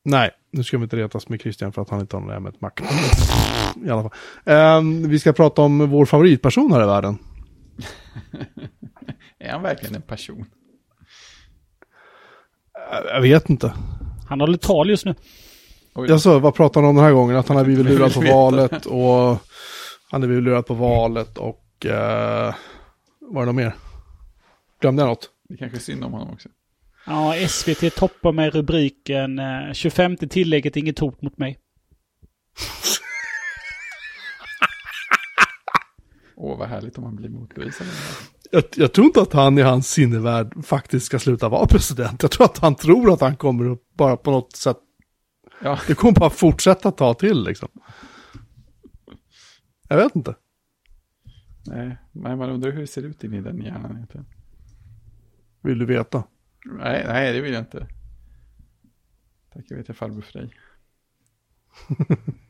[0.04, 2.54] nej, nu ska vi inte retas med Christian för att han inte har något med
[2.54, 2.72] ett Mac.
[3.86, 4.14] I alla fall.
[4.46, 7.18] Ehm, vi ska prata om vår favoritperson här i världen.
[9.40, 10.46] Är han verkligen en person?
[12.74, 13.74] Jag- Jag vet inte.
[14.30, 15.16] Han håller tal just nu.
[15.94, 17.36] Jag sa, vad pratar han om den här gången?
[17.36, 19.38] Att han har blivit lurad på valet och
[20.10, 21.92] han har blivit lurad på valet och uh,
[23.20, 23.76] var det något mer?
[24.82, 25.30] Glömde jag något?
[25.50, 26.50] det kanske är synd om honom också.
[27.06, 31.60] Ja, SVT toppar med rubriken eh, 25 tillägget inget hot mot mig.
[36.36, 37.88] Åh, vad härligt om han blir motbevisad.
[38.52, 42.22] Jag, jag tror inte att han i hans sinnevärld faktiskt ska sluta vara president.
[42.22, 44.78] Jag tror att han tror att han kommer att bara på något sätt,
[45.64, 47.70] Ja, det kommer bara fortsätta ta till liksom.
[49.88, 50.36] Jag vet inte.
[51.66, 54.26] nej, men man undrar hur det ser ut in i den hjärnan egentligen.
[55.62, 56.24] Vill du veta?
[56.66, 57.88] Nej, nej, det vill jag inte.
[59.54, 60.54] Tack, jag vet jag farbror Frej.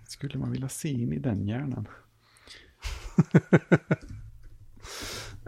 [0.07, 1.87] Skulle man vilja se in i den hjärnan?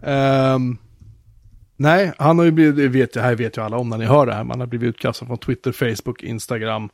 [0.03, 0.78] Ehm,
[1.82, 4.05] nej, han har ju blivit, det vet jag, här vet ju alla om när ni
[4.05, 6.89] hör det här, man har blivit utkastad från Twitter, Facebook, Instagram.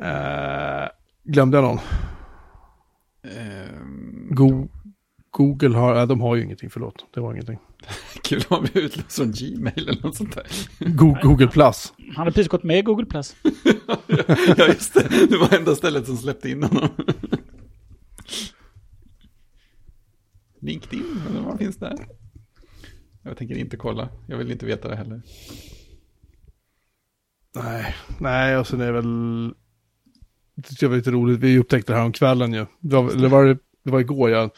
[0.00, 0.88] Eh,
[1.24, 1.78] glömde jag någon?
[3.22, 4.68] Ehm, Go
[5.30, 7.58] Google har, ja, de har ju ingenting, förlåt, det var ingenting.
[8.22, 10.46] Kul om vi utlöst från Gmail eller något sånt där.
[10.78, 11.92] Go Google Plus.
[12.14, 13.06] Han har precis gått med Google+.
[13.06, 13.36] Plus.
[14.56, 15.26] ja, just det.
[15.30, 16.88] Det var enda stället som släppte in honom.
[20.60, 21.96] LinkedIn, eller vad finns där?
[23.22, 24.08] Jag tänker inte kolla.
[24.26, 25.22] Jag vill inte veta det heller.
[27.54, 29.54] Nej, nej, och sen är det väl...
[30.54, 32.66] Det tyckte jag var lite roligt, vi upptäckte det här om kvällen ju.
[32.80, 34.50] Det var, eller var det, det var igår, ja.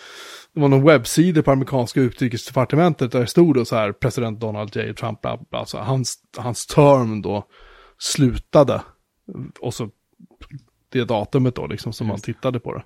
[0.54, 4.76] Det var någon webbsida på amerikanska utrikesdepartementet där det stod då så här, president Donald
[4.76, 4.94] J.
[4.94, 7.46] Trump, bla, bla, alltså hans, hans term då
[7.98, 8.82] slutade.
[9.60, 9.90] Och så
[10.88, 12.84] det datumet då liksom som man tittade på det.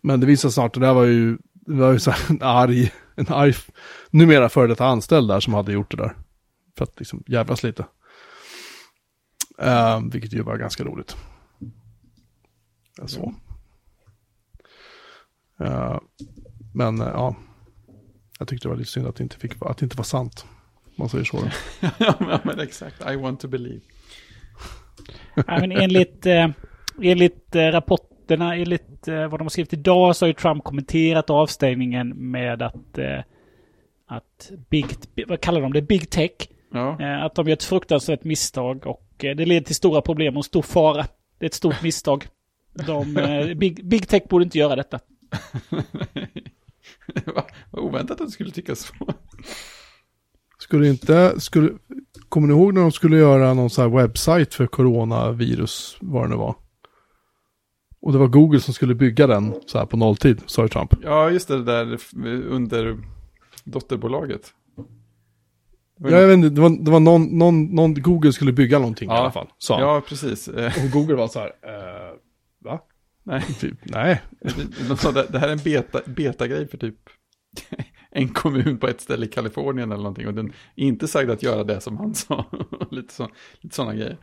[0.00, 2.92] Men det visade snart, det där var ju, det var ju så här en arg,
[3.16, 3.54] en arg,
[4.10, 6.16] numera före detta anställd där som hade gjort det där.
[6.78, 7.86] För att liksom jävlas lite.
[9.58, 11.16] Eh, vilket ju var ganska roligt.
[12.98, 13.34] Ja, Så.
[15.60, 15.98] Eh,
[16.74, 17.36] men eh, ja,
[18.38, 20.46] jag tyckte det var lite synd att det inte, fick, att det inte var sant.
[20.84, 21.50] Om man säger så.
[21.98, 23.10] Ja, men- exakt.
[23.12, 23.80] I want to believe.
[25.46, 26.48] Men enligt, eh,
[27.02, 27.70] enligt eh,
[28.26, 32.62] rapporterna, enligt eh, vad de har skrivit idag så har ju Trump kommenterat avstängningen med
[32.62, 33.20] att, eh,
[34.06, 34.86] att Big,
[35.26, 36.30] vad kallar de det, Big Tech,
[36.72, 40.36] Ja, eh, att de gör ett fruktansvärt misstag och eh, det leder till stora problem
[40.36, 41.06] och stor fara.
[41.38, 42.26] Det är ett stort misstag.
[42.86, 45.00] De, eh, Big, Big Tech borde inte göra detta.
[47.70, 48.94] vad oväntat att du skulle tycka så.
[50.58, 51.72] Skulle inte, skulle,
[52.28, 56.28] kommer ni ihåg när de skulle göra någon så här webbsajt för coronavirus, vad det
[56.28, 56.54] nu var?
[58.06, 60.94] Och det var Google som skulle bygga den så här på nolltid, sa ju Trump.
[61.02, 61.98] Ja, just det där
[62.48, 62.98] under
[63.64, 64.52] dotterbolaget.
[65.98, 69.10] Ja, jag vet inte, det var, det var någon, någon, någon, Google skulle bygga någonting
[69.10, 69.18] i Ja.
[69.18, 69.48] alla fall.
[69.58, 69.82] Sa han.
[69.88, 70.48] Ja, precis.
[70.48, 72.14] Eh, Och Google var så här, eh,
[72.64, 72.80] va?
[73.22, 73.42] Nej.
[73.60, 74.22] Typ, nej.
[74.88, 76.96] De sa det, det här är en beta, beta-grej för typ
[78.10, 80.26] en kommun på ett ställe i Kalifornien eller någonting.
[80.26, 80.46] Och den
[80.76, 82.44] är inte sagd att göra det som han sa.
[82.90, 83.28] lite, så,
[83.60, 84.16] lite sådana grejer.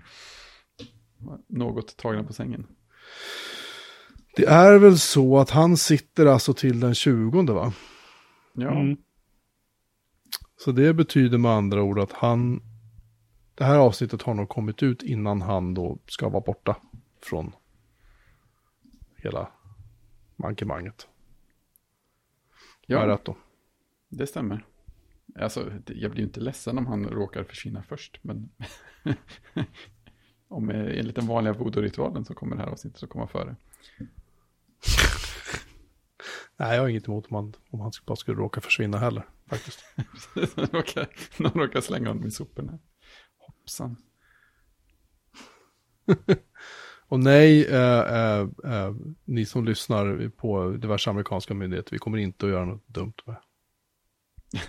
[1.49, 2.67] Något tagna på sängen.
[4.35, 7.73] Det är väl så att han sitter alltså till den 20 va?
[8.53, 8.97] Ja, Mm.
[10.57, 12.61] Så det betyder med andra ord att han,
[13.55, 16.75] det här avsnittet har nog kommit ut innan han då ska vara borta
[17.21, 17.51] från
[19.15, 19.51] hela
[20.35, 21.07] mankemanget.
[22.85, 23.07] Ja.
[23.07, 23.35] Rätt då?
[24.17, 24.65] det stämmer.
[25.35, 28.19] Alltså, jag blir ju inte ledsen om han råkar försvinna först.
[28.21, 28.49] Men
[30.47, 33.55] om eh, enligt den vanliga voodoo-ritualen så kommer det här avsnittet att komma före.
[36.57, 39.83] Nej, jag har inget emot om han, om han bara skulle råka försvinna heller, faktiskt.
[40.55, 41.07] någon, råkar,
[41.37, 42.79] någon råkar slänga honom i soporna.
[43.37, 43.97] Hoppsan.
[47.07, 52.45] Och nej, eh, eh, eh, ni som lyssnar på diverse amerikanska myndigheter, vi kommer inte
[52.45, 53.35] att göra något dumt med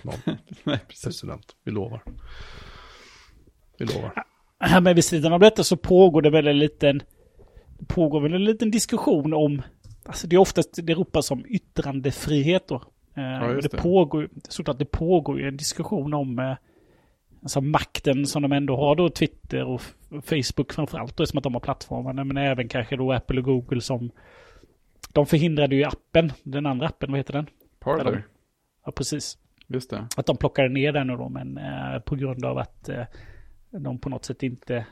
[0.02, 1.56] någon Nej, president.
[1.64, 2.02] Vi lovar.
[3.78, 4.24] Vi lovar.
[4.58, 7.02] Här med vid sidan av detta så pågår det väl en liten,
[7.88, 9.62] pågår väl en liten diskussion om,
[10.06, 12.74] alltså det är oftast det ropas om yttrandefrihet då.
[13.14, 13.76] Eh, och det, det.
[13.76, 16.56] pågår såklart det pågår ju en diskussion om eh,
[17.42, 19.82] alltså makten som de ändå har då, Twitter och
[20.24, 23.80] Facebook framförallt då, eftersom att de har plattformarna, men även kanske då Apple och Google
[23.80, 24.10] som
[25.12, 27.46] de förhindrade ju appen, den andra appen, vad heter den?
[27.80, 28.22] Parler.
[28.84, 29.38] Ja, precis.
[29.66, 30.08] Just det.
[30.16, 33.04] Att de plockade ner den då, men eh, på grund av att eh,
[33.70, 34.86] de på något sätt inte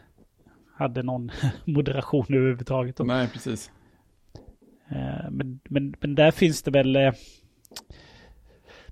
[0.75, 1.31] hade någon
[1.65, 2.97] moderation överhuvudtaget.
[2.97, 3.05] Då.
[3.05, 3.71] Nej, precis.
[4.93, 7.13] Eh, men, men, men där finns det väl eh,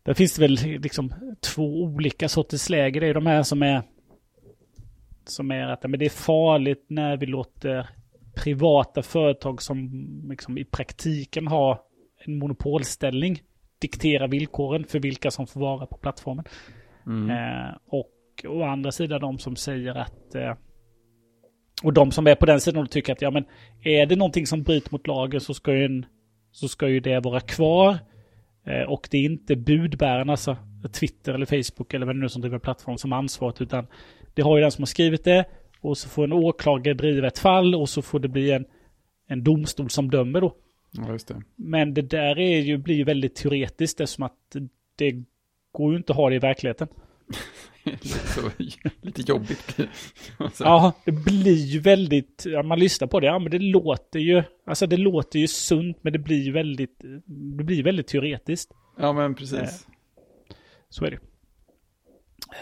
[0.02, 3.00] där finns det väl liksom två olika sorters läger.
[3.00, 3.82] Det är de här som är
[5.24, 7.88] som är att men det är farligt när vi låter
[8.34, 9.90] privata företag som
[10.30, 11.80] liksom i praktiken har
[12.24, 13.42] en monopolställning
[13.78, 16.44] diktera villkoren för vilka som får vara på plattformen.
[17.06, 17.30] Mm.
[17.30, 20.34] Eh, och å andra sidan de som säger att...
[20.34, 20.54] Eh,
[21.82, 23.44] och de som är på den sidan och tycker att ja men
[23.82, 26.06] är det någonting som bryter mot lagen så ska ju, en,
[26.52, 27.98] så ska ju det vara kvar.
[28.66, 30.56] Eh, och det är inte budbärarna, alltså
[30.92, 33.86] Twitter eller Facebook eller vad det nu är som driver plattform som ansvaret utan
[34.34, 35.44] det har ju den som har skrivit det
[35.80, 38.64] och så får en åklagare driva ett fall och så får det bli en,
[39.26, 40.54] en domstol som dömer då.
[40.90, 41.42] Ja, det.
[41.56, 44.56] Men det där är ju, blir ju väldigt teoretiskt eftersom att
[44.96, 45.24] det
[45.72, 46.88] går ju inte att ha det i verkligheten.
[48.34, 48.50] Så,
[49.02, 49.76] lite jobbigt
[50.58, 54.42] Ja, det blir ju väldigt, ja, man lyssnar på det, ja men det låter ju,
[54.66, 56.98] alltså det låter ju sunt men det blir väldigt,
[57.58, 58.70] det blir väldigt teoretiskt.
[58.98, 59.86] ja, men precis.
[60.88, 61.18] Så är det.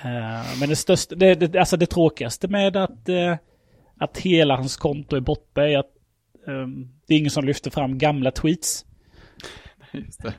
[0.02, 3.36] Eh, Men det största, det, det, alltså det tråkigaste med att, eh,
[3.98, 5.92] att hela hans konto är borta är att
[6.46, 8.84] ehm, det är ingen som lyfter fram gamla tweets.
[9.92, 10.34] Just det.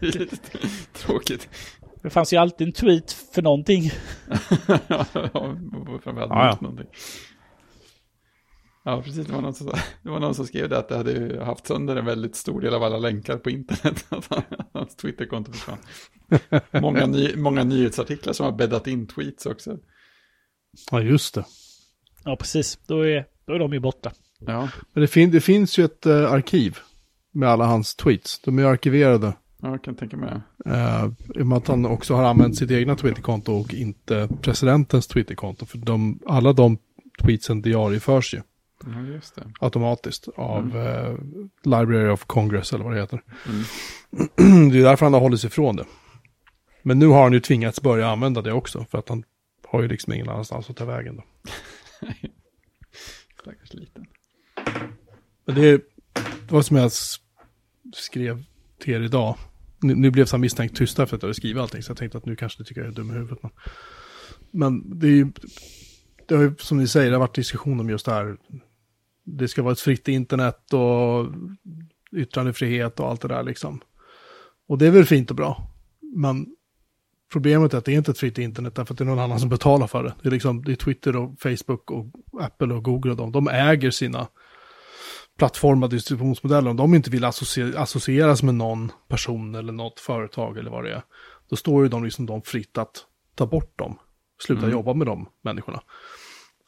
[0.00, 0.36] Det är lite
[0.92, 1.48] tråkigt.
[2.04, 3.82] Det fanns ju alltid en tweet för någonting.
[4.88, 5.04] ja,
[6.02, 6.86] framförallt Ja, någonting.
[8.84, 9.26] Ja, precis.
[9.26, 9.66] Det var, någon som,
[10.02, 12.74] det var någon som skrev det att det hade haft sönder en väldigt stor del
[12.74, 14.06] av alla länkar på internet.
[14.12, 14.28] Att
[14.72, 15.78] hans Twitterkonto försvann.
[16.82, 19.78] Många, ny, många nyhetsartiklar som har bäddat in tweets också.
[20.90, 21.44] Ja, just det.
[22.24, 22.78] Ja, precis.
[22.86, 24.12] Då är, då är de ju borta.
[24.38, 26.78] Ja, Men det, fin det finns ju ett eh, arkiv
[27.32, 28.40] med alla hans tweets.
[28.40, 29.34] De är arkiverade.
[29.64, 30.30] Ja jag kan tänka mig
[30.64, 30.70] det.
[30.70, 35.06] Uh, I och med att han också har använt sitt egna Twitterkonto och inte presidentens
[35.06, 35.66] Twitterkonto.
[35.66, 36.78] För de, alla de
[37.22, 38.42] tweetsen diarieförs ju
[38.86, 39.42] Ja, just det.
[39.60, 41.14] automatiskt av eh,
[41.64, 43.22] Library of Congress eller vad det heter.
[43.48, 44.70] Mm.
[44.70, 45.84] det är därför han har hållit sig ifrån det.
[46.82, 48.86] Men nu har han ju tvingats börja använda det också.
[48.90, 49.24] För att han
[49.68, 51.16] har ju liksom ingen annanstans att ta vägen.
[51.16, 51.22] Då.
[53.42, 54.06] Stackars liten.
[55.44, 55.80] Men det, är-
[56.50, 56.90] var som jag
[57.94, 58.44] skrev
[58.78, 59.36] till er idag.
[59.84, 61.82] Nu, nu blev han misstänkt tysta efter att jag hade skrivit allting.
[61.82, 63.38] Så jag tänkte att nu kanske du tycker jag är dum i huvudet.
[63.42, 63.50] Men,
[64.50, 65.32] men det är ju,
[66.26, 68.36] det har ju, som ni säger, det har varit diskussion om just det här.
[69.24, 71.26] Det ska vara ett fritt internet och
[72.16, 73.80] yttrandefrihet och allt det där liksom.
[74.68, 75.70] Och det är väl fint och bra.
[76.16, 76.46] Men
[77.32, 79.40] problemet är att det är inte ett fritt internet därför att det är någon annan
[79.40, 80.14] som betalar för det.
[80.22, 82.06] Det är, liksom, det är Twitter och Facebook och
[82.40, 83.32] Apple och Google och de.
[83.32, 84.28] De äger sina
[85.38, 90.70] plattformar, distributionsmodeller, om de inte vill associe- associeras med någon person eller något företag eller
[90.70, 91.02] vad det är,
[91.48, 93.04] då står ju de liksom de fritt att
[93.34, 93.98] ta bort dem,
[94.46, 94.72] sluta Mm.
[94.72, 95.82] jobba med de människorna.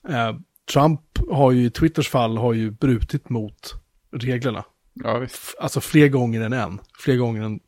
[0.09, 0.37] Eh,
[0.73, 1.01] Trump
[1.31, 3.75] har ju i Twitters fall har ju brutit mot
[4.13, 4.65] reglerna,
[4.95, 5.27] Ja,
[5.61, 7.61] alltså fler gånger än en, fler gånger än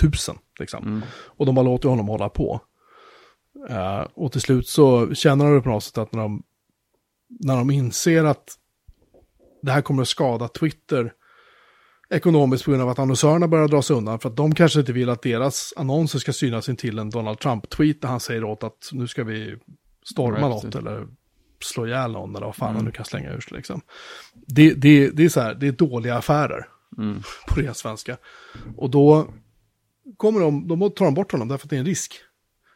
[0.00, 0.84] tusen liksom.
[0.86, 1.02] Mm.
[1.26, 2.60] Och de har låtit honom hålla på.
[3.68, 6.42] Eh, och till slut så känner de på något sätt att när de,
[7.28, 8.54] när de inser att
[9.66, 11.12] det här kommer att skada Twitter
[12.10, 14.18] ekonomiskt på grund av att annonsörerna börjar dra sig undan.
[14.18, 17.38] För att de kanske inte vill att deras annonser ska synas in till en Donald
[17.38, 19.56] Trump-tweet där han säger åt att nu ska vi
[20.04, 21.06] storma Ja, något eller
[21.62, 22.76] slå ihjäl någon eller vad fan Mm.
[22.76, 23.56] han nu kan slänga ur sig.
[23.56, 23.80] Liksom.
[24.34, 27.22] Det, det, det är så här, det är dåliga affärer Mm.
[27.48, 28.16] på ren svenska.
[28.76, 29.28] Och då
[30.16, 32.14] kommer de, då tar de bort honom därför att det är en risk.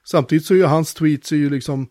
[0.05, 1.89] Samtidigt så är ju hans tweets är ju liksom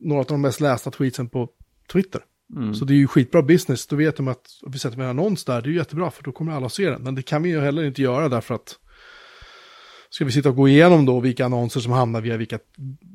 [0.00, 1.48] några av de mest lästa tweetsen på
[1.92, 2.20] Twitter.
[2.56, 2.74] Mm.
[2.74, 3.86] Så det är ju skitbra business.
[3.86, 6.10] Då vet de att om vi sätter med en annons där, det är ju jättebra
[6.10, 7.02] för då kommer alla att se den.
[7.02, 8.78] Men det kan vi ju heller inte göra därför att
[10.10, 12.58] ska vi sitta och gå igenom då vilka annonser som hamnar via vilka,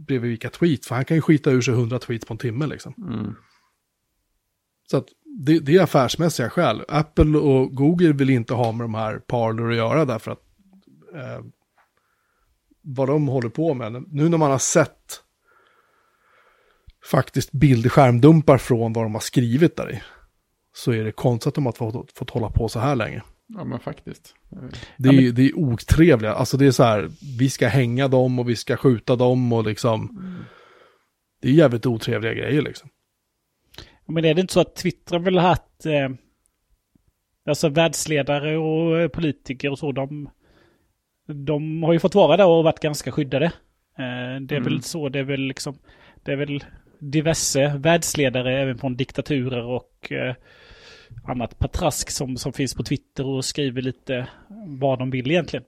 [0.07, 0.87] bredvid vilka tweets.
[0.87, 2.93] För han kan ju skita ur sig 100 tweets på en timme liksom.
[2.97, 3.35] Mm.
[4.91, 5.05] Så att
[5.45, 6.83] det, det är affärsmässiga skäl.
[6.87, 10.41] Apple och Google vill inte ha med de här Parler att göra därför att
[11.15, 11.45] eh,
[12.81, 14.05] vad de håller på med.
[14.07, 15.23] Nu när man har sett
[17.11, 20.01] faktiskt bildskärmdumpar från vad de har skrivit där i.
[20.75, 23.21] Så är det konstigt att de har fått, fått hålla på så här länge.
[23.47, 24.35] Ja, men faktiskt.
[24.97, 25.35] Det är, ja, men...
[25.35, 28.77] det är otrevliga, alltså det är så här, vi ska hänga dem och vi ska
[28.77, 30.09] skjuta dem och liksom.
[30.09, 30.43] Mm.
[31.41, 32.89] Det är jävligt otrevliga grejer liksom.
[34.05, 36.09] Ja, men är det inte så att Twitter vill ha haft, eh,
[37.45, 40.29] alltså världsledare och politiker och så, de,
[41.27, 43.45] de har ju fått vara där och varit ganska skyddade.
[43.45, 44.63] Eh, det är mm.
[44.63, 45.77] väl så, det är väl liksom,
[46.23, 46.63] det är väl
[47.11, 50.35] diverse världsledare även från diktaturer och eh,
[51.23, 54.27] annat patrask som, som finns på Twitter och skriver lite
[54.67, 55.65] vad de vill egentligen.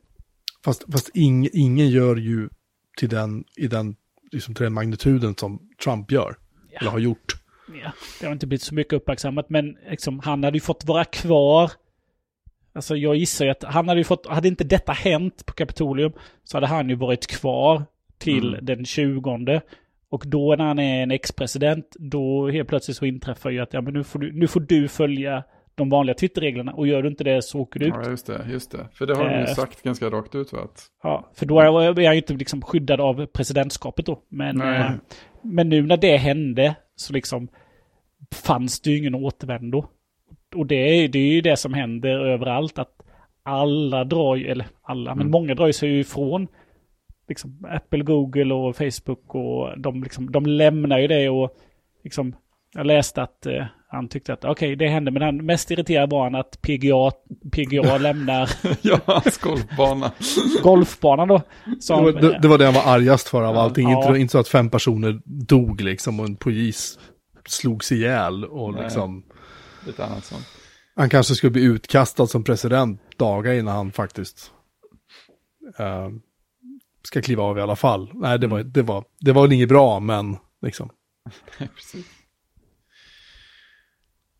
[0.65, 2.49] Fast, fast ing, ingen gör ju
[2.97, 3.95] till den, i den,
[4.31, 6.35] liksom till den magnituden som Trump gör.
[6.71, 6.79] Ja.
[6.79, 7.33] Eller har gjort.
[7.83, 11.05] Ja, det har inte blivit så mycket uppmärksammat, men liksom, han hade ju fått vara
[11.05, 11.71] kvar.
[12.73, 16.11] Alltså jag gissar ju att han hade ju fått, hade inte detta hänt på Kapitolium
[16.43, 17.85] så hade han ju varit kvar
[18.17, 18.65] till mm.
[18.65, 19.61] den 20.
[20.15, 23.81] Och då när han är en ex-president, då helt plötsligt så inträffar ju att ja,
[23.81, 25.43] men nu, får du, nu får du följa
[25.75, 27.93] de vanliga Twitterreglerna och gör du inte det så åker du ut.
[28.03, 28.45] Ja, just det.
[28.49, 28.87] Just det.
[28.93, 30.53] För det har de ju eh, sagt ganska rakt ut.
[30.53, 30.59] Va?
[30.63, 30.83] Att...
[31.03, 34.21] Ja, för då är han ju inte liksom skyddad av presidentskapet då.
[34.29, 34.91] Men, eh,
[35.41, 37.47] men nu när det hände så liksom
[38.31, 39.85] fanns det ju ingen återvändo.
[40.55, 42.79] Och det är, det är ju det som händer överallt.
[42.79, 43.01] Att
[43.43, 45.17] alla drar ju, eller alla, mm.
[45.23, 46.47] men många drar ju sig ifrån
[47.27, 51.57] liksom Apple, Google och Facebook och de, liksom, de lämnar ju det och
[52.03, 52.35] liksom,
[52.73, 56.09] jag läste att eh, han tyckte att okej, okay, det hände, men han mest irriterad
[56.09, 57.11] var han att PGA,
[57.51, 58.49] PGA lämnar...
[58.81, 60.11] ja, hans golfbana.
[60.63, 61.41] golfbanan då.
[61.79, 63.89] Som, det, var, det, det, var det han var argast för av allting.
[63.89, 64.07] Ja.
[64.07, 66.99] Inte, inte så att fem personer dog liksom och en polis
[67.45, 69.23] slogs ihjäl och Nej, liksom...
[69.85, 70.45] Lite annat sånt.
[70.95, 74.51] Han kanske skulle bli utkastad som president dagar innan han faktiskt
[75.79, 76.09] uh,
[77.07, 78.11] ska kliva av i alla fall.
[78.13, 80.89] Nej, det var, det var, det var väl inget bra, men liksom.
[81.59, 82.05] Nej, precis.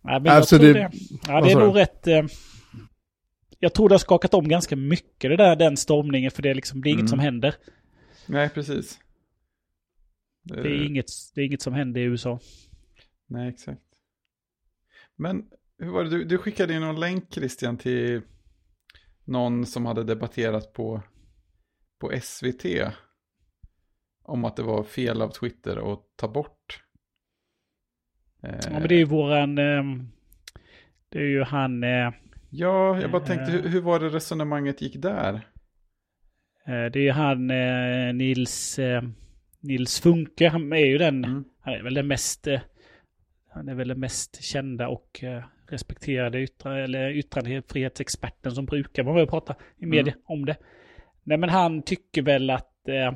[0.01, 0.91] Nej, men alltså, jag tror det, det,
[1.27, 2.07] ja, det är nog rätt...
[2.07, 2.25] Eh,
[3.59, 6.55] jag tror det har skakat om ganska mycket det där, den stormningen, för det är
[6.55, 7.07] liksom, det är inget mm.
[7.07, 7.55] som händer.
[8.25, 8.99] Nej, precis.
[10.43, 10.61] Det...
[10.61, 11.05] det, är inget,
[11.35, 12.39] det är inget som händer i USA.
[13.27, 13.81] Nej, exakt.
[15.15, 15.45] Men
[15.79, 18.21] hur var det, du, du skickade in någon länk Christian till
[19.23, 21.01] någon som hade debatterat på
[21.99, 22.65] på SVT
[24.23, 26.81] om att det var fel av Twitter att ta bort.
[28.41, 30.07] Ja, men det är ju våran, ehm,
[31.09, 31.83] det är ju han.
[31.83, 32.11] Eh,
[32.49, 35.33] ja, jag bara tänkte, hur, hur var det resonemanget gick där?
[36.65, 38.79] Eh, det är ju han eh, Nils,
[39.59, 41.43] Nils Funke, han är ju den, mm.
[41.59, 42.47] han är väl den mest,
[43.49, 45.23] han är väl den mest kända och
[45.67, 50.23] respekterade yttra, eller yttrandefrihetsexperten som brukar vara med och prata i media mm.
[50.25, 50.57] om det.
[51.25, 52.87] Nej men han tycker väl att...
[52.87, 53.13] Eh,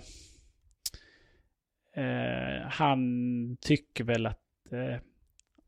[2.04, 3.00] eh, han
[3.62, 4.72] tycker väl att...
[4.72, 5.02] Eh,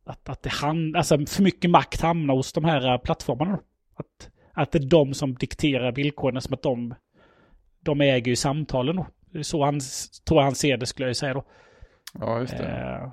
[0.03, 3.59] att, att det han, alltså för mycket makt hamnar hos de här plattformarna.
[3.95, 6.95] Att, att det är de som dikterar villkoren som att de,
[7.79, 9.07] de äger ju samtalen då.
[9.43, 9.79] Så han,
[10.27, 11.45] tror han ser det skulle jag säga då.
[12.19, 12.63] Ja, just det.
[12.63, 13.03] Eh,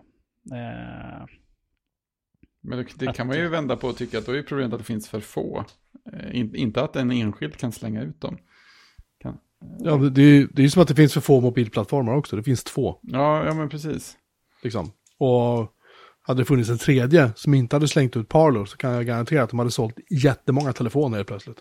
[0.58, 1.26] eh,
[2.60, 4.80] men det, det kan man ju vända på och tycka att då är problemet att
[4.80, 5.64] det finns för få.
[6.12, 8.38] Eh, in, inte att en enskild kan slänga ut dem.
[9.78, 12.36] Ja, det är, det är som att det finns för få mobilplattformar också.
[12.36, 12.98] Det finns två.
[13.02, 14.16] Ja, ja men precis.
[14.62, 14.90] Liksom.
[15.18, 15.74] Och
[16.28, 19.42] hade det funnits en tredje som inte hade slängt ut Parlor så kan jag garantera
[19.42, 21.58] att de hade sålt jättemånga telefoner helt plötsligt.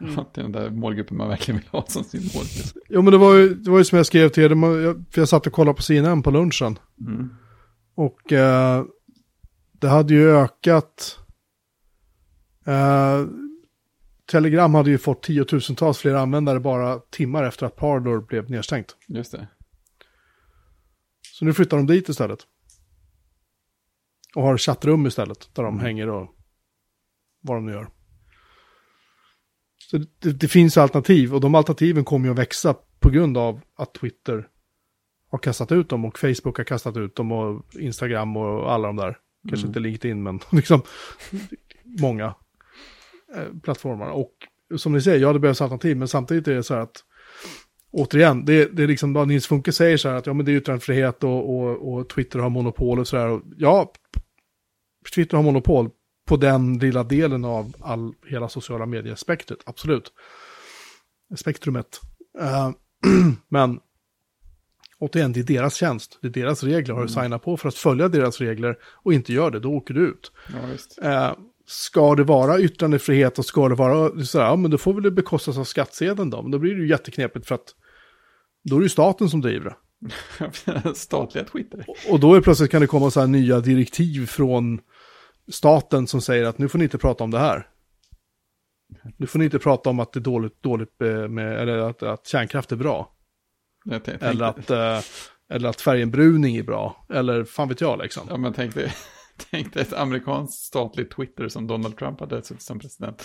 [0.00, 0.14] Mm.
[0.14, 2.84] det är den där målgruppen man verkligen vill ha som sin målgrupp.
[2.88, 5.28] Jo, men det var ju, det var ju som jag skrev till er, för jag
[5.28, 6.78] satt och kollade på CNN på lunchen.
[7.00, 7.28] Mm.
[7.94, 8.84] Och eh,
[9.72, 11.18] det hade ju ökat.
[12.66, 13.26] Eh,
[14.32, 18.96] Telegram hade ju fått tiotusentals fler användare bara timmar efter att Parlor blev nedstängt.
[19.06, 19.48] Just det.
[21.32, 22.38] Så nu flyttar de dit istället.
[24.34, 25.84] Och har chattrum istället, där de mm.
[25.84, 26.28] hänger och
[27.40, 27.88] vad de nu gör.
[29.90, 33.60] Så det, det, finns alternativ och de alternativen kommer ju att växa på grund av
[33.76, 34.48] att Twitter
[35.30, 38.96] har kastat ut dem och Facebook har kastat ut dem och Instagram och alla de
[38.96, 39.18] där.
[39.48, 39.70] Kanske mm.
[39.70, 40.82] inte LinkedIn men liksom
[42.00, 42.34] många.
[43.36, 44.10] Eh, plattformar.
[44.10, 44.32] Och
[44.76, 47.04] som ni säger, ja det behövs alternativ, men samtidigt är det så här att
[47.92, 50.52] återigen, det, det är liksom vad Nils Funke säger så här att ja men det
[50.52, 53.40] är yttrandefrihet och, och, och Twitter har monopol och så här.
[53.56, 53.92] Ja,
[55.14, 55.90] Twitter har monopol
[56.28, 60.12] på den lilla delen av all, hela sociala mediespektret, absolut.
[61.36, 62.00] Spektrumet.
[62.40, 62.70] Uh,
[63.48, 63.80] men
[64.98, 66.94] återigen, det är deras tjänst, det är deras regler.
[66.94, 67.22] Har du mm.
[67.22, 70.32] signat på för att följa deras regler och inte gör det, då åker du ut.
[71.02, 74.78] Ja, uh, ska det vara yttrandefrihet och ska det vara så här, ja men då
[74.78, 76.42] får väl det bekostas av skattsedeln då.
[76.42, 77.74] Men då blir det ju jätteknepigt för att
[78.64, 79.76] då är det ju staten som driver det.
[80.94, 81.86] Statliga Twitter.
[82.10, 84.80] Och då är plötsligt kan det komma så här nya direktiv från
[85.50, 87.66] staten som säger att nu får ni inte prata om det här.
[89.16, 92.26] Nu får ni inte prata om att det är dåligt, dåligt med, eller att, att
[92.26, 93.12] kärnkraft är bra.
[94.20, 95.00] Eller att, eh,
[95.50, 97.06] eller att färgenbruning är bra.
[97.10, 98.26] Eller fan vet jag liksom.
[98.30, 98.92] Ja, men tänk dig,
[99.50, 103.22] tänk dig ett amerikanskt statligt Twitter som Donald Trump hade suttit som president.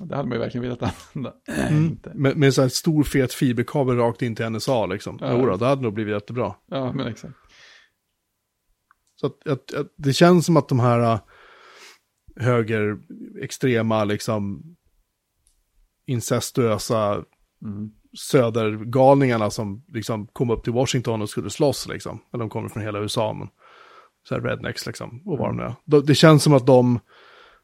[0.00, 0.82] Det hade man ju verkligen velat
[1.14, 1.34] använda.
[1.68, 1.98] Mm.
[2.14, 5.18] Med, med sån här stor fet fiberkabel rakt in till NSA liksom.
[5.20, 5.32] Ja.
[5.32, 6.54] Jo då, det hade nog blivit jättebra.
[6.66, 7.34] Ja, men exakt.
[9.14, 11.20] Så att, att, att det känns som att de här äh,
[12.36, 14.62] högerextrema, liksom
[16.06, 17.24] incestuösa
[17.64, 17.90] Mm.
[18.18, 22.22] södergalningarna som liksom kom upp till Washington och skulle slåss liksom.
[22.32, 23.48] Eller de kommer från hela USA, men
[24.28, 25.74] så här rednecks liksom, och vad de nu är.
[25.84, 27.00] De- Det känns som att de,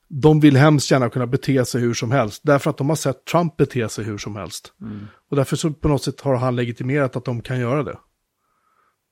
[0.09, 3.25] de vill hemskt gärna kunna bete sig hur som helst, därför att de har sett
[3.25, 4.73] Trump bete sig hur som helst.
[4.81, 5.07] Mm.
[5.31, 7.99] Och därför så på något sätt har han legitimerat att de kan göra det.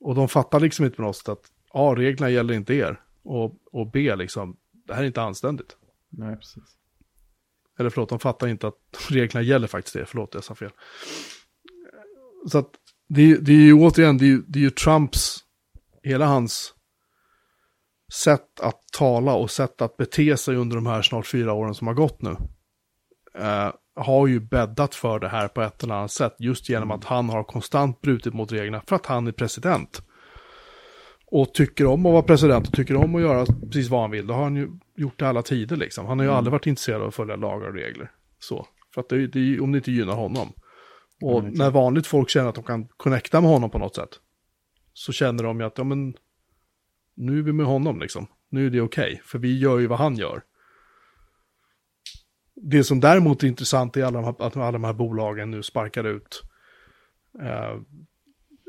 [0.01, 3.01] Och de fattar liksom inte på något sätt att A, reglerna gäller inte er.
[3.22, 5.76] Och, och B, liksom, det här är inte anständigt.
[6.11, 6.62] Nej, precis.
[7.78, 8.74] Eller förlåt, de fattar inte att
[9.11, 10.07] reglerna gäller faktiskt det.
[10.07, 10.70] Förlåt, jag sa fel.
[12.51, 12.70] Så att
[13.09, 15.38] det, är- det är ju återigen, det är, ju- det är ju Trumps,
[16.03, 16.74] hela hans
[18.12, 21.86] sätt att tala och sätt att bete sig under de här snart fyra åren som
[21.86, 22.36] har gått nu.
[23.38, 26.34] Eh, har ju bäddat för det här på ett eller annat sätt.
[26.38, 30.02] Just genom att han har konstant brutit mot reglerna för att han är president.
[31.26, 34.26] Och tycker om att vara president och tycker om att göra precis vad han vill.
[34.26, 36.07] Då har han ju gjort det alla tider liksom.
[36.07, 38.11] Han har ju aldrig varit intresserad av att följa lagar och regler.
[38.38, 38.66] Så.
[38.94, 40.52] För att det, det om det inte gynnar honom.
[41.22, 44.11] Och Mm, när vanligt folk känner att de kan connecta med honom på något sätt.
[44.92, 46.14] Så känner de ju att, ja men,
[47.16, 48.26] nu är vi med honom liksom.
[48.48, 50.42] Nu är det okej, för vi gör ju vad han gör.
[52.54, 55.62] Det som däremot är intressant är alla de här, att alla de här bolagen nu
[55.62, 56.42] sparkar ut
[57.42, 57.80] eh,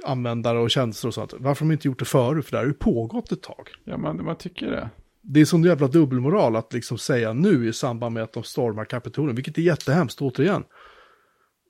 [0.06, 1.34] användare och tjänster och sånt.
[1.34, 2.46] Varför har de inte gjort det förut?
[2.46, 3.70] För det här har ju pågått ett tag.
[3.84, 4.90] Ja, man, man tycker det.
[5.22, 8.86] Det är sån jävla dubbelmoral att liksom säga nu i samband med att de stormar
[8.86, 10.64] Kapitolen, vilket är jättehemskt återigen.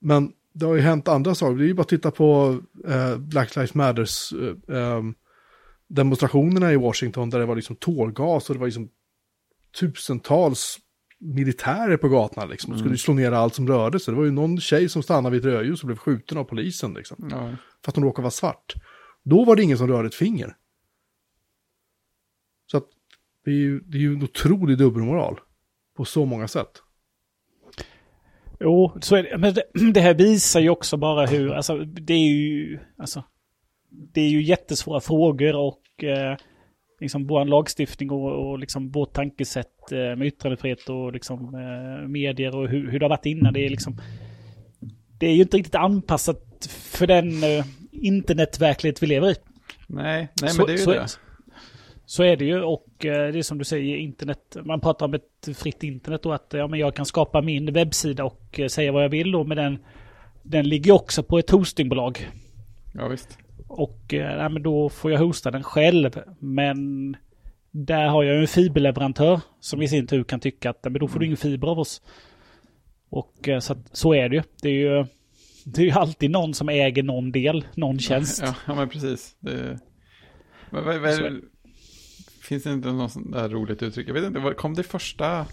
[0.01, 3.17] Men det har ju hänt andra saker, det är ju bara att titta på eh,
[3.17, 5.15] Black Lives Matters eh, ehm,
[5.87, 8.89] demonstrationerna i Washington där det var liksom tårgas och det var liksom
[9.79, 10.79] tusentals
[11.19, 12.73] militärer på gatorna liksom.
[12.73, 14.11] De skulle ju slå ner allt som rörde sig.
[14.11, 16.93] Det var ju någon tjej som stannade vid ett rödljus och blev skjuten av polisen
[16.93, 17.27] liksom.
[17.31, 18.73] Ja, För att hon råkade vara svart.
[19.23, 20.55] Då var det ingen som rörde ett finger.
[22.71, 22.87] Så att
[23.45, 25.39] det är ju, det är ju en otrolig dubbelmoral.
[25.97, 26.83] På så många sätt.
[28.59, 29.37] Jo, så är det.
[29.37, 29.63] Men det,
[29.93, 33.23] det här visar ju också bara hur, alltså det är ju, alltså,
[33.89, 36.37] det är ju jättesvåra frågor och eh,
[36.99, 42.55] liksom vår lagstiftning och, och liksom vårt tankesätt eh, med yttrandefrihet och liksom eh, medier
[42.55, 43.53] och hur, hur det har varit innan.
[43.53, 44.01] Det är liksom,
[45.19, 49.35] det är ju inte riktigt anpassat för den eh, internetverklighet vi lever i.
[49.87, 51.07] nej, nej så, men det är ju så, det.
[52.05, 55.13] Så är det ju och eh, det är som du säger, internet, man pratar om
[55.13, 58.91] ett fritt internet och att ja, men jag kan skapa min webbsida och eh, säga
[58.91, 59.79] vad jag vill då, men den,
[60.43, 62.29] den ligger också på ett hostingbolag.
[62.93, 63.37] Ja, visst.
[63.67, 66.19] Och eh, men då får jag hosta den själv.
[66.39, 67.15] Men
[67.71, 71.07] där har jag ju en fiberleverantör som i sin tur kan tycka att men då
[71.07, 72.01] får du ingen fiber av oss.
[73.09, 74.43] Och eh, så, att, så är det ju.
[74.61, 75.05] Det är ju
[75.65, 78.41] det är ju alltid någon som äger någon del, någon tjänst.
[78.45, 79.35] Ja, ja men precis.
[79.39, 79.79] Det...
[80.69, 81.41] Vad, vad, vad, det-
[82.41, 84.09] Finns det inte något sånt där roligt uttryck?
[84.09, 85.45] Jag vet inte, kom det första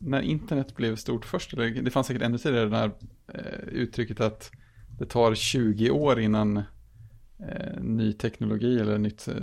[0.00, 1.52] när internet blev stort först?
[1.52, 2.90] Eller, det fanns säkert ännu tidigare det här
[3.34, 4.50] eh, uttrycket att
[4.98, 6.62] det tar 20 år innan
[7.48, 9.34] eh, ny teknologi eller nytt, eh,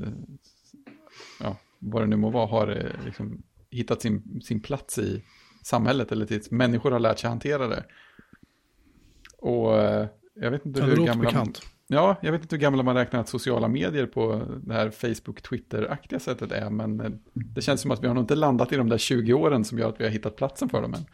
[1.39, 5.23] ja, vad det nu må vara, har eh, liksom, hittat sin, sin plats i
[5.63, 7.83] samhället eller tills människor har lärt sig hantera det.
[9.37, 11.23] Och eh, jag vet inte hur gamla...
[11.23, 11.61] bekant.
[11.91, 16.19] Ja, jag vet inte hur gamla man räknar att sociala medier på det här Facebook-Twitter-aktiga
[16.19, 18.89] sättet är, men eh, det känns som att vi har nog inte landat i de
[18.89, 21.05] där 20 åren som gör att vi har hittat platsen för dem än.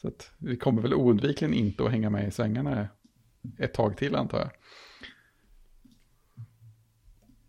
[0.00, 2.88] Så att vi kommer väl oundvikligen inte att hänga med i svängarna
[3.58, 4.50] ett tag till antar jag.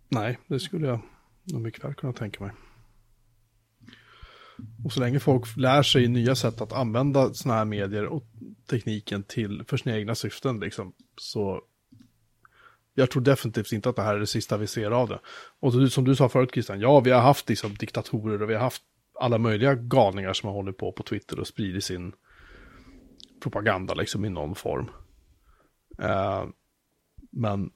[0.09, 0.99] Nej, det skulle jag
[1.43, 2.53] nog mycket väl kunna tänka mig.
[4.85, 8.23] Och så länge folk lär sig nya sätt att använda sådana här medier och
[8.69, 11.61] tekniken till för sina egna syften, liksom, så
[12.93, 15.19] jag tror definitivt inte att det här är det sista vi ser av det.
[15.59, 18.61] Och som du sa förut Christian, ja vi har haft liksom, diktatorer och vi har
[18.61, 18.83] haft
[19.19, 22.13] alla möjliga galningar som har hållit på på Twitter och spridit sin
[23.41, 24.89] propaganda liksom i någon form.
[25.99, 26.45] Eh,
[27.31, 27.71] men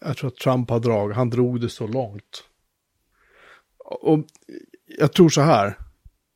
[0.00, 2.44] jag tror att Trump har dragit, han drog det så långt.
[3.78, 4.24] Och
[4.98, 5.78] jag tror så här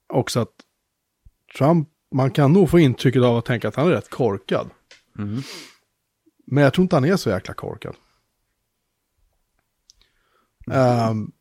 [0.06, 0.54] också att
[1.58, 4.70] Trump, man kan nog få intrycket av att tänka att han är rätt korkad.
[5.18, 5.42] Mm.
[6.46, 7.94] Men jag tror inte han är så jäkla korkad.
[10.70, 11.32] Ehm,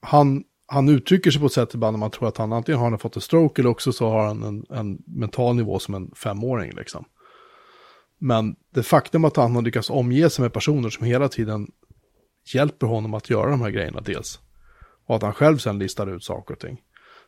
[0.00, 2.90] han, han uttrycker sig på ett sätt ibland när man tror att han antingen har
[2.90, 6.10] han fått en stroke eller också så har han en, en mental nivå som en
[6.14, 7.04] femåring liksom.
[8.20, 11.68] Men det faktum att han har lyckats omge sig med personer som hela tiden
[12.54, 14.40] hjälper honom att göra de här grejerna dels.
[15.06, 16.78] Och att han själv sen listar ut saker och ting.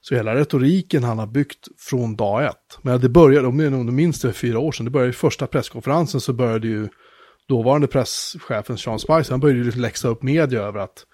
[0.01, 2.79] Så hela retoriken han har byggt från dag ett.
[2.83, 5.47] Men det började, om ni minns det för fyra år sedan, det började i första
[5.47, 6.89] presskonferensen så började ju
[7.49, 11.07] dåvarande presschefen Sean Spicer, han började ju liksom läxa upp media över att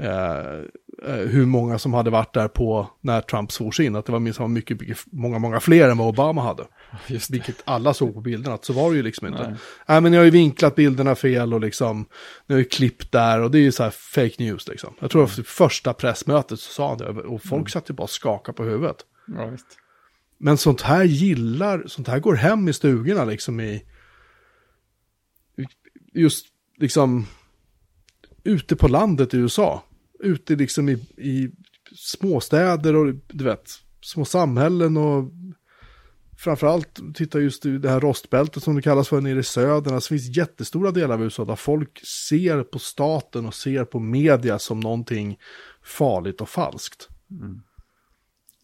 [0.00, 4.18] eh, hur många som hade varit där på när Trump svors in, att det var
[4.18, 6.66] minst mycket, mycket, många, många fler än vad Obama hade.
[7.30, 9.42] Vilket alla såg på bilderna, att så var det ju liksom inte.
[9.42, 9.58] Nej.
[9.86, 12.06] Nej, men ni har ju vinklat bilderna fel och liksom,
[12.46, 14.94] ni har ju klippt där och det är ju så här fake news liksom.
[15.00, 18.10] Jag tror att första pressmötet så sa han det och folk satt ju bara och
[18.10, 18.96] skakade på huvudet.
[19.26, 19.52] Ja.
[20.38, 23.82] Men sånt här gillar, sånt här går hem i stugorna liksom i,
[26.12, 27.26] just liksom,
[28.44, 29.82] ute på landet i USA.
[30.20, 31.50] Ute liksom i, i
[31.96, 33.70] småstäder och du vet,
[34.02, 35.30] små samhällen och
[36.38, 39.94] framförallt titta just i det här rostbältet som det kallas för nere i södern.
[39.94, 44.00] Alltså, det finns jättestora delar av USA där folk ser på staten och ser på
[44.00, 45.38] media som någonting
[45.82, 47.08] farligt och falskt.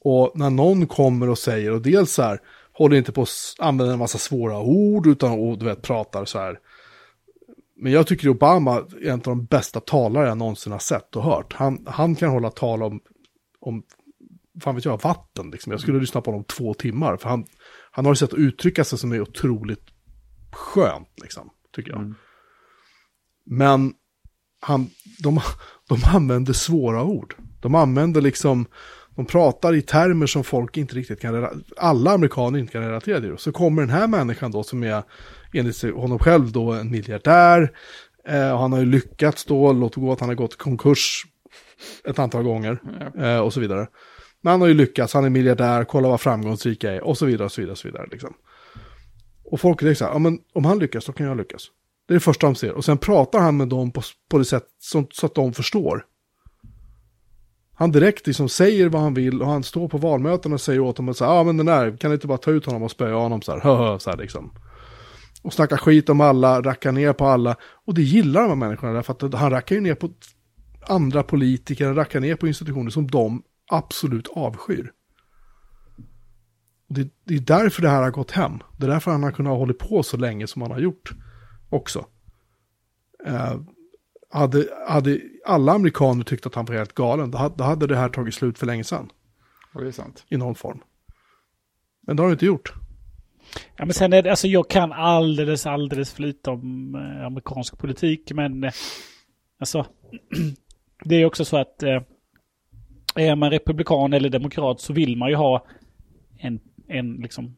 [0.05, 2.41] Och när någon kommer och säger, och dels så här,
[2.73, 3.29] håller inte på att
[3.59, 6.59] använda en massa svåra ord utan och, du vet, pratar så här.
[7.83, 11.23] Men jag tycker Obama är en av de bästa talare jag någonsin har sett och
[11.23, 11.53] hört.
[11.53, 13.01] Han, han kan hålla tal om,
[13.61, 13.83] om
[14.63, 15.73] fan vet jag, vatten liksom.
[15.73, 17.17] Jag skulle lyssna på honom två timmar.
[17.17, 17.45] För han,
[17.91, 19.85] han har ju sätt att uttrycka sig som är otroligt
[20.53, 22.15] skönt liksom, tycker jag.
[23.47, 23.93] Men
[24.61, 24.91] han,
[25.23, 25.41] de,
[25.89, 27.35] de använder svåra ord.
[27.61, 28.67] De använder liksom,
[29.17, 33.21] de pratar i termer som folk inte riktigt kan, rela- alla amerikaner inte kan relatera
[33.21, 33.39] till.
[33.39, 35.03] Så kommer den här människan då som är,
[35.55, 37.73] enligt honom själv då, en miljardär.
[38.29, 41.27] Eh, och han har ju lyckats då, låt gå att han har gått konkurs
[42.05, 42.79] ett antal gånger
[43.19, 43.87] eh, och så vidare.
[44.41, 47.27] Men han har ju lyckats, han är miljardär, kolla vad framgångsrik jag är och så
[47.27, 47.73] vidare och så vidare.
[47.73, 48.35] Och, så vidare liksom.
[49.45, 51.63] och folk tänker så här, ja men om han lyckas så kan jag lyckas.
[52.09, 52.73] Det är det första de ser.
[52.73, 56.05] Och sen pratar han med dem på, på det sätt som, så att de förstår.
[57.75, 60.97] Han direkt liksom säger vad han vill och han står på valmöten och säger åt
[60.97, 62.91] dem att säga, ja men den där, kan ni inte bara ta ut honom och
[62.91, 64.51] spöa honom så här, så här liksom.
[65.43, 67.57] Och snacka skit om alla, racka ner på alla.
[67.85, 70.11] Och det gillar de här människorna därför att han rackar ju ner på
[70.89, 74.93] andra politiker, han rackar ner på institutioner som de absolut avskyr.
[76.89, 78.59] Och Det, det är därför det här har gått hem.
[78.77, 81.13] Det är därför han har kunnat hålla på så länge som han har gjort
[81.71, 82.07] också.
[83.27, 83.61] Eh,
[84.31, 87.97] hade, hade alla amerikaner tyckt att han var helt galen, då hade, då hade det
[87.97, 89.11] här tagit slut för länge sedan.
[89.75, 90.25] Och det är sant.
[90.29, 90.81] I någon form.
[92.01, 92.73] Men det har det inte gjort.
[93.77, 97.79] Ja, men sen är det, alltså jag kan alldeles, alldeles för lite om eh, amerikansk
[97.79, 98.73] politik, men eh,
[99.61, 99.87] alltså,
[101.05, 102.03] det är också så att eh,
[103.15, 105.67] är man republikan eller demokrat så vill man ju ha
[106.39, 107.57] en, en liksom,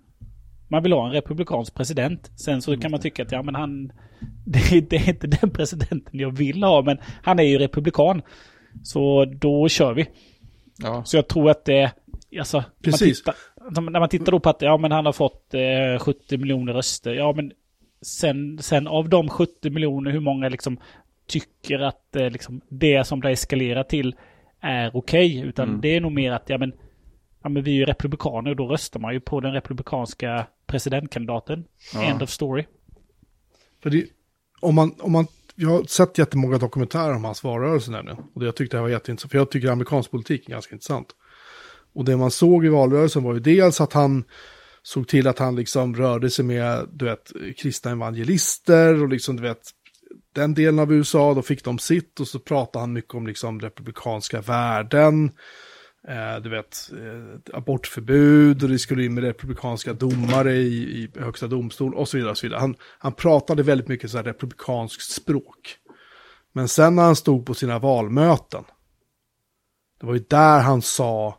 [0.69, 2.31] man vill ha en republikansk president.
[2.37, 3.93] Sen så kan man tycka att ja men han,
[4.47, 8.23] det, det är inte den presidenten jag vill ha, men han är ju republikan.
[8.83, 10.07] Så då kör vi.
[10.77, 11.93] Ja, Så jag tror att det,
[12.39, 13.27] alltså, Precis.
[13.27, 13.35] Man tittar,
[13.71, 17.15] när man tittar då på att ja, men han har fått eh, 70 miljoner röster.
[17.15, 17.53] Ja, men
[18.03, 20.79] sen, sen av de 70 miljoner, hur många liksom
[21.27, 24.15] tycker att eh, liksom, det som det eskalerar till
[24.61, 25.39] är okej?
[25.41, 25.81] Utan Mm.
[25.81, 26.73] det är nog mer att ja, men,
[27.43, 31.65] ja, men vi är ju republikaner och då röstar man ju på den republikanska presidentkandidaten.
[31.95, 32.05] Ja.
[32.05, 32.65] End of story.
[33.83, 34.07] För det,
[34.61, 38.19] om man, om man, jag har sett jättemånga dokumentärer om hans valrörelse nämligen.
[38.35, 40.75] Och det jag tyckte det här var jätteintressant, för jag tycker amerikansk politik är ganska
[40.75, 41.09] intressant.
[41.95, 44.25] Och det man såg i valrörelsen var ju dels att han
[44.83, 49.43] såg till att han liksom rörde sig med, du vet, kristna evangelister och liksom, du
[49.43, 49.71] vet,
[50.33, 53.61] den delen av USA, då fick de sitt och så pratade han mycket om liksom
[53.61, 55.31] republikanska värden.
[56.09, 61.47] Eh, du vet, eh, abortförbud och det skulle in med republikanska domare i, i högsta
[61.47, 62.31] domstol och så vidare.
[62.31, 62.61] Och så vidare.
[62.61, 65.77] Han, han pratade väldigt mycket så här republikanskt språk.
[66.53, 68.65] Men sen när han stod på sina valmöten,
[70.01, 71.39] det var ju där han sa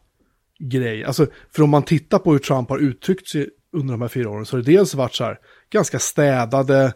[0.70, 1.04] grej.
[1.04, 4.30] Alltså, för om man tittar på hur Trump har uttryckt sig under de här fyra
[4.30, 5.40] åren så har det dels varit så här
[5.70, 6.94] ganska städade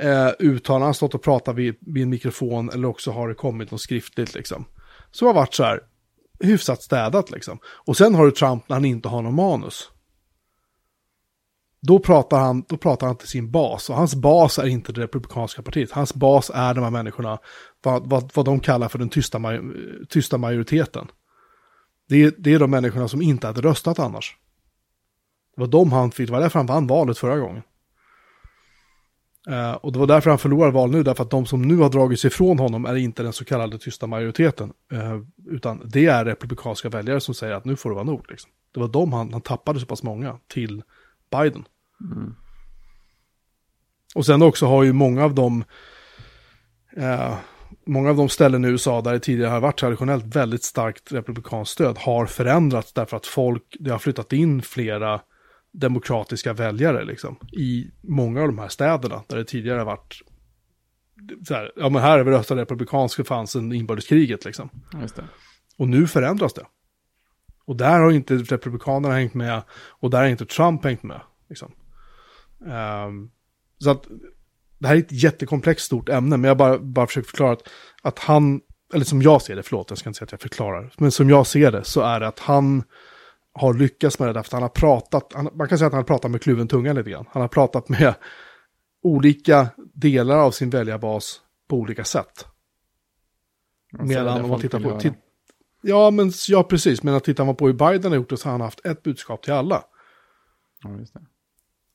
[0.00, 3.34] eh, uttalanden, han har stått och pratat vid, vid en mikrofon eller också har det
[3.34, 4.64] kommit något skriftligt liksom.
[5.10, 5.80] Så har varit så här
[6.40, 7.58] hyfsat städat liksom.
[7.64, 9.90] Och sen har du Trump när han inte har någon manus.
[11.82, 15.00] Då pratar, han, då pratar han till sin bas och hans bas är inte det
[15.00, 15.90] republikanska partiet.
[15.90, 17.38] Hans bas är de här människorna,
[17.82, 19.40] vad, vad, vad de kallar för den tysta,
[20.08, 21.08] tysta majoriteten.
[22.10, 24.36] Det, det är de människorna som inte hade röstat annars.
[25.54, 27.62] Det var de han fick, det var därför han vann valet förra gången.
[29.50, 31.90] Uh, och det var därför han förlorar val nu, därför att de som nu har
[31.90, 34.72] dragit sig ifrån honom är inte den så kallade tysta majoriteten.
[34.92, 38.30] Uh, utan det är republikanska väljare som säger att nu får det vara nog.
[38.30, 38.50] Liksom.
[38.74, 40.82] Det var de han, han tappade så pass många till
[41.30, 41.64] Biden.
[42.00, 42.34] Mm.
[44.14, 45.64] Och sen också har ju många av dem,
[46.98, 47.34] uh,
[47.86, 51.72] många av de ställen i USA där det tidigare har varit traditionellt väldigt starkt republikanskt
[51.72, 55.20] stöd har förändrats därför att folk, det har flyttat in flera
[55.72, 57.36] demokratiska väljare liksom.
[57.52, 60.22] I många av de här städerna där det tidigare har varit
[61.48, 64.70] så här, ja men här är vi röstat republikanskt för fanns en inbördeskriget liksom.
[65.76, 66.66] Och nu förändras det.
[67.64, 71.20] Och där har inte republikanerna hängt med och där har inte Trump hängt med.
[71.48, 71.72] Liksom.
[72.60, 73.30] Um,
[73.78, 74.06] så att
[74.80, 77.68] det här är ett jättekomplext stort ämne, men jag bara, bara försöker förklara att,
[78.02, 78.60] att han,
[78.94, 81.30] eller som jag ser det, förlåt, jag ska inte säga att jag förklarar, men som
[81.30, 82.82] jag ser det så är det att han
[83.52, 86.02] har lyckats med det därför att han har pratat, han, man kan säga att han
[86.02, 87.26] har pratat med kluven tunga lite grann.
[87.30, 88.14] Han har pratat med
[89.02, 92.46] olika delar av sin väljarbas på olika sätt.
[93.92, 95.00] Medan om man tittar på...
[95.00, 95.14] Titt,
[95.82, 97.02] ja, men ja, precis.
[97.02, 99.02] Men att tittar man på hur Biden har gjort det så har han haft ett
[99.02, 99.84] budskap till alla.
[100.82, 101.20] Ja, just det.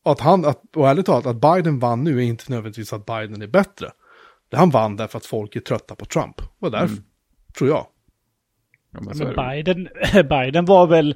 [0.06, 3.42] Att han, att, och ärligt talat, att Biden vann nu är inte nödvändigtvis att Biden
[3.42, 3.92] är bättre.
[4.50, 6.42] Det han vann därför att folk är trötta på Trump.
[6.60, 7.04] Och därför, mm.
[7.58, 7.88] tror jag.
[8.92, 9.90] Ja, men, men Biden,
[10.30, 11.16] Biden var väl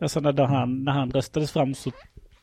[0.00, 1.90] Alltså när han, när han röstades fram så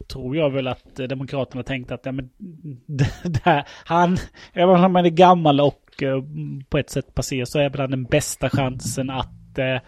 [0.07, 2.29] tror jag väl att Demokraterna tänkte att ja, men,
[3.23, 4.17] det här, han,
[4.53, 6.23] även om han är gammal och uh,
[6.69, 9.79] på ett sätt passé så är väl han den bästa chansen att uh,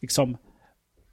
[0.00, 0.30] liksom,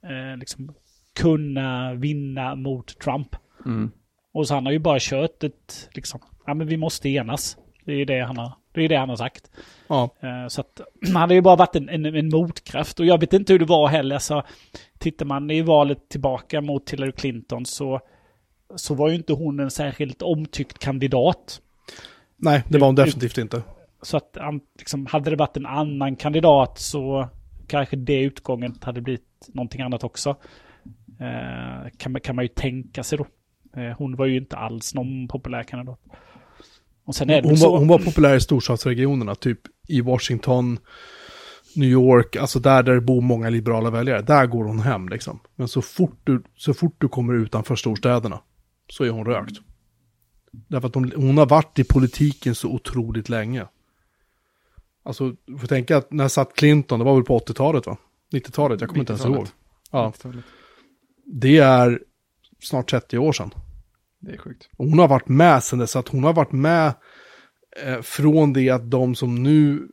[0.04, 0.74] uh, liksom
[1.20, 3.36] kunna vinna mot Trump.
[3.66, 3.90] Mm.
[4.32, 7.56] Och så han har ju bara kört ett, liksom, ja men vi måste enas.
[7.84, 9.50] Det är det han har, det är det han har sagt.
[9.88, 10.10] Ja.
[10.48, 10.80] Så att
[11.14, 13.00] han har ju bara varit en, en, en motkraft.
[13.00, 14.18] Och jag vet inte hur det var heller.
[14.18, 14.42] Så
[14.98, 18.00] tittar man i valet tillbaka mot Hillary Clinton så,
[18.74, 21.60] så var ju inte hon en särskilt omtyckt kandidat.
[22.36, 23.62] Nej, det var hon definitivt inte.
[24.02, 24.36] Så att
[24.78, 27.28] liksom, hade det varit en annan kandidat så
[27.66, 30.36] kanske det utgången hade blivit någonting annat också.
[31.20, 33.26] Eh, kan, kan man ju tänka sig då.
[33.76, 36.00] Eh, hon var ju inte alls någon populär kandidat.
[37.04, 40.78] hon, var, hon var populär i storstadsregionerna, typ i Washington,
[41.76, 45.40] New York, alltså där, där det bor många liberala väljare, där går hon hem liksom.
[45.56, 48.40] Men så fort du, så fort du kommer utanför storstäderna
[48.88, 49.56] så är hon rökt.
[50.52, 53.66] Därför att hon, hon har varit i politiken så otroligt länge.
[55.02, 57.96] Alltså, du får tänka att när satt Clinton, det var väl på 80-talet va?
[58.32, 59.46] 90-talet, jag kommer inte ens ihåg.
[59.90, 60.12] Ja.
[61.24, 62.00] Det är
[62.60, 63.54] snart 30 år sedan.
[64.18, 64.68] Det är sjukt.
[64.76, 66.92] Och hon har varit med sen dess, att hon har varit med
[67.84, 69.88] eh, från det att de som nu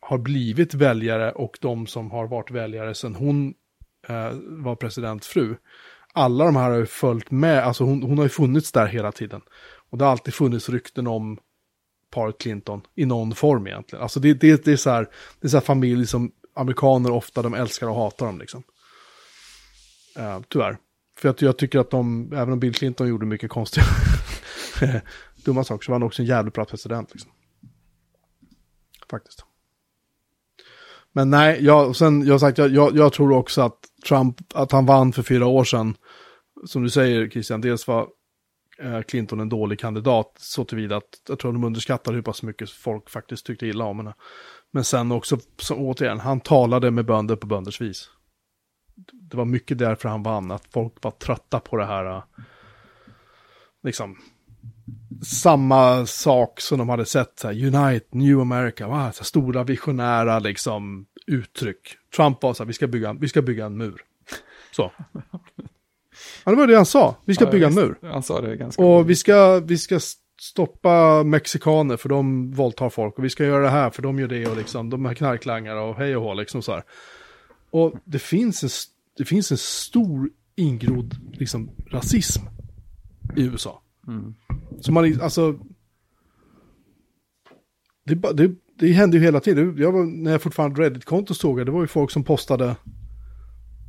[0.00, 3.54] har blivit väljare och de som har varit väljare sedan hon
[4.08, 5.56] eh, var presidentfru.
[6.12, 9.12] Alla de här har ju följt med, alltså hon, hon har ju funnits där hela
[9.12, 9.40] tiden.
[9.90, 11.38] Och det har alltid funnits rykten om
[12.10, 14.02] paret Clinton i någon form egentligen.
[14.02, 15.08] Alltså det, det, det är så här,
[15.40, 18.62] det är så här familj som amerikaner ofta, de älskar och hatar dem liksom.
[20.18, 20.78] Uh, tyvärr.
[21.18, 23.84] För att jag tycker att de, även om Bill Clinton gjorde mycket konstiga,
[25.44, 27.30] dumma saker, så var han också en jävligt bra president liksom.
[29.10, 29.44] Faktiskt.
[31.12, 34.86] Men nej, jag, sen, jag sagt, jag, jag, jag, tror också att Trump, att han
[34.86, 35.96] vann för fyra år sedan,
[36.66, 38.08] som du säger Christian, dels var
[38.78, 42.70] eh, Clinton en dålig kandidat, så tillvida att jag tror de underskattar hur pass mycket
[42.70, 44.14] folk faktiskt tyckte illa om henne.
[44.70, 48.10] Men sen också, så, återigen, han talade med bönder på bönders vis.
[49.12, 52.22] Det var mycket därför han vann, att folk var trötta på det här,
[53.82, 54.16] liksom,
[55.22, 59.12] samma sak som de hade sett, så här, Unite, New America, va?
[59.12, 61.96] Så stora visionära liksom, uttryck.
[62.16, 64.02] Trump var så här, vi ska bygga, vi ska bygga en mur.
[64.70, 64.92] Så.
[66.44, 67.98] Ja, det var det han sa, vi ska ja, bygga en mur.
[68.02, 70.00] Han sa det ganska Och vi ska, vi ska
[70.40, 73.18] stoppa mexikaner för de våldtar folk.
[73.18, 75.80] Och vi ska göra det här för de gör det och liksom, de är knarklangare
[75.80, 76.82] och hej och hå liksom så här.
[77.70, 78.70] Och det finns en,
[79.18, 82.42] det finns en stor ingrodd liksom rasism
[83.36, 83.82] i USA.
[84.08, 84.34] Mm.
[84.80, 85.58] Så man, alltså...
[88.04, 89.76] Det, det, det hände ju hela tiden.
[89.78, 92.76] Jag var, när jag fortfarande Reddit-konto såg jag, det var ju folk som postade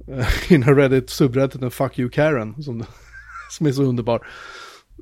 [0.09, 2.83] uh, i den här Reddit-subredditen Fuck You Karen, som,
[3.51, 4.27] som är så underbar.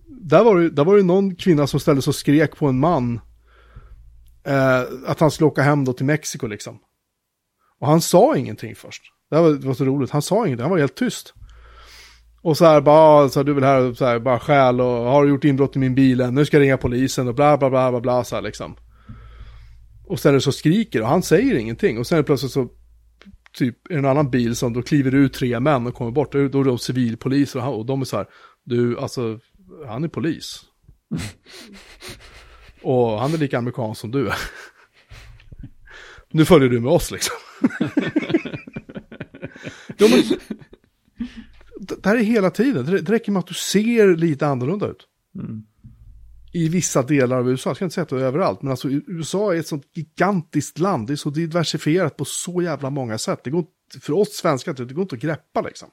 [0.08, 2.80] Där var, det, där var det någon kvinna som ställde sig och skrek på en
[2.80, 3.20] man
[4.48, 6.80] uh, att han skulle åka hem då till Mexiko liksom.
[7.82, 9.02] Och han sa ingenting först.
[9.30, 11.34] Det var, det var så roligt, han sa ingenting, han var helt tyst.
[12.42, 15.24] Och så här bara, så här, du vill här, så här, bara skäl och har
[15.24, 16.36] du gjort inbrott i min bil än?
[16.36, 18.76] Nu ska jag ringa polisen och bla bla bla bla bla så här liksom.
[20.08, 22.52] Och sen är det så skriker och han säger ingenting och sen är det plötsligt
[22.52, 22.70] så
[23.58, 26.32] typ i en annan bil som då kliver ut tre män och kommer bort.
[26.32, 28.26] Då är det civilpoliser och, han- och de är så här,
[28.64, 29.40] du, alltså,
[29.88, 30.62] han är polis.
[32.84, 34.36] och han är lika amerikan som du är.
[36.32, 37.36] nu följer du med oss liksom.
[39.98, 40.24] ja, men,
[41.80, 45.08] det här är hela tiden, det räcker med att du ser lite annorlunda ut.
[45.36, 45.66] Mm.
[46.54, 48.90] I vissa delar av USA, jag ska inte säga att det är överallt, men alltså
[48.90, 53.44] USA är ett sånt gigantiskt land, det är så diversifierat på så jävla många sätt.
[53.44, 53.66] Det går
[54.02, 55.90] för oss svenskar, det går inte att greppa liksom.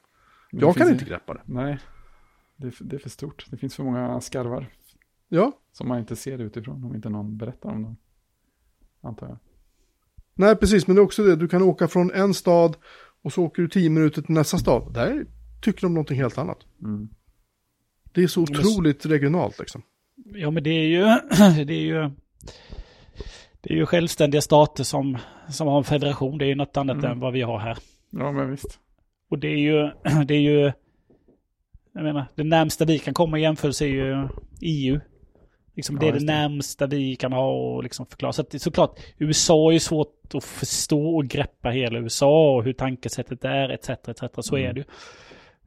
[0.50, 1.42] Jag kan inte greppa det.
[1.44, 1.78] Nej,
[2.56, 3.46] det är, för, det är för stort.
[3.50, 4.70] Det finns för många skarvar
[5.34, 7.96] Ja, som man inte ser utifrån om inte någon berättar om dem.
[9.00, 9.38] Antar jag.
[10.34, 12.76] Nej precis, men det är också det, du kan åka från en stad
[13.22, 14.94] och så åker du tio minuter till nästa stad.
[14.94, 15.26] Där
[15.62, 16.58] tycker de någonting helt annat.
[16.82, 17.08] Mm.
[18.12, 19.82] Det är så Men- otroligt regionalt liksom.
[20.34, 21.02] Ja, men det är ju,
[21.64, 22.10] det är ju,
[23.60, 25.18] det är ju självständiga stater som,
[25.50, 26.38] som har en federation.
[26.38, 27.10] Det är ju något annat Mm.
[27.10, 27.78] än vad vi har här.
[28.10, 28.78] Ja, men visst.
[29.30, 29.90] Och det är ju,
[30.26, 30.72] det är ju,
[31.92, 34.28] jag menar, det närmsta vi kan komma i jämförelse är ju
[34.60, 35.00] EU.
[35.74, 38.32] Liksom Ja, det är det närmsta vi kan ha och liksom förklara.
[38.32, 42.72] Så att, såklart, USA är ju svårt att förstå och greppa hela USA och hur
[42.72, 43.88] tankesättet är etc.
[43.88, 44.22] etc.
[44.38, 44.70] Så Mm.
[44.70, 44.84] är det ju.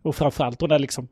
[0.02, 1.08] Och framförallt då när liksom,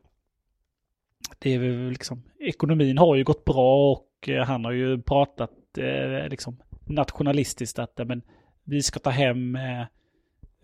[1.38, 6.28] det är liksom, ekonomin har ju gått bra och eh, han har ju pratat eh,
[6.28, 8.22] liksom nationalistiskt att men,
[8.64, 9.86] vi ska ta hem eh,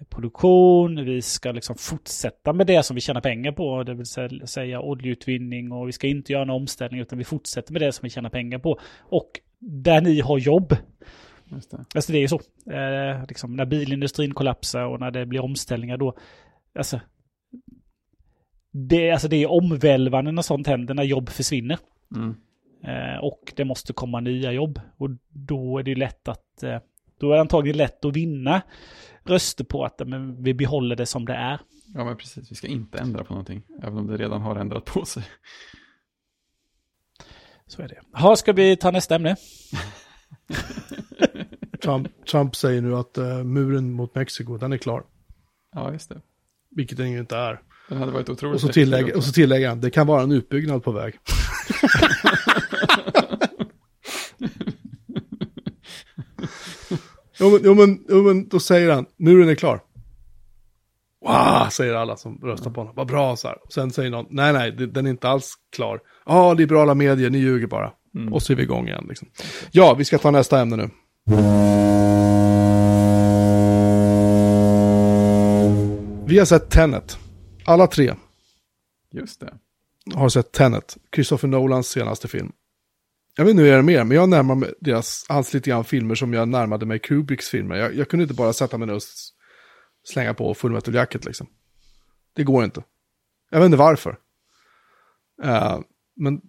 [0.09, 4.47] produktion, vi ska liksom fortsätta med det som vi tjänar pengar på, det vill sä-
[4.47, 8.03] säga oljeutvinning och vi ska inte göra en omställning utan vi fortsätter med det som
[8.03, 8.79] vi tjänar pengar på.
[9.01, 10.77] Och där ni har jobb,
[11.53, 11.85] Just det.
[11.95, 12.41] alltså det är ju så,
[12.73, 16.17] eh, liksom, när bilindustrin kollapsar och när det blir omställningar då,
[16.75, 17.01] alltså
[18.73, 21.79] det, alltså det är omvälvande när sånt händer, när jobb försvinner.
[22.17, 22.35] Mm.
[22.85, 24.81] Eh, och det måste komma nya jobb.
[24.97, 26.79] Och då är det lätt att, eh,
[27.21, 28.63] då är det antagligen lätt att vinna
[29.31, 31.61] röster på att men, vi behåller det som det är.
[31.95, 32.51] Ja, men precis.
[32.51, 35.23] Vi ska inte ändra på någonting, även om det redan har ändrat på sig.
[37.67, 38.19] Så är det.
[38.19, 39.37] Ha, ska vi ta nästa ämne?
[41.83, 45.05] Trump, Trump säger nu att eh, muren mot Mexiko, den är klar.
[45.75, 46.21] Ja, just det.
[46.71, 47.61] Vilket den ju inte är.
[47.89, 49.17] Den hade varit otroligt Och så, också.
[49.17, 51.15] och så tillägger han, det kan vara en utbyggnad på väg.
[57.41, 59.81] jo, men, jo, men, jo men då säger han, muren är klar.
[61.27, 62.95] Wow, säger alla som röstar på honom.
[62.97, 63.65] Vad bra, så här.
[63.65, 66.01] Och sen säger någon, nej, nej, den är inte alls klar.
[66.27, 67.93] Ja, liberala medier, ni ljuger bara.
[68.15, 68.33] Mm.
[68.33, 69.07] Och så är vi igång igen.
[69.09, 69.29] Liksom.
[69.71, 70.91] Ja, vi ska ta nästa ämne nu.
[76.27, 77.19] Vi har sett Tenet.
[77.65, 78.15] Alla tre
[79.13, 79.55] Just det.
[80.15, 82.53] har sett Tenet, Christopher Nolans senaste film.
[83.41, 85.85] Jag vet inte hur jag är mer, men jag närmar mig deras, hans lite grann
[85.85, 87.77] filmer som jag närmade mig Kubricks filmer.
[87.77, 89.03] Jag, jag kunde inte bara sätta mig ner och
[90.09, 91.47] slänga på Full Metal Jacket liksom.
[92.37, 92.83] Det går inte.
[93.51, 94.19] Jag vet inte varför.
[95.43, 95.81] Eh,
[96.17, 96.41] men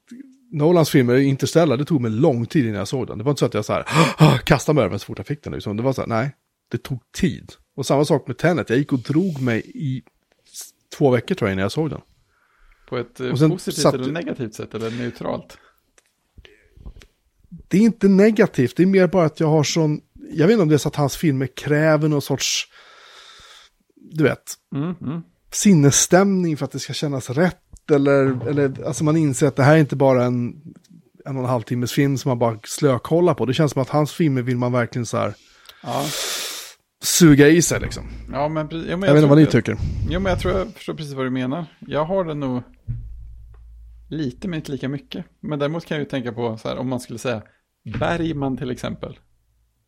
[0.51, 3.17] Nolans filmer, Interstellar, det tog mig lång tid innan jag såg den.
[3.17, 5.27] Det var inte så att jag så här, kastade mig över den så fort jag
[5.27, 5.53] fick den.
[5.53, 5.77] Liksom.
[5.77, 6.35] Det var så här, nej,
[6.71, 7.53] det tog tid.
[7.75, 10.03] Och samma sak med Tenet, jag gick och drog mig i
[10.97, 12.01] två veckor tror jag innan jag såg den.
[12.89, 15.57] På ett eh, positivt satt eller negativt sätt, eller neutralt?
[17.67, 20.01] Det är inte negativt, det är mer bara att jag har sån,
[20.31, 22.67] jag vet inte om det är så att hans filmer kräver någon sorts,
[24.11, 25.21] du vet, Mm, mm.
[25.51, 27.57] sinnesstämning för att det ska kännas rätt.
[27.91, 30.53] Eller, eller alltså man inser att det här är inte bara en
[31.25, 33.45] en och en halv timmes film som man bara slökollar på.
[33.45, 35.33] Det känns som att hans filmer vill man verkligen så här
[35.83, 36.05] Ja,
[37.03, 38.03] suga i sig liksom.
[38.31, 39.77] ja men, ja, men Jag, vet inte vad ni tycker.
[40.09, 41.65] Jo, men jag tror jag förstår precis vad du menar.
[41.79, 42.63] Jag har det nog
[44.11, 45.25] lite, men inte lika mycket.
[45.39, 47.41] Men däremot kan jag ju tänka på så här, om man skulle säga
[47.99, 49.19] Bergman till exempel.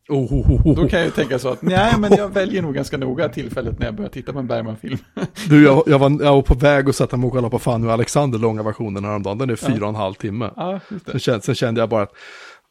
[0.09, 0.75] Oh, oh, oh.
[0.75, 3.79] Då kan jag ju tänka så att, nej, men jag väljer nog ganska noga tillfället
[3.79, 4.97] när jag börjar titta på en Bergman-film.
[5.49, 7.87] Du, jag, jag, var, jag var på väg att sätta mig och kolla på Fanny
[7.87, 9.37] och Alexander, långa versionen häromdagen.
[9.37, 10.51] Den är fyra och en halv timme.
[10.55, 10.79] ja.
[11.05, 12.13] Sen, kände, sen kände jag bara att,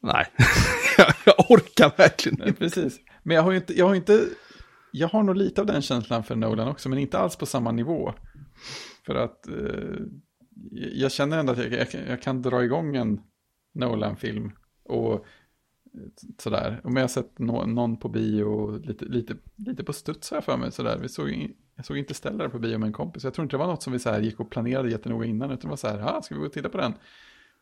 [0.03, 0.27] nej,
[0.99, 2.61] jag, jag orkar verkligen Nej, inte.
[2.61, 2.99] precis.
[3.23, 4.24] Men jag har ju inte, jag har inte,
[4.93, 7.73] jag har nog lite av den känslan för Nolan också, men inte alls på samma
[7.73, 8.15] nivå.
[9.07, 9.55] För att eh,
[10.70, 13.20] jag känner ändå att jag, jag, kan- jag kan dra igång en
[13.74, 14.52] Nolan-film
[14.84, 15.26] och
[16.39, 16.80] sådär.
[16.84, 20.36] Om jag har sett no, någon på bio och lite, lite, lite på studs har
[20.36, 20.98] jag för mig sådär.
[21.02, 23.24] Vi såg, in- jag såg inte ställare på bio med en kompis.
[23.24, 25.60] Jag tror inte det var något som vi så gick och planerade jättenoga innan, utan
[25.60, 26.94] det var så här, ska vi gå och titta på den?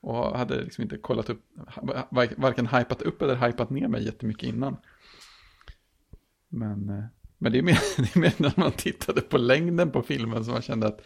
[0.00, 1.44] Och hade liksom inte kollat upp,
[2.36, 4.76] varken hypat upp eller hypat ner mig jättemycket innan.
[6.48, 7.04] Men, eh,
[7.38, 10.52] men det, är mer, det är mer när man tittade på längden på filmen som
[10.52, 11.00] man kände att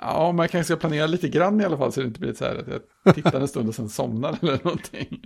[0.00, 2.44] ja, man kanske ska planera lite grann i alla fall så det inte blir så
[2.44, 5.22] här att jag tittar en stund och sen somnar eller någonting.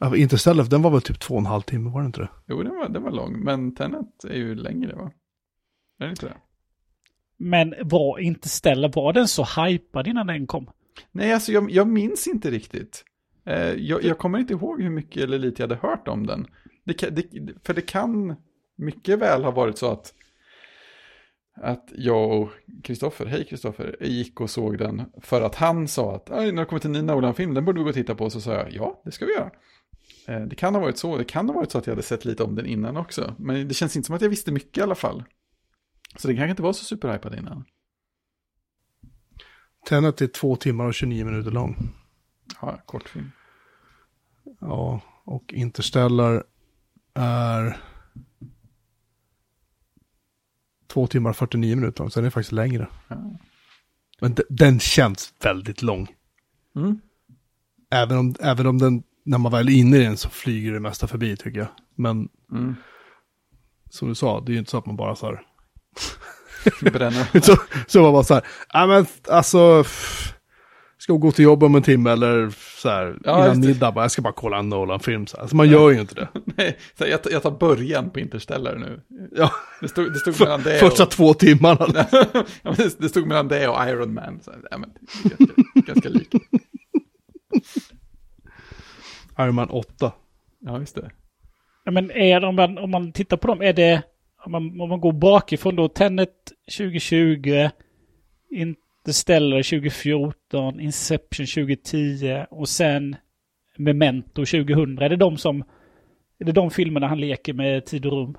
[0.00, 2.28] Ja, Interstellar, den var väl typ två och en halv timme, var det inte det?
[2.46, 5.10] Jo, den var, den var lång, men Tenet är ju längre va?
[6.00, 6.36] Är det inte det?
[7.36, 10.70] Men var inte Stella, var den så hypad innan den kom?
[11.12, 13.04] Nej, alltså jag, jag minns inte riktigt.
[13.46, 16.46] Eh, jag, jag kommer inte ihåg hur mycket eller lite jag hade hört om den.
[16.84, 17.24] Det, det,
[17.64, 18.36] för det kan
[18.76, 20.14] mycket väl ha varit så att,
[21.62, 22.50] att jag och
[22.82, 26.66] Kristoffer, hej Kristoffer, gick och såg den för att han sa att "Aj, när det
[26.66, 28.30] kommer till en ny Nolan-film, den borde vi gå och titta på.
[28.30, 29.50] Så sa jag, ja, det ska vi göra.
[30.26, 32.24] Eh, det kan ha varit så, det kan ha varit så att jag hade sett
[32.24, 33.34] lite om den innan också.
[33.38, 35.24] Men det känns inte som att jag visste mycket i alla fall.
[36.16, 37.64] Så det kanske inte var så superhypad innan.
[39.88, 41.76] Tenet är två timmar och 29 minuter lång.
[42.60, 43.30] Ja, kortfilm.
[44.60, 46.44] Ja, och Interstellar
[47.14, 47.78] är
[50.88, 52.86] två timmar och 49 minuter lång, så den är faktiskt längre.
[53.08, 53.16] Ja.
[54.20, 56.08] Men de, den känns väldigt lång.
[56.76, 57.00] Mm.
[57.90, 60.80] Även om, även om den, när man väl är inne i den så flyger det
[60.80, 61.68] mesta förbi tycker jag.
[61.94, 62.74] Men Mm.
[63.90, 65.40] som du sa, det är ju inte så att man bara så här,
[66.90, 67.40] Bränner.
[67.42, 67.56] så,
[67.86, 70.34] så man bara så här, ja men alltså, pff,
[71.08, 74.10] ska gå till jobb om en timme eller så här, Ja, innan middag, bara, jag
[74.10, 75.26] ska bara kolla en Nolan-film.
[75.26, 75.36] Så.
[75.36, 76.28] Alltså man gör ju inte det.
[76.44, 79.00] Nej, så jag, tar- jag tar början på Interstellar nu.
[79.36, 81.10] Ja, Det stod, det stod mellan det första och...
[81.10, 81.86] två timmarna.
[82.12, 84.40] ja, men det, det stod mellan det och Iron Man.
[84.42, 84.90] Så, ja, men,
[85.24, 86.34] ganska, ganska likt.
[89.38, 90.12] Iron Man 8.
[90.60, 91.10] Ja, just det.
[91.84, 94.02] Ja, men är om, man, om man tittar på dem, är det,
[94.44, 96.30] om man, om man går bakifrån då, Tenet
[96.78, 97.68] 2020,
[99.08, 103.16] Interstellar 2014, Inception 2010 och sen
[103.78, 104.98] Memento 2000.
[104.98, 105.64] Är det de som,
[106.38, 108.36] är det de filmerna han leker med tid och rum?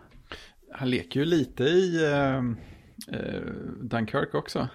[0.73, 2.37] Han leker ju lite i eh,
[3.17, 3.41] eh,
[3.81, 4.67] Dunkirk också.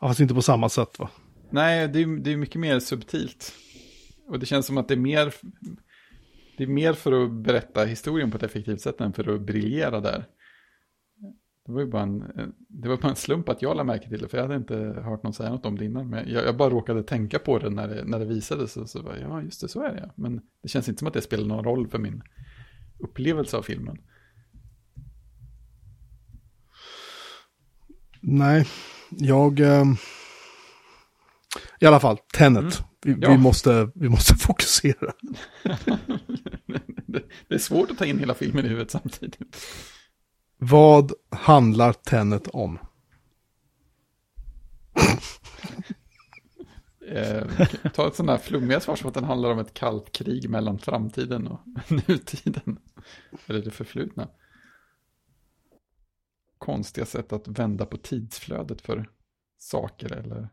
[0.00, 1.10] Ja, fast inte på samma sätt va?
[1.50, 3.52] Nej, det är, det är mycket mer subtilt.
[4.28, 5.34] Och det känns som att det är mer...
[6.56, 10.00] Det är mer för att berätta historien på ett effektivt sätt än för att briljera
[10.00, 10.24] där.
[11.66, 12.24] Det var ju bara en,
[12.68, 14.76] det var bara en slump att jag lade märke till det, för jag hade inte
[15.04, 16.08] hört någon säga något om det innan.
[16.10, 18.76] Men jag, jag bara råkade tänka på det när det, när det visades.
[18.76, 20.10] Och så bara, ja, just det, så är det.
[20.14, 22.22] Men det känns inte som att det spelar någon roll för min
[22.98, 23.98] upplevelse av filmen.
[28.20, 28.66] Nej,
[29.10, 29.60] jag...
[29.60, 29.96] ehm,
[31.80, 32.82] I alla fall, Tenet.
[33.02, 33.30] Vi, Ja.
[33.30, 35.12] vi, måste, vi måste fokusera.
[37.06, 39.38] det, det är svårt att ta in hela filmen i huvudet samtidigt.
[40.70, 42.78] Vad handlar Tenet om?
[47.08, 50.50] Eh, ta ett sånt här flummiga svar som att den handlar om ett kallt krig
[50.50, 51.60] mellan framtiden och
[52.08, 52.78] nutiden.
[53.46, 54.28] Eller det förflutna.
[56.58, 59.08] Konstiga sätt att vända på tidsflödet för
[59.58, 60.48] saker eller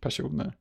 [0.00, 0.52] personer.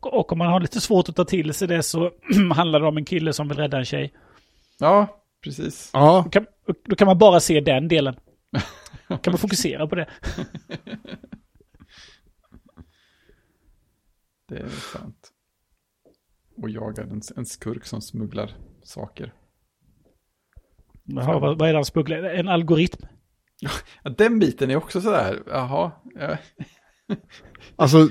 [0.00, 2.12] Och om man har lite svårt att ta till sig det så
[2.54, 4.14] handlar det om en kille som vill rädda en tjej.
[4.78, 5.90] Ja, precis.
[5.92, 6.46] Ja, kan,
[6.84, 8.16] då kan man bara se den delen.
[9.08, 10.08] Kan man fokusera på det?
[14.48, 15.32] Det är sant.
[16.62, 19.32] Och jagar en, en skurk som smugglar saker.
[21.04, 22.22] Jaha, vad, vad är det han smugglar?
[22.22, 23.06] En algoritm?
[24.02, 25.92] Ja, den biten är också sådär, jaha.
[26.14, 26.36] Ja.
[27.76, 28.08] alltså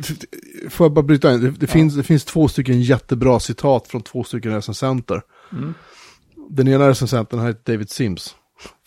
[0.69, 1.41] får jag bara bryta in?
[1.41, 5.21] Det, det, finns, det finns två stycken jättebra citat från två stycken recensenter.
[5.51, 5.73] Mm.
[6.49, 8.35] Den ena recensenten här heter David Sims,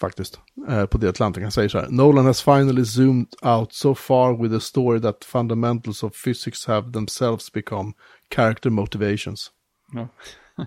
[0.01, 1.43] faktiskt, eh, på The Atlantic.
[1.43, 5.24] Han säger så här, Nolan has finally zoomed out so far with a story that
[5.24, 7.93] fundamentals of physics have themselves become
[8.35, 9.51] character motivations.
[9.93, 10.09] Ja.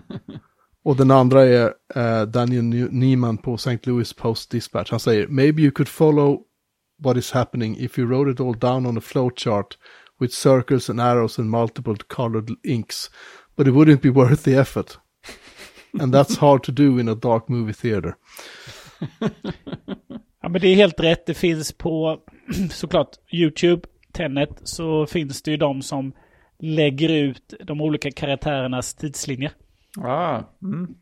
[0.84, 3.86] Och den andra är eh, Daniel Neiman på St.
[3.86, 4.90] Louis Post Dispatch.
[4.90, 6.40] Han säger, maybe you could follow
[6.98, 9.78] what is happening if you wrote it all down on a flowchart
[10.20, 13.10] with circles and arrows and multiple colored inks.
[13.56, 14.98] But it wouldn't be worth the effort.
[16.00, 18.16] And that's hard to do in a dark movie theater.
[20.42, 21.26] Ja, men det är helt rätt.
[21.26, 22.20] Det finns på
[22.70, 26.12] såklart YouTube, Tenet, så finns det ju de som
[26.58, 29.52] lägger ut de olika karaktärernas tidslinjer.
[29.98, 30.94] Ah, mm.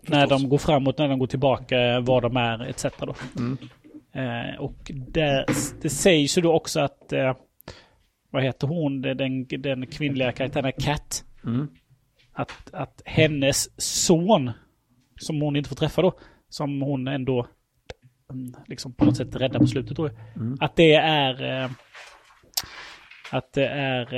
[0.00, 2.86] När de går framåt, när de går tillbaka, var de är etc.
[2.98, 3.14] Då.
[3.38, 3.58] Mm.
[4.12, 5.46] Eh, och det,
[5.82, 7.36] det sägs ju då också att, eh,
[8.30, 11.68] vad heter hon, den, den kvinnliga karaktären Kat, Mm.
[12.32, 14.50] att, att hennes son,
[15.20, 16.18] som hon inte får träffa då,
[16.48, 17.46] som hon ändå
[18.32, 20.56] mm, liksom på något sätt räddar på slutet då, Mm.
[20.60, 21.70] att det är eh,
[23.30, 24.14] att det är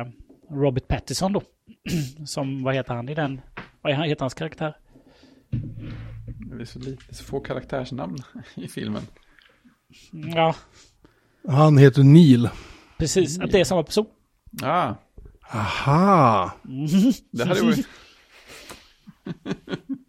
[0.00, 0.06] eh,
[0.50, 1.42] Robert Pattinson då.
[2.26, 3.40] som, vad heter han i den,
[3.82, 4.76] vad heter hans karaktär?
[6.56, 8.16] Det är så, lite, så få karaktärsnamn
[8.54, 9.02] i filmen.
[10.34, 10.54] Ja,
[11.48, 12.48] Han heter Neil.
[12.98, 13.38] precis.
[13.40, 14.06] Att det är samma person.
[14.62, 14.94] Ah,
[15.54, 16.52] Aha!
[17.30, 17.86] Det hade varit...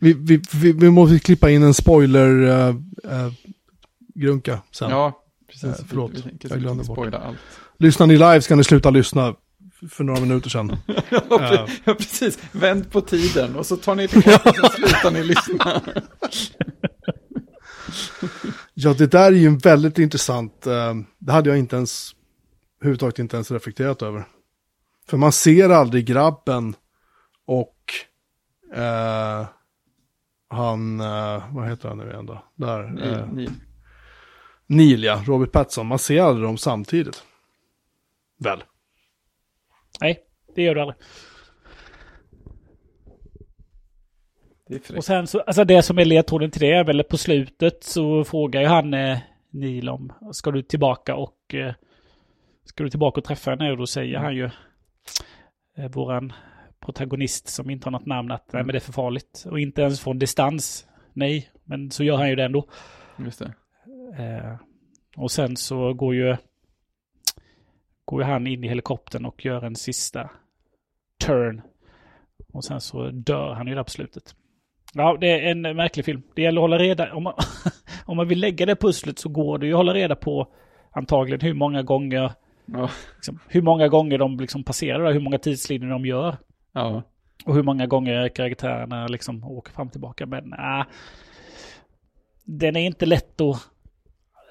[0.03, 2.75] Vi, vi, vi, vi måste klippa in en spoiler uh,
[3.05, 3.33] uh,
[4.15, 4.89] grunka sen.
[4.89, 5.79] Ja, precis.
[5.79, 7.13] Eh, förlåt, Vi, vi tänker jag glömde bort.
[7.13, 7.37] allt.
[7.77, 9.35] Lyssnar ni live ska ni sluta lyssna
[9.89, 10.77] för några minuter sedan.
[11.09, 12.39] ja, pre- ja, precis.
[12.51, 15.81] Vänd på tiden och så tar ni tillbaka och så slutar ni lyssna.
[18.73, 22.15] Ja, det där är ju en väldigt intressant, eh, det hade jag inte ens,
[22.81, 24.23] överhuvudtaget inte ens reflekterat över.
[25.09, 26.75] För man ser aldrig grabben
[27.45, 27.77] och
[28.75, 29.45] eh,
[30.53, 32.43] han, eh, vad heter han nu igen då?
[32.55, 33.49] Där, Ni, eh, ni.
[34.67, 37.23] Neil ja, Robert Pattinson, man ser aldrig dem samtidigt.
[38.39, 38.63] Väl?
[40.01, 40.19] Nej,
[40.55, 40.97] det gör du aldrig.
[44.97, 48.23] Och sen så, alltså det som är ledtråden till det är väl på slutet så
[48.23, 49.17] frågar ju han eh,
[49.49, 51.73] Neil om, ska du tillbaka och eh,
[52.65, 53.71] ska du tillbaka och träffa henne?
[53.71, 54.49] Och då säger han ju,
[55.77, 56.33] eh, våran
[56.85, 59.45] protagonist som inte har något namn, att nej men det är för farligt.
[59.49, 62.67] Och inte ens från distans, nej, men så gör han ju det ändå.
[63.25, 63.53] Just det.
[64.23, 64.55] Eh,
[65.17, 66.35] och sen så går ju,
[68.05, 70.29] går ju han in i helikoptern och gör en sista
[71.25, 71.61] turn.
[72.53, 74.35] Och sen så dör han ju där på slutet.
[74.93, 76.21] Ja, det är en märklig film.
[76.35, 77.33] Det gäller att hålla reda, om man,
[78.05, 80.47] om man vill lägga det pusslet så går det ju att hålla reda på
[80.91, 82.31] antagligen hur många gånger,
[82.65, 82.89] Ja.
[83.15, 86.37] liksom, hur många gånger de liksom passerar, hur många tidslinjer de gör.
[86.73, 87.03] Ja.
[87.45, 90.25] Och hur många gånger karaktärerna liksom åker fram och tillbaka.
[90.25, 90.85] Men äh,
[92.43, 93.69] den är inte lätt att...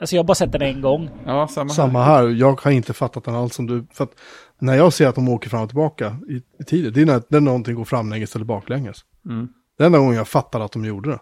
[0.01, 1.11] Alltså jag har bara sett den en gång.
[1.27, 2.23] Ja, samma, Samma här.
[2.23, 4.21] här, jag har inte fattat den alls som du, för att
[4.59, 7.23] när jag ser att de åker fram och tillbaka i, i tiden, det är när,
[7.29, 9.05] när någonting går framlänges eller baklänges.
[9.27, 9.49] Mm.
[9.79, 11.19] Det är enda gången jag fattar att de gjorde det.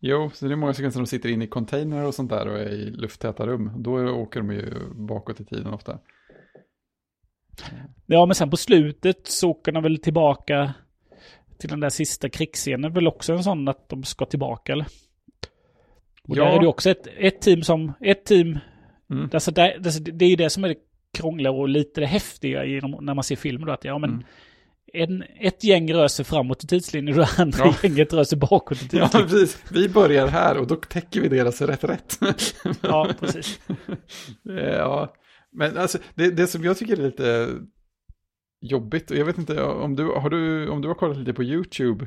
[0.00, 2.58] Jo, så det är många sekvenser de sitter inne i container och sånt där och
[2.58, 3.72] är i lufttäta rum.
[3.76, 5.98] Då åker de ju bakåt i tiden ofta.
[8.06, 10.74] Ja, men sen på slutet så åker de väl tillbaka
[11.58, 12.92] till den där sista krigsscenen.
[12.92, 14.86] Väl också en sån att de ska tillbaka eller?
[16.28, 16.44] Och Ja.
[16.44, 17.92] där är det också ett, ett team som...
[18.00, 18.58] Ett team...
[19.10, 19.30] Mm.
[19.32, 20.76] Alltså där, alltså det är ju det som är det
[21.18, 23.72] krångliga och lite det häftiga genom, när man ser filmer då.
[23.72, 24.24] Att ja, men Mm.
[24.92, 27.74] en, ett gäng rör sig framåt i tidslinjen och det andra Ja.
[27.82, 29.28] gänget rör sig bakåt i Ja, tidslinjen.
[29.30, 29.62] precis.
[29.72, 32.18] Vi börjar här och då täcker vi deras rätt rätt.
[32.82, 33.60] Ja, precis.
[34.42, 35.14] ja,
[35.52, 37.58] men alltså det, det som jag tycker är lite
[38.60, 41.44] jobbigt, och jag vet inte om du har, du, om du har kollat lite på
[41.44, 42.06] YouTube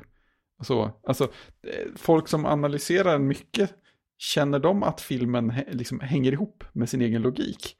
[0.59, 1.23] och så, alltså
[1.67, 3.73] eh, folk som analyserar mycket,
[4.17, 7.77] känner de att filmen liksom hänger ihop med sin egen logik?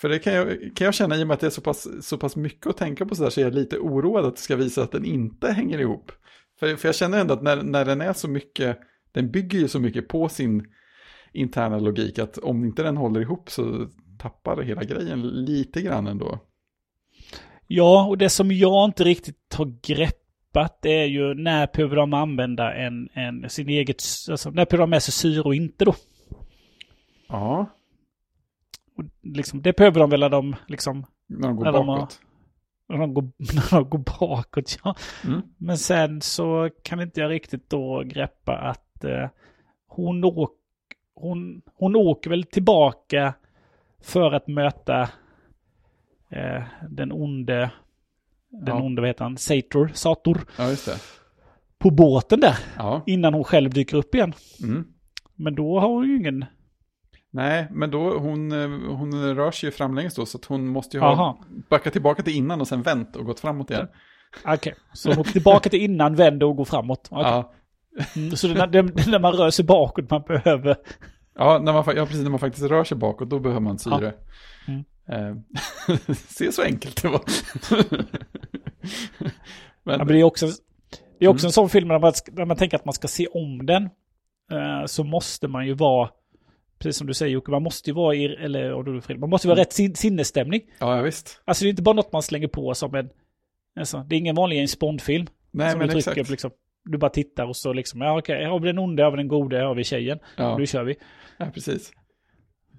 [0.00, 2.06] För det kan jag, kan jag känna i och med att det är så pass,
[2.06, 4.42] så pass mycket att tänka på så där så är jag lite oroad att det
[4.42, 6.12] ska visa att den inte hänger ihop.
[6.60, 8.78] För, för jag känner ändå att när, när den är så mycket,
[9.12, 10.66] den bygger ju så mycket på sin
[11.32, 13.88] interna logik att om inte den håller ihop så
[14.22, 16.38] tappar hela grejen lite grann ändå.
[17.66, 22.14] Ja, och det som jag inte riktigt har greppat det är ju när behöver de
[22.14, 25.94] använda en, en sin eget, alltså när behöver de med sig syre och inte då?
[27.28, 27.66] Ja,
[28.96, 31.96] Och liksom, det behöver de väl när de liksom, när de går När de har-
[31.98, 32.20] bakåt.
[32.88, 34.94] när de går, när de går bakåt, ja.
[35.24, 35.42] Mm.
[35.56, 39.28] Men sen så kan inte jag riktigt då greppa att eh,
[39.86, 40.56] hon, åk,
[41.14, 43.34] hon, hon åker väl tillbaka
[44.02, 45.00] för att möta
[46.30, 47.70] eh, den onde,
[48.50, 48.82] den Ja.
[48.82, 50.96] onde, vad heter han, Sator, Sator, Ja, just det.
[51.78, 52.58] på båten där.
[52.76, 53.02] Ja.
[53.06, 54.32] Innan hon själv dyker upp igen.
[54.62, 54.84] Mm.
[55.36, 56.44] Men då har hon ju ingen...
[57.34, 60.96] Nej, men då hon, eh, hon rör sig ju framlänges då så att hon måste
[60.96, 63.88] ju ha Aha, backat tillbaka till innan och sen vänt och gått framåt igen.
[64.44, 64.74] okej.
[64.92, 67.08] Så hon tillbaka till innan, vänder och går framåt.
[67.10, 67.22] Okej.
[67.24, 67.52] Ja.
[68.16, 70.76] Mm, så det är när, när man rör sig bakåt man behöver...
[71.34, 74.14] Ja, när man, ja, precis när man faktiskt rör sig bakåt då behöver man syre.
[74.68, 74.84] Mm.
[75.08, 75.36] Eh,
[76.14, 77.22] Se så enkelt det var.
[79.82, 80.46] men, Ja, men det är också,
[81.18, 81.48] det är också Mm.
[81.48, 83.82] en sån film när man, när man tänker att man ska se om den.
[84.52, 86.10] eh, så måste man ju vara,
[86.78, 89.30] precis som du säger Jocke, man måste ju vara i, eller och du, Fredrik, man
[89.30, 89.64] måste ju vara Mm.
[89.64, 90.60] rätt sin, sinnesstämning.
[90.78, 91.42] ja, ja, visst.
[91.44, 93.08] Alltså det är inte bara något man slänger på som en,
[93.80, 95.26] alltså, det är ingen vanlig James Bond-film.
[95.50, 96.30] Nej, som men exakt.
[96.30, 96.50] liksom,
[96.84, 99.16] du bara tittar och så liksom, ja okej, här har vi den onde, här har
[99.16, 100.18] vi den gode, här har vi tjejen.
[100.36, 100.96] Ja, Nu kör vi.
[101.38, 101.92] ja, precis.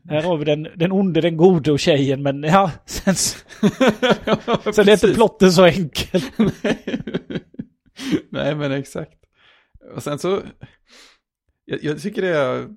[0.10, 3.16] Här har vi den, den onde, den gode och tjejen, men ja, sen,
[4.26, 6.22] ja, sen är inte plotten så enkel.
[8.30, 9.20] Nej, men exakt.
[9.96, 10.42] Och sen så,
[11.66, 12.68] jag, jag tycker det är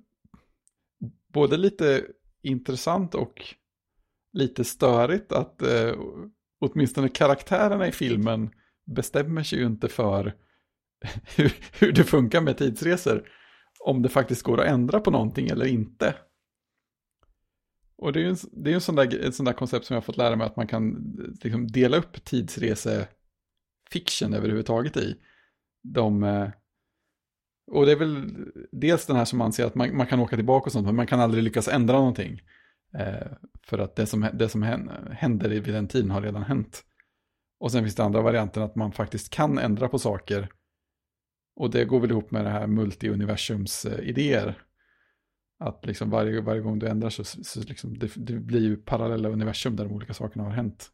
[1.33, 2.03] både lite
[2.43, 3.45] intressant och
[4.33, 5.93] lite störigt att eh,
[6.61, 8.51] åtminstone karaktärerna i filmen
[8.87, 10.35] bestämmer sig ju inte för
[11.37, 13.29] hur, hur det funkar med tidsresor.
[13.81, 16.15] Om det faktiskt går att ändra på någonting eller inte.
[17.99, 19.95] Och det är ju en, det är en sån där, ett sånt där koncept som
[19.95, 25.17] jag har fått lära mig att man kan liksom dela upp tidsrese-fiction överhuvudtaget i.
[25.83, 26.49] De, eh,
[27.73, 28.35] och det är väl
[28.73, 30.97] dels den här som man ser att man, man kan åka tillbaka och sånt, men
[30.97, 32.41] man kan aldrig lyckas ändra någonting.
[32.99, 33.27] Eh,
[33.67, 34.63] för att det som, det som
[35.13, 36.83] händer vid den tiden har redan hänt.
[37.61, 40.49] Och sen finns det andra varianten att man faktiskt kan ändra på saker.
[41.57, 44.55] Och det går väl ihop med det här multi-universums-idéer.
[45.59, 49.29] Att liksom varje, varje gång du ändrar så, så liksom det, det, blir ju parallella
[49.29, 50.91] universum där de olika sakerna har hänt.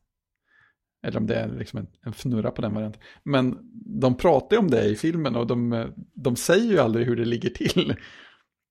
[1.02, 3.02] Eller om det är liksom en, en fnurra på den varianten.
[3.22, 3.58] Men
[4.00, 7.24] de pratar ju om det i filmen och de, de säger ju aldrig hur det
[7.24, 7.96] ligger till.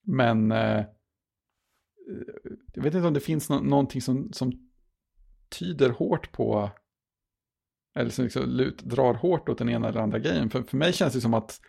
[0.03, 0.85] Men eh,
[2.73, 4.51] jag vet inte om det finns no någonting som, som
[5.59, 6.71] tyder hårt på
[7.95, 10.49] eller som liksom drar hårt åt den ena eller andra grejen.
[10.49, 11.59] För, för mig känns det som att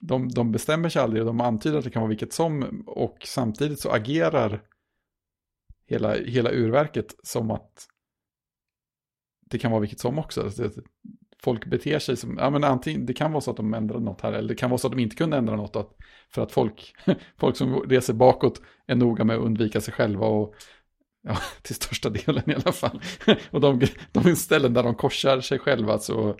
[0.00, 3.18] de, de bestämmer sig aldrig, och de antyder att det kan vara vilket som och
[3.24, 4.62] samtidigt så agerar
[5.86, 7.86] hela, hela urverket som att
[9.46, 10.42] det kan vara vilket som också.
[10.42, 10.70] Alltså,
[11.42, 14.20] folk beter sig som, ja men antingen, det kan vara så att de ändrar något
[14.20, 15.96] här, eller det kan vara så att de inte kunde ändra något, att,
[16.28, 16.94] för att folk,
[17.38, 20.54] folk som reser bakåt är noga med att undvika sig själva och
[21.22, 23.02] Ja, till största delen i alla fall.
[23.50, 23.80] Och de,
[24.12, 26.36] de ställen där de korsar sig själva så,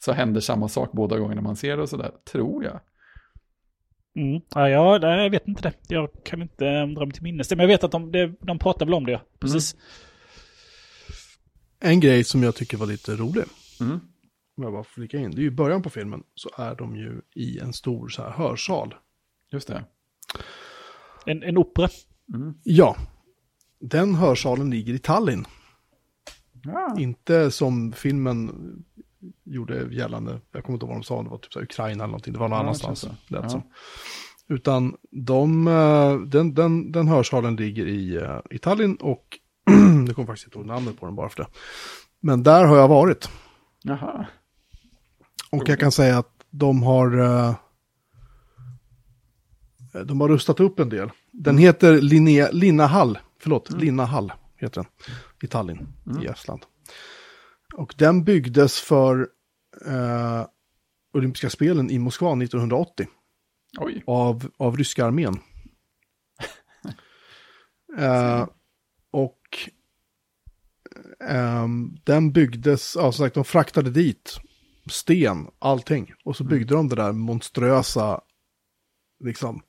[0.00, 2.80] så händer samma sak båda gångerna man ser det och sådär, tror jag.
[4.16, 4.40] Mm.
[4.54, 5.94] Ja, jag, jag vet inte det.
[5.94, 7.56] Jag kan inte dra mig till minnes det.
[7.56, 9.20] Men jag vet att de, de, de pratar väl om det, ja.
[9.38, 9.74] Precis.
[9.74, 9.84] Mm.
[11.92, 13.44] En grej som jag tycker var lite rolig.
[13.80, 14.00] Mm.
[14.56, 15.30] Om jag bara flika in.
[15.30, 18.22] Det är ju i början på filmen så är de ju i en stor så
[18.22, 18.94] här hörsal.
[19.52, 19.84] Just det.
[21.26, 21.88] En, en opera.
[22.34, 22.54] Mm.
[22.62, 22.96] Ja.
[23.80, 25.46] Den hörsalen ligger i Tallinn.
[26.64, 26.96] Ja.
[26.98, 28.50] Inte som filmen
[29.44, 32.10] gjorde gällande, jag kommer inte ihåg vad de sa, det var typ så Ukraina eller
[32.10, 33.08] någonting, det var någon ja, annanstans.
[33.28, 33.62] Det ja.
[34.48, 39.38] Utan de, eh, den, den, den hörsalen ligger i, eh, i Tallinn och
[40.06, 41.48] det kommer faktiskt inte ihåg namnet på den bara för det.
[42.20, 43.28] Men där har jag varit.
[43.82, 44.26] Jaha.
[45.50, 47.54] Och jag kan säga att de har eh,
[50.04, 51.10] de har rustat upp en del.
[51.30, 53.80] Den heter Linnea, Linnahall, förlåt, mm.
[53.80, 54.90] Linnahall heter den,
[55.42, 56.22] i Tallinn mm.
[56.22, 56.62] i Estland.
[57.76, 59.28] Och den byggdes för
[59.86, 60.46] eh,
[61.12, 63.06] olympiska spelen i Moskva 1980.
[63.78, 64.02] Oj.
[64.06, 65.38] Av, av ryska armén.
[67.98, 68.48] eh,
[69.10, 69.40] och
[71.28, 71.68] eh,
[72.04, 74.40] den byggdes, alltså sagt, de fraktade dit
[74.90, 76.12] sten, allting.
[76.24, 76.50] Och så mm.
[76.50, 76.88] byggde mm.
[76.88, 78.20] de det där monströsa,
[79.24, 79.62] liksom.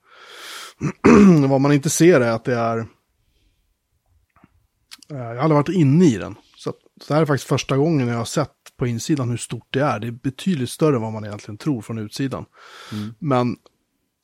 [1.50, 2.86] Vad man inte ser är att det är, eh,
[5.08, 6.36] jag har aldrig varit inne i den.
[7.02, 9.82] Så, det här är faktiskt första gången jag har sett på insidan hur stort det
[9.82, 10.00] är.
[10.00, 12.46] Det är betydligt större än vad man egentligen tror från utsidan.
[12.92, 13.16] Mm.
[13.20, 13.56] Men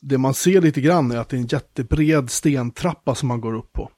[0.02, 3.54] det man ser lite grann är att det är en jättebred stentrappa som man går
[3.54, 3.92] upp på.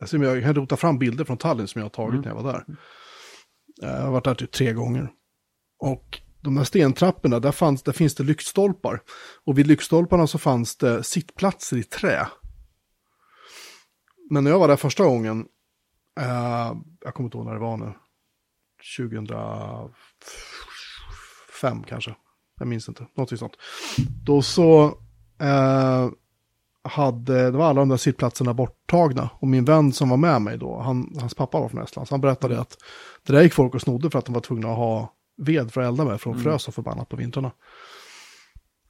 [0.00, 2.20] Alltså, jag kan rota fram bilder från Tallinn som jag har tagit mm.
[2.20, 2.64] när jag var där.
[3.82, 5.10] Eh, jag har varit där typ tre gånger.
[5.78, 9.00] Och de här stentrapporna, där, fanns, där finns det lyktstolpar.
[9.44, 12.28] Och vid lyktstolparna så fanns det sittplatser i trä.
[14.30, 15.46] Men när jag var där första gången,
[16.20, 17.92] eh, jag kommer inte ihåg när det var nu,
[18.98, 22.14] 2005 kanske,
[22.58, 23.56] jag minns inte, något sånt.
[24.24, 24.84] Då så
[25.40, 26.08] eh,
[26.82, 29.30] hade, det var alla de där sittplatserna borttagna.
[29.34, 32.14] Och min vän som var med mig då, han, hans pappa var från Estland, så
[32.14, 32.62] han berättade mm.
[32.62, 32.76] att
[33.26, 35.80] det där gick folk och snodde för att de var tvungna att ha ved för
[35.80, 36.44] att elda med, för de mm.
[36.44, 37.52] frös så förbannat på vintrarna.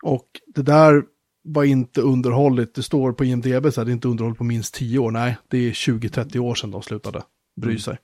[0.03, 1.03] Och det där
[1.43, 4.75] var inte underhållit, det står på IMDB så här, det är inte underhållit på minst
[4.75, 7.23] 10 år, nej, det är 20-30 år sedan de slutade
[7.57, 7.81] bry mm.
[7.81, 7.99] sig.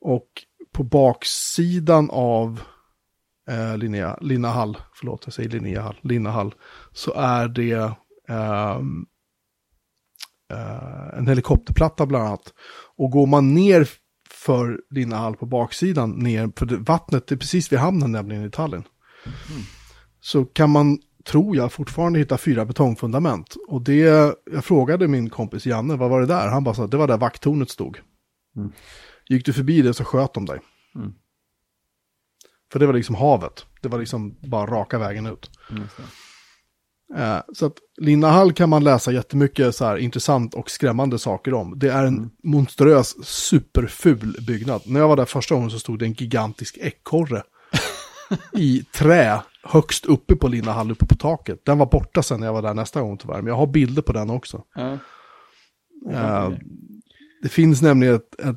[0.00, 0.28] Och
[0.72, 2.60] på baksidan av
[3.50, 6.54] eh, Linnea, Linna Hall, förlåt jag säger Linnea Hall, Linna Hall,
[6.92, 7.92] så är det
[8.28, 8.80] eh,
[10.52, 12.54] eh, en helikopterplatta bland annat.
[12.96, 13.88] Och går man ner
[14.30, 18.84] för Linna Hall på baksidan, ner, för vattnet är precis vid hamnen nämligen i Tallinn.
[19.26, 19.62] Mm.
[20.20, 23.56] Så kan man, tror jag, fortfarande hitta fyra betongfundament.
[23.68, 23.98] Och det,
[24.52, 26.48] jag frågade min kompis Janne, vad var det där?
[26.48, 28.00] Han bara sa, det var där vakttornet stod.
[28.56, 28.72] Mm.
[29.28, 30.60] Gick du förbi det så sköt de dig.
[30.94, 31.12] Mm.
[32.72, 33.66] För det var liksom havet.
[33.82, 35.50] Det var liksom bara raka vägen ut.
[35.70, 35.82] Mm,
[37.16, 41.78] eh, så att Linnahall kan man läsa jättemycket så här intressant och skrämmande saker om.
[41.78, 42.30] Det är en mm.
[42.44, 44.82] monströs, superful byggnad.
[44.86, 47.42] När jag var där första gången så stod det en gigantisk ekorre
[48.52, 51.64] i trä högst uppe på Linnahall, uppe på taket.
[51.64, 54.02] Den var borta sen när jag var där nästa gång tyvärr, men jag har bilder
[54.02, 54.64] på den också.
[54.74, 54.98] Ja.
[56.12, 56.58] Uh,
[57.42, 58.56] det finns nämligen ett, ett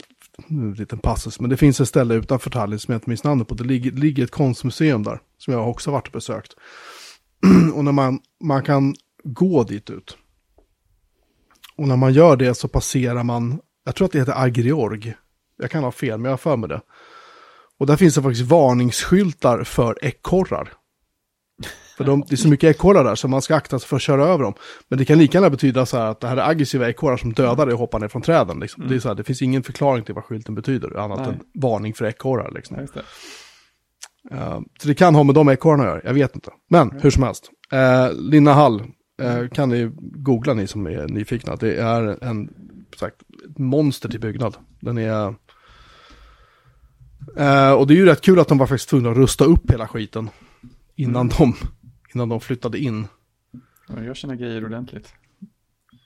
[0.49, 3.47] en liten passus, men det finns ett ställe utanför Tallinn som jag inte minns namnet
[3.47, 3.55] på.
[3.55, 6.53] Det ligger, ligger ett konstmuseum där, som jag också varit och besökt.
[7.73, 10.17] och när man, man kan gå dit ut.
[11.75, 15.13] Och när man gör det så passerar man jag tror att det heter Agriorg.
[15.57, 16.81] Jag kan ha fel, men jag har för mig det.
[17.81, 20.73] Och där finns det faktiskt varningsskyltar för ekorrar.
[21.97, 24.01] För de, det är så mycket ekorrar där så man ska akta sig för att
[24.01, 24.53] köra över dem.
[24.87, 27.33] Men det kan lika gärna betyda så här att det här är aggressiva ekorrar som
[27.33, 28.59] dödar dig och hoppar ner från träden.
[28.59, 28.87] Liksom.
[28.87, 31.29] Det, är så här, det finns ingen förklaring till vad skylten betyder, annat Nej.
[31.29, 32.51] än varning för ekorrar.
[32.51, 32.77] Liksom.
[32.79, 33.01] Ja,
[34.29, 34.35] det.
[34.35, 36.51] Eh, så det kan ha med de ekorrarna att göra, jag vet inte.
[36.69, 38.83] Men hur som helst, uh, Linna Hall
[39.21, 41.55] eh, kan ni googla ni som är nyfikna.
[41.55, 42.49] Det är en,
[42.97, 43.15] sagt,
[43.57, 44.57] monster till byggnad.
[44.81, 45.35] Den är...
[47.37, 49.71] eh, och det är ju rätt kul att de var faktiskt tvungna att rusta upp
[49.71, 50.29] hela skiten
[50.95, 51.53] innan, de,
[52.15, 53.07] innan de flyttade in.
[53.87, 55.13] De gör sina grejer ordentligt.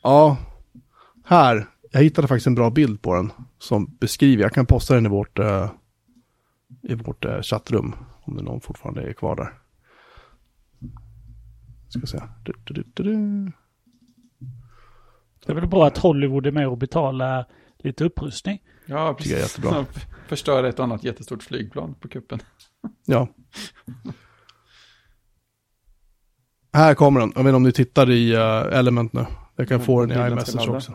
[0.04, 0.38] Ja,
[1.26, 5.06] här, jag hittade faktiskt en bra bild på den som beskriver, jag kan posta den
[5.06, 5.72] i vårt, eh,
[6.82, 9.54] i vårt eh, chattrum om det någon fortfarande är kvar där.
[11.90, 12.22] Ska se.
[12.44, 13.52] Du, du, du, du, du.
[15.46, 17.46] Det är väl bra att Hollywood är med och betalar
[17.78, 18.62] lite upprustning.
[18.86, 19.58] Ja, Tycker jag är precis.
[19.58, 19.86] jättebra.
[20.28, 22.40] Förstör ett annat jättestort flygplan på kuppen.
[23.06, 23.28] Ja.
[26.74, 27.32] Här kommer den.
[27.36, 29.26] Jag vet inte om ni tittar i eh, Element nu.
[29.56, 30.94] Jag kan Ja, få den i iMessage också.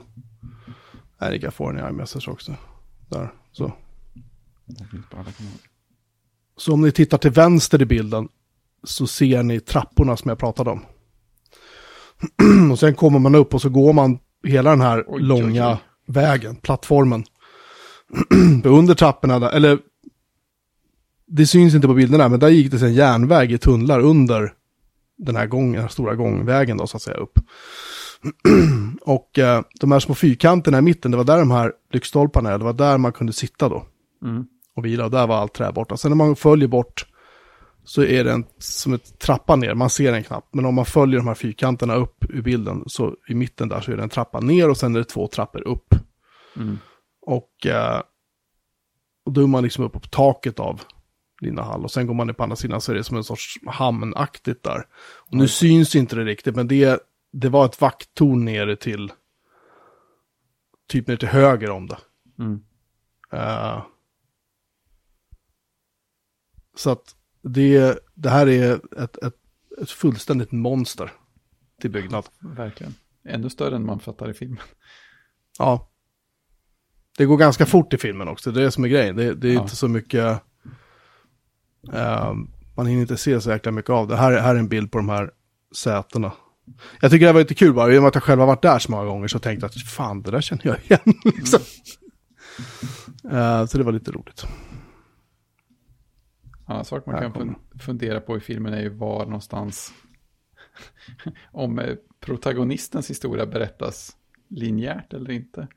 [1.20, 2.54] Nej, ni kan få den i iMessage också.
[3.08, 3.72] Där, så.
[6.56, 8.28] Så om ni tittar till vänster i bilden
[8.84, 10.84] så ser ni trapporna som jag pratade om.
[12.72, 15.70] och sen kommer man upp och så går man hela den här Oj, oj, långa
[15.72, 15.78] oj.
[16.06, 17.24] vägen, plattformen.
[18.64, 19.78] Under trapporna, där, eller
[21.26, 24.52] det syns inte på bilderna, men där gick det sen järnväg i tunnlar under
[25.18, 27.38] den här gången, den här stora gångvägen då så att säga upp.
[29.02, 32.58] och eh, de här små fyrkanterna i mitten, det var där de här lyktstolparna är,
[32.58, 33.86] det var där man kunde sitta då
[34.22, 34.46] Mm.
[34.76, 35.96] och vila och där var allt trä borta.
[35.96, 37.06] Sen när man följer bort
[37.84, 40.54] så är det en, som ett trappa ner, man ser den knappt.
[40.54, 43.92] Men om man följer de här fyrkanterna upp ur bilden så i mitten där så
[43.92, 45.94] är det en trappa ner och sen är det två trappor upp.
[46.56, 46.78] Mm.
[47.30, 48.02] Och, eh,
[49.24, 50.82] och då är man liksom uppe på taket av
[51.40, 53.24] Lina Hall och sen går man ner på andra sidan så är det som en
[53.24, 54.86] sorts hamnaktigt där.
[55.00, 57.02] Och nu syns inte det riktigt men det,
[57.32, 59.12] det var ett vakttorn nere till
[60.88, 61.98] typ ner till höger om det.
[62.38, 62.64] Mm.
[63.32, 63.82] Eh,
[66.76, 69.34] så att det, det här är ett, ett,
[69.82, 71.12] ett fullständigt monster
[71.80, 72.28] till byggnad.
[72.38, 72.94] Verkligen.
[73.24, 74.64] Ännu större än man fattar i filmen.
[75.58, 75.89] Ja.
[77.20, 79.16] Det går ganska fort i filmen också, det är det som är grejen.
[79.16, 79.62] Det, det är Ja.
[79.62, 80.42] inte så mycket...
[81.92, 82.32] eh,
[82.76, 84.16] man hinner inte se så jäkla mycket av det.
[84.16, 85.30] Här, här är en bild på de här
[85.76, 86.32] sätena.
[87.00, 88.62] Jag tycker det var lite kul bara, i och med att jag själv har varit
[88.62, 91.00] där så många gånger så tänkte jag att fan, det där känner jag igen.
[91.24, 91.60] liksom.
[93.30, 94.46] Eh, så det var lite roligt.
[96.66, 99.92] Ja, sak man Här kan kommer fun- fundera på i filmen är ju var någonstans
[101.52, 104.16] om eh, protagonistens historia berättas
[104.48, 105.68] linjärt eller inte.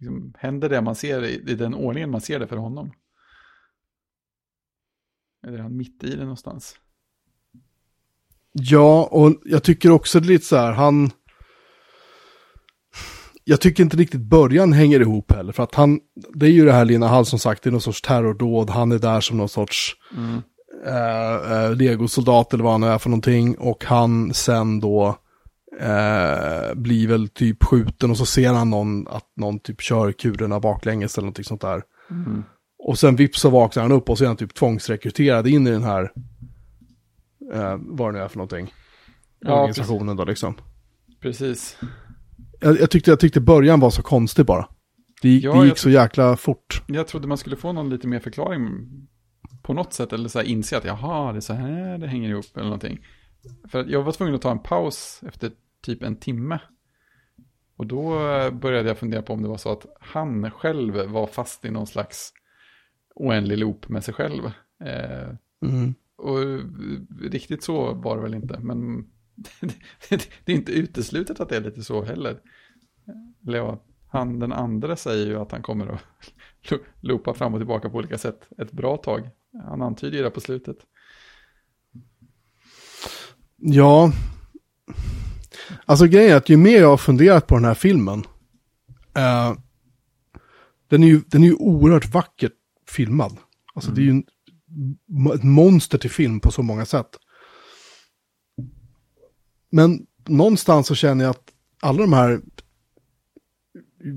[0.00, 2.92] Liksom, händer det man ser i, i den ordningen man ser det för honom?
[5.46, 6.76] Eller är han mitt i det någonstans?
[8.52, 11.10] Ja, och jag tycker också det är lite så här, han...
[13.44, 16.00] Jag tycker inte riktigt början hänger ihop heller, för att han,
[16.34, 18.92] det är ju det här Lina Hall som sagt, det är någon sorts terrordåd, han
[18.92, 20.42] är där som någon sorts Mm.
[20.86, 25.18] eh, eh, legosoldat eller vad han är för någonting, och han sen då
[25.80, 30.60] eh, blir väl typ skjuten och så ser han någon, att någon typ kör kulorna
[30.60, 31.82] baklänges eller någonting sånt där.
[32.10, 32.42] Mm.
[32.78, 35.70] Och sen vips så vaknar han upp och så är han typ tvångsrekryterad in i
[35.70, 36.12] den här,
[37.54, 38.74] eh, vad det nu är för någonting,
[39.40, 40.54] Ja, organisationen då liksom.
[41.20, 41.78] Precis.
[42.60, 44.68] Jag, jag, tyckte, jag tyckte början var så konstig bara.
[45.22, 46.82] Det, gick- Ja, det gick så jäkla fort.
[46.86, 48.88] Jag trodde man skulle få någon lite mer förklaring
[49.62, 50.12] på något sätt.
[50.12, 52.98] Eller så här inse att jaha, det är så här det hänger ihop eller någonting.
[53.68, 55.52] För jag var tvungen att ta en paus efter
[55.82, 56.58] typ en timme.
[57.76, 61.26] Och då eh, började jag fundera på om det var så att han själv var
[61.26, 62.32] fast i någon slags
[63.14, 64.44] oändlig loop med sig själv.
[64.84, 65.94] Eh, Mm.
[66.16, 66.60] och eh,
[67.20, 68.58] riktigt så var det väl inte.
[68.60, 69.06] Men
[70.44, 72.40] det är inte uteslutet att det är lite så heller.
[73.46, 76.00] Eller ja, han den andra säger ju att han kommer att
[76.70, 79.30] lo- loopa fram och tillbaka på olika sätt ett bra tag.
[79.64, 80.76] Han antyder ju det på slutet.
[83.60, 84.12] Ja.
[85.84, 88.24] Alltså grejen är att ju mer jag har funderat på den här filmen.
[89.14, 89.54] Eh,
[90.88, 92.52] den, är ju, den är ju oerhört vackert
[92.88, 93.36] filmad.
[93.74, 94.24] Alltså det är ju en,
[95.34, 97.16] ett monster till film på så många sätt.
[99.70, 102.40] Men någonstans så känner jag att alla de här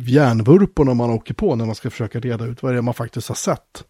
[0.07, 3.27] järnvurporna man åker på när man ska försöka reda ut vad det är man faktiskt
[3.27, 3.83] har sett.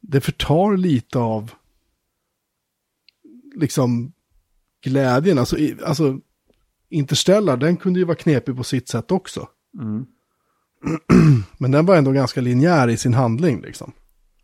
[0.00, 1.52] Det förtar lite av
[3.56, 4.12] liksom
[4.84, 5.38] glädjen.
[5.38, 6.18] Alltså, i- alltså
[6.92, 9.48] Interstellar, den kunde ju vara knepig på sitt sätt också.
[9.80, 10.06] Mm.
[11.58, 13.92] Men den var ändå ganska linjär i sin handling liksom.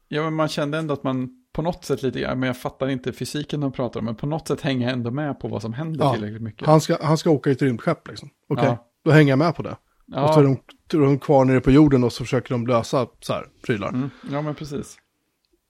[0.08, 2.88] Ja, men man kände ändå att man på något sätt lite grann, men jag fattar
[2.88, 5.62] inte fysiken de pratar om, men på något sätt hänger jag ändå med på vad
[5.62, 6.66] som händer Ja, tillräckligt mycket.
[6.66, 8.28] Han ska, han ska åka i ett rymdskepp liksom.
[8.48, 8.86] Okej, Ja.
[9.04, 9.76] då hänger jag med på det.
[10.16, 10.56] Och så är ja,
[10.88, 13.88] de, de kvar nere på jorden och så försöker de lösa så här prylar.
[13.88, 14.96] mm, ja, men precis.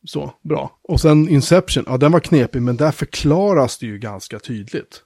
[0.06, 0.78] Så, bra.
[0.82, 5.02] Och sen Inception, ja den var knepig, men där förklaras det ju ganska tydligt.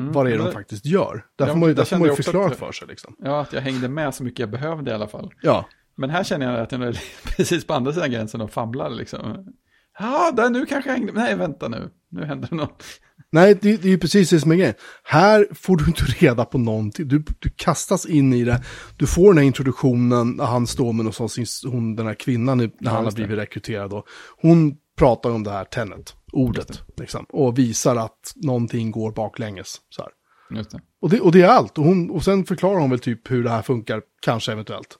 [0.00, 1.26] Mm, vad det är de faktiskt gör.
[1.38, 3.16] Där Ja, får man ju, där där får kände man ju förklarat för sig liksom.
[3.18, 5.34] Ja, att jag hängde med så mycket jag behövde i alla fall.
[5.42, 7.00] Ja, Men här känner jag att jag är
[7.36, 9.52] precis på andra sidan gränsen och famlar liksom.
[9.98, 12.84] Ja, där nu kanske jag hängde, nej vänta nu, nu händer det något.
[13.32, 14.74] Nej det, det är ju precis det som är grejen.
[15.04, 17.08] Här får du inte reda på någonting.
[17.08, 18.62] Du, du kastas in i det.
[18.96, 21.28] Du får den här introduktionen när han står med någon sån,
[21.72, 23.14] hon, den här kvinnan när Ja, han har det.
[23.14, 23.90] blivit rekryterad.
[23.90, 24.04] Då.
[24.42, 29.76] Hon pratar om det här tennet, ordet, liksom, och visar att någonting går baklänges.
[29.88, 30.10] Så här.
[30.58, 30.80] Just det.
[31.00, 31.78] Och det, och det är allt.
[31.78, 34.98] Och, hon, och sen förklarar hon väl typ hur det här funkar, kanske eventuellt.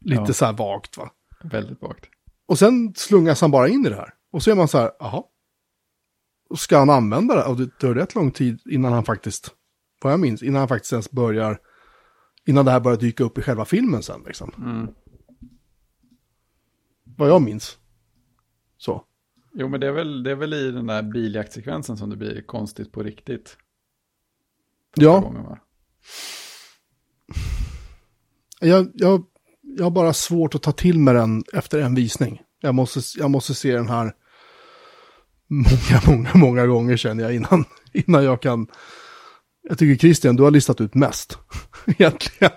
[0.00, 0.32] Lite Ja.
[0.32, 1.10] så här vagt va.
[1.44, 2.04] Väldigt vagt.
[2.48, 4.10] Och sen slungas han bara in i det här.
[4.32, 5.22] Och så är man så här, jaha.
[6.54, 7.44] Ska han använda det?
[7.44, 9.50] Och det tar rätt lång tid innan han faktiskt,
[10.02, 11.58] vad jag minns, innan han faktiskt ens börjar,
[12.46, 14.52] innan det här börjar dyka upp i själva filmen sen liksom.
[14.58, 14.88] Mm.
[17.04, 17.78] Vad jag minns.
[18.78, 19.04] Så.
[19.54, 22.42] Jo, men det är, väl, det är väl i den där biljaktsekvensen som det blir
[22.42, 23.56] konstigt på riktigt.
[24.94, 25.58] Första Ja, Gången, va?
[28.60, 29.24] jag, jag,
[29.62, 32.42] jag har bara svårt att ta till mig den efter en visning.
[32.60, 34.14] Jag måste, jag måste se den här
[35.48, 38.66] många, många, många gånger känner jag innan, innan jag kan.
[39.68, 41.38] Jag tycker Christian, du har listat ut mest.
[41.86, 42.52] Egentligen.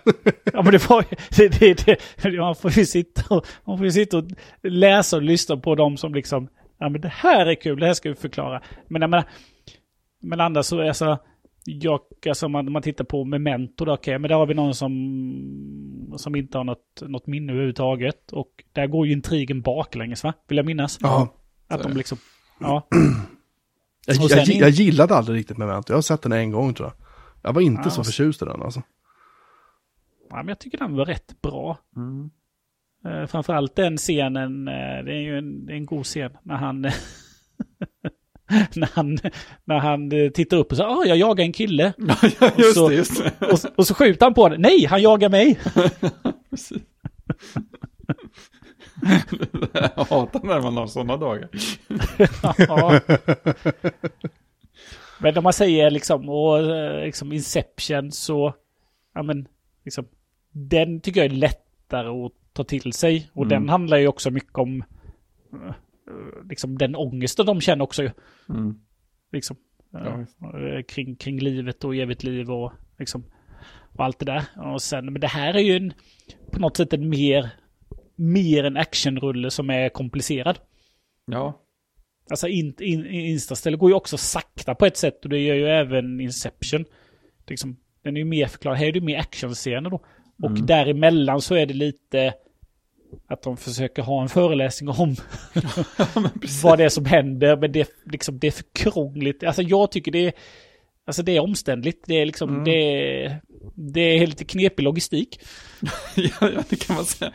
[0.54, 1.06] Ja men det var
[1.38, 1.86] det, det,
[2.24, 4.24] det, man får ju sitta och, man får sitta och
[4.64, 6.48] läsa och lyssna på dem som liksom,
[6.80, 8.62] ja men det här är kul, det här ska vi förklara.
[8.88, 9.30] Men jag menar,
[10.22, 11.18] men andra så, alltså,
[11.66, 12.00] jag,
[12.30, 16.36] alltså man, man tittar på Memento då, okej, men där har vi någon som, som
[16.36, 18.32] inte har något, något minne överhuvudtaget.
[18.32, 20.98] Och där går ju intrigen baklänges va, vill jag minnas.
[21.02, 21.36] Ja.
[21.68, 22.18] Att de liksom,
[22.60, 22.88] ja.
[24.06, 25.92] Jag, Och jag, in- jag gillade aldrig riktigt Memento.
[25.94, 26.96] Jag har sett den en gång tror jag.
[27.42, 28.82] Jag var inte Ja, så och- förtjust i den alltså.
[30.30, 31.78] ja, men jag tycker den var rätt bra.
[31.96, 32.30] Mm.
[33.06, 34.74] Uh, framförallt den scenen, eh,
[35.06, 36.82] det är ju en, det är en god scen när han
[38.76, 39.18] när han,
[39.66, 41.94] när han eh, tittar upp och säger ah, jag jagar en kille.
[42.40, 43.32] Ja, just så- det.
[43.52, 44.62] Och, och så skjuter han på den.
[44.62, 45.60] Nej, han jagar mig.
[49.74, 51.50] Jag hatar när man har sådana dagar.
[52.58, 53.00] ja.
[55.22, 58.54] Men om man säger liksom, och, eh, liksom Inception så,
[59.14, 59.48] ja men,
[59.86, 60.08] liksom,
[60.52, 63.30] den tycker jag är lättare att ta till sig.
[63.34, 63.50] Och Mm.
[63.50, 64.84] den handlar ju också mycket om,
[65.54, 65.74] eh,
[66.50, 68.12] liksom den ångesten de känner också ju.
[68.50, 68.80] Mm.
[69.32, 69.56] Liksom.
[69.92, 73.24] Ja, eh, eh, kring, kring livet och evigt liv och liksom
[73.98, 74.44] och allt det där.
[74.74, 75.94] Och sen, men det här är ju en,
[76.52, 77.50] på något sätt en mer,
[78.20, 80.60] mer en actionrulle som är komplicerad.
[81.26, 81.60] ja.
[82.32, 85.68] Alltså in, in, Instaställ går ju också sakta på ett sätt och det gör ju
[85.68, 86.86] även Inception.
[87.48, 88.78] Liksom, den är ju mer förklarad.
[88.78, 90.02] Här är det mer actionscener då.
[90.44, 90.66] Och Mm.
[90.66, 92.34] däremellan så är det lite
[93.28, 95.16] att de försöker ha en föreläsning om
[95.54, 96.30] ja
[96.64, 97.58] vad det är som händer.
[97.58, 99.44] Men det, liksom, det är för krångligt.
[99.44, 100.34] Alltså jag tycker det är,
[101.10, 102.04] alltså det är omständligt.
[102.08, 102.64] Det är liksom, Mm.
[102.64, 103.42] det,
[103.76, 105.40] det är lite knepig logistik.
[106.16, 107.32] ja, ja, det kan man säga.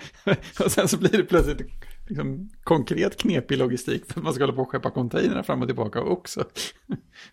[0.65, 1.61] Och sen så blir det plötsligt
[2.09, 5.69] liksom, konkret knepig logistik för att man ska hålla på och skeppa containrar fram och
[5.69, 6.45] tillbaka också.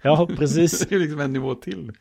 [0.01, 0.79] Ja, precis.
[0.89, 1.91] det är ju liksom en nivå till.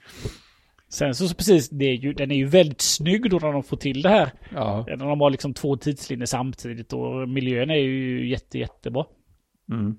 [0.89, 3.63] Sen så, så precis, det är ju, den är ju väldigt snygg då när de
[3.63, 4.33] får till det här.
[4.55, 4.85] Ja.
[4.89, 9.05] När de har liksom två tidslinjer samtidigt och miljön är ju jätte, jättebra.
[9.73, 9.99] Mm.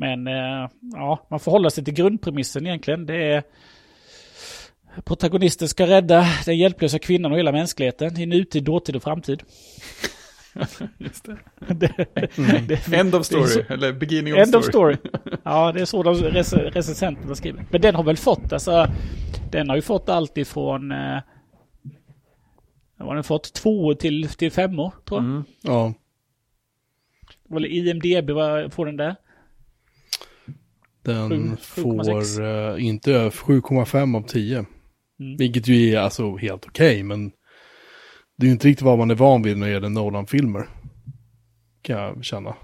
[0.00, 3.06] Men eh, ja, man får hålla sig till grundpremissen egentligen.
[3.06, 3.42] Det är
[5.04, 9.42] protagonisten ska rädda den hjälplösa kvinnan och hela mänskligheten i nutid, dåtid och framtid.
[10.98, 11.38] Just det.
[11.74, 12.06] det,
[12.68, 14.60] det, End of story, så- eller beginning of End story.
[14.60, 14.96] of story.
[15.44, 17.64] Ja, det är så de rec recensenterna skriver.
[17.70, 18.86] Men den har väl fått, alltså,
[19.52, 21.18] den har ju fått allt ifrån, eh,
[22.96, 23.52] vad har den fått?
[23.52, 25.30] Två till, till femmor, tror jag.
[25.30, 25.44] Mm.
[25.62, 25.94] Ja,
[27.56, 29.16] Eller IMDB, vad får den där?
[31.02, 32.36] Den Sju- 7,6.
[32.36, 32.42] får
[32.78, 34.56] eh, inte över 7,5 av 10.
[34.58, 35.36] Mm.
[35.36, 37.28] Vilket ju är alltså helt okej, men
[38.36, 40.68] det är ju inte riktigt vad man är van vid när det gäller Nolan-filmer.
[41.82, 42.56] Kan jag känna.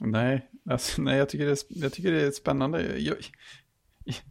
[0.00, 2.82] Nej, alltså, nej jag, tycker det är, jag tycker det är spännande.
[2.98, 3.16] Jag,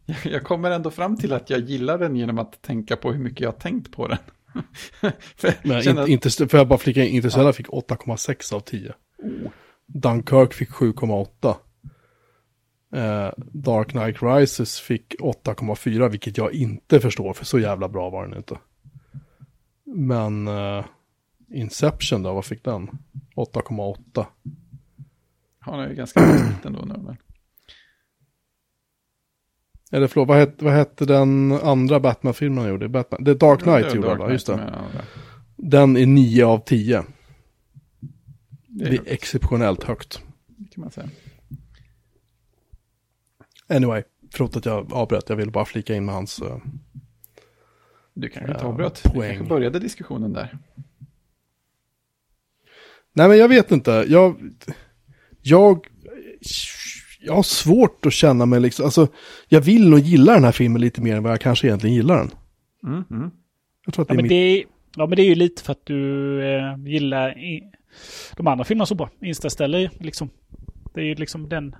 [0.05, 3.19] jag, jag kommer ändå fram till att jag gillar den genom att tänka på hur
[3.19, 4.17] mycket jag har tänkt på den.
[5.35, 8.53] För jag Men känner in, att- inte, för jag bara flika in, Interstellar fick 8,6
[8.53, 8.93] av 10.
[9.87, 11.55] Dunkirk fick 7,8.
[12.93, 18.27] Eh, Dark Knight Rises fick 8,4, vilket jag inte förstår, för så jävla bra var
[18.27, 18.57] den inte.
[19.85, 20.85] Men eh,
[21.49, 22.89] Inception då, vad fick den?
[23.35, 24.25] 8,8.
[25.59, 26.93] Han är ju ganska liten då nu.
[27.03, 27.17] Men...
[29.91, 32.89] Eller förlåt, vad hette, vad hette den andra Batman-filmen han gjorde?
[32.89, 34.71] Batman, The Dark Knight Ja, gjorde han, just det.
[35.55, 37.03] Den är 9 av 10.
[38.67, 40.21] Det, Det är är exceptionellt högt.
[40.47, 41.09] det kan man säga.
[43.67, 44.03] Anyway,
[44.33, 46.41] förlåt att jag avbröt, jag ville bara flika in med hans...
[46.41, 46.57] eh,
[48.13, 49.01] Du kanske inte Ja, avbröt.
[49.13, 50.57] Du kanske började diskussionen där.
[53.13, 54.35] Nej men jag vet inte, jag...
[55.41, 55.87] Jag...
[57.25, 59.07] Jag har svårt att känna mig liksom, alltså...
[59.47, 62.17] Jag vill nog gilla den här filmen lite mer än vad jag kanske egentligen gillar
[62.17, 62.31] den.
[62.93, 63.31] Mm, mm.
[63.85, 64.29] Jag tror att det Ja är men mitt...
[64.29, 64.63] det, är,
[64.95, 67.71] ja, men det är ju lite för att du eh, gillar i,
[68.37, 69.09] de andra filmerna så bra.
[69.21, 70.29] Interstellar liksom.
[70.93, 71.75] Det är ju liksom den...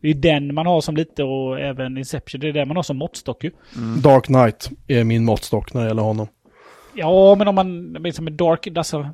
[0.00, 2.40] Det är den man har som lite och även Inception.
[2.40, 3.50] Det är den man har som måttstock ju.
[4.02, 6.26] Dark Knight är min måttstock när det gäller honom.
[6.94, 7.92] Ja, men om man...
[7.92, 8.66] Liksom med Dark...
[8.76, 9.10] Alltså,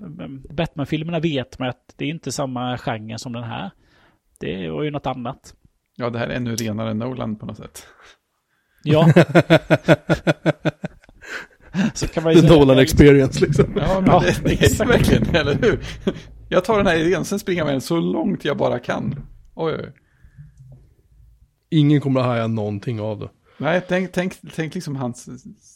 [0.51, 3.70] Batman-filmerna vet man att det är inte samma genre som den här.
[4.40, 5.55] Det var ju något annat.
[5.97, 7.86] Ja, det här är ännu renare än Nolan på något sätt.
[8.82, 9.09] Ja.
[11.94, 12.48] så kan man ju The.
[12.48, 13.64] Nolan experience liksom.
[13.76, 14.90] Ja, men Ja, det, det är exakt.
[14.90, 15.80] verkligen, eller hur?
[16.48, 19.26] Jag tar den här idén, sen springer jag med den så långt jag bara kan.
[19.55, 19.93] Oj, oj.
[21.76, 23.28] Ingen kommer att haja någonting av det.
[23.58, 25.28] Nej, tänk, tänk, tänk liksom hans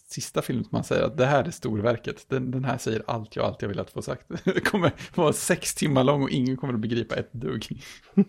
[0.09, 2.27] sista film som han säger att det här är storverket.
[2.29, 4.27] Den, den här säger allt jag alltid har velat få sagt.
[4.45, 7.83] Det kommer vara sex timmar lång och ingen kommer att begripa ett dugg.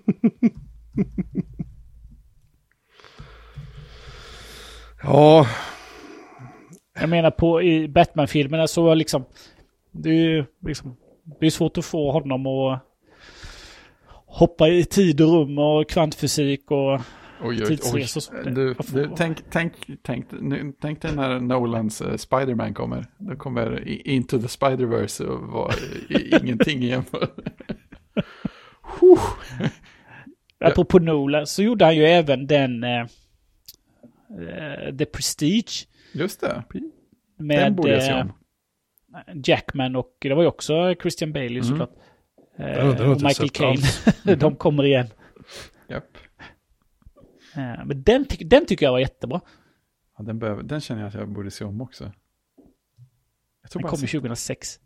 [5.03, 5.47] Ja,
[6.99, 9.25] Jag menar på i Batman-filmerna så liksom...
[9.91, 10.97] Det är ju liksom...
[11.39, 12.79] Det är svårt att få honom att
[14.25, 16.99] hoppa i tid och rum och kvantfysik och...
[17.43, 17.67] Oj, oj, oj.
[17.67, 18.55] Tidsresor och sånt.
[18.55, 23.05] Du, du, tänk, tänk, tänk, nu, tänk dig när Nolans uh, Spiderman kommer.
[23.17, 25.73] Då kommer Into the Spider-Verse och var
[26.43, 27.03] ingenting igen.
[30.59, 32.83] Apropå Nolan så gjorde han ju även den...
[32.83, 33.01] Eh,
[34.39, 35.87] eh, The Prestige.
[36.13, 36.91] Just det, den
[37.37, 38.31] Med borde jag se eh, om.
[39.43, 41.63] Jackman och det var ju också Christian Bale Mm.
[41.63, 41.91] såklart.
[42.57, 43.81] Den Eh, den och Michael Caine.
[44.25, 44.39] Mm.
[44.39, 45.07] De kommer igen.
[47.55, 49.41] Eh, men den, den tycker jag var jättebra.
[50.17, 52.11] Ja, den, behöver, den känner jag att jag borde se om också.
[53.61, 54.79] Jag tror Den kom sett, 2006.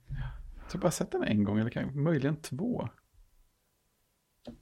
[0.61, 2.89] jag tror bara sett den en gång, eller kan, möjligen två.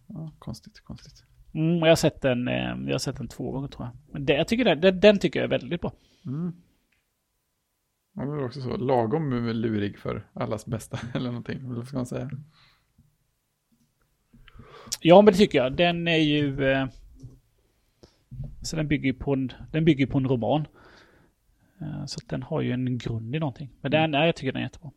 [0.08, 1.24] Ja, konstigt, konstigt.
[1.54, 2.54] Mm, jag har sett den, eh,
[2.86, 3.98] jag har sett den två gånger tror jag.
[4.14, 5.94] Men det, jag tycker den, den, den tycker jag är väldigt bra.
[6.26, 6.54] Mm.
[8.14, 12.06] Det var också så, lagom lurig för allas bästa, eller någonting, eller vad ska man
[12.06, 12.30] säga?
[15.00, 15.76] Ja, men det tycker jag.
[15.76, 16.72] Den är ju...
[16.72, 16.88] Eh,
[18.64, 20.68] så den bygger ju på en, den bygger på en roman.
[21.82, 23.70] Eh, så att den har ju en grund i någonting.
[23.82, 24.92] Men den, nej, jag tycker den är jättebra.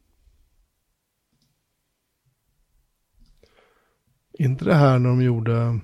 [4.39, 5.81] inte det här när de gjorde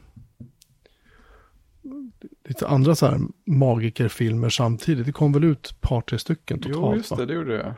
[2.45, 5.07] lite andra så här magikerfilmer samtidigt.
[5.07, 7.17] Det kom väl ut ett par, tre stycken totalt Jo, just va?
[7.17, 7.65] det, det gjorde jag.
[7.65, 7.75] The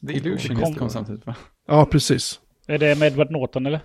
[0.00, 1.36] Det Illusionist kom- kom samtidigt, va?
[1.66, 2.40] Ja, precis.
[2.66, 3.80] Är det med Edward Norton eller?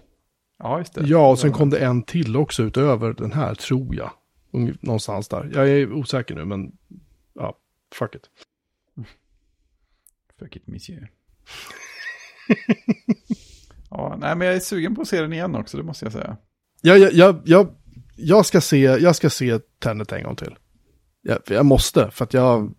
[0.59, 1.05] Ja, just det.
[1.05, 4.11] Ja, och sen kom det en till också utöver den här, tror jag.
[4.81, 5.51] Någonstans där.
[5.53, 6.71] Jag är osäker nu, men
[7.33, 7.57] ja,
[7.95, 8.29] fuck it.
[10.39, 11.11] Fuck it, monsieur.
[13.89, 16.13] ja, nej, men jag är sugen på att se den igen också, det måste jag
[16.13, 16.37] säga.
[16.81, 17.75] Jag, jag, jag, jag,
[18.15, 20.55] jag, ska, se, jag ska se Tenet en gång till.
[21.21, 22.73] Jag, jag måste, för att jag...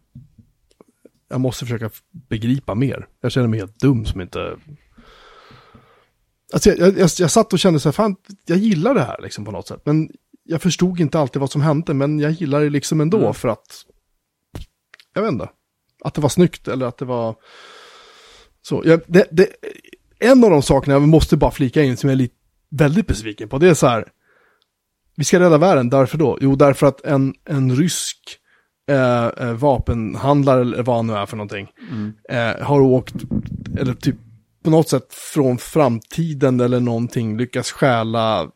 [1.28, 3.08] Jag måste försöka begripa mer.
[3.20, 4.56] Jag känner mig helt dum som inte...
[6.52, 8.16] Alltså jag, jag, jag, jag satt och kände så här, fan,
[8.46, 9.82] jag gillar det här liksom på något sätt.
[9.84, 10.10] Men
[10.46, 13.34] jag förstod inte alltid vad som hände, men jag gillar det liksom ändå Mm.
[13.34, 13.84] för att...
[15.14, 15.48] Jag vet inte.
[16.04, 17.36] Att det var snyggt eller att det var...
[18.62, 19.48] Så, jag, det, det,
[20.18, 22.34] en av de sakerna jag måste bara flika in som jag är lite,
[22.70, 24.08] väldigt besviken på, det är så här.
[25.16, 26.38] Vi ska rädda världen, därför då?
[26.40, 28.18] Jo, därför att en, en rysk
[28.90, 32.12] eh, eh, vapenhandlare, eller vad han nu är för någonting, Mm.
[32.28, 33.14] eh, har åkt,
[33.78, 34.16] eller typ
[34.62, 38.50] på något sätt från framtiden eller någonting, lyckats stjäla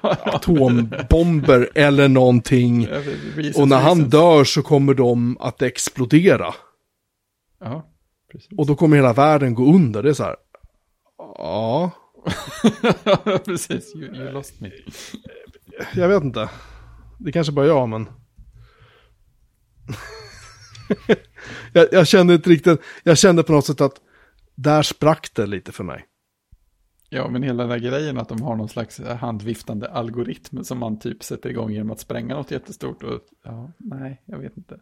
[0.00, 2.88] atombomber eller någonting.
[3.56, 6.54] Och när han dör så kommer de att explodera.
[7.60, 7.88] Ja,
[8.32, 8.58] precis.
[8.58, 10.02] Och då kommer hela världen gå under.
[10.02, 10.36] Det är så här.
[11.18, 11.90] Ja,
[13.44, 14.70] precis, you, you lost me.
[15.94, 16.50] jag vet inte.
[17.18, 18.08] Det kanske bara jag, men...
[21.72, 24.00] jag, jag kände inte riktigt, jag kände på något sätt att
[24.54, 26.04] där sprack det lite för mig.
[27.10, 30.98] Ja, men hela den där grejen att de har någon slags handviftande algoritm som man
[30.98, 34.80] typ sätter igång genom att spränga något jättestort och ja, nej, jag vet inte.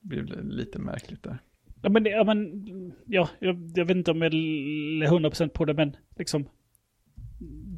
[0.00, 1.38] Det blir lite märkligt där.
[1.82, 2.64] Ja, men, ja, men
[3.06, 6.48] ja, jag, jag vet inte om jag är 100% på det, men liksom,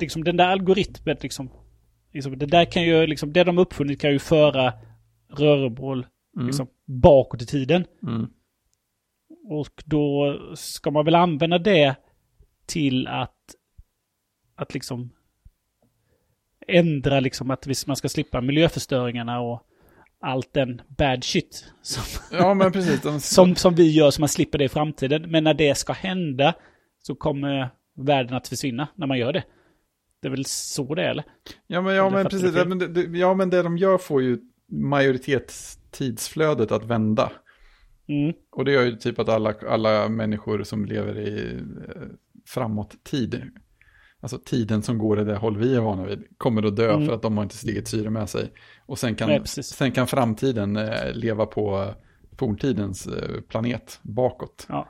[0.01, 1.51] liksom den där algoritmen, liksom,
[2.13, 4.73] liksom, det där kan ju, liksom, det de uppfunnit kan ju föra
[5.29, 6.07] röreboll
[6.37, 6.47] Mm.
[6.47, 7.85] liksom, bakåt i tiden.
[8.03, 8.27] Mm.
[9.49, 11.97] Och då ska man väl använda det
[12.67, 13.37] till att,
[14.57, 15.11] att liksom
[16.69, 19.67] ändra liksom att man ska slippa miljöförstöringarna och
[20.21, 23.03] allt den bad shit som, Ja, men precis.
[23.03, 25.31] De, som, som vi gör så man slipper det i framtiden.
[25.31, 26.55] Men när det ska hända
[26.99, 29.45] så kommer världen att försvinna när man gör det.
[30.23, 31.25] Det är väl så det är eller?
[31.67, 32.55] Ja, men, ja, men precis.
[32.57, 34.39] Ja men, det, ja, men det de gör får ju
[34.69, 37.33] majoritetstidsflödet att vända.
[38.09, 38.33] Mm.
[38.51, 41.61] Och det gör ju typ att alla, alla människor som lever i
[42.47, 43.43] framåt tid,
[44.21, 47.07] alltså tiden som går i det håll vi är vana vid, kommer att dö Mm.
[47.07, 48.53] för att de har inte stiget syre med sig.
[48.87, 51.95] Och sen kan, Nej, sen kan framtiden eh, leva på eh,
[52.39, 54.67] forntidens eh, planet bakåt.
[54.69, 54.89] Ja.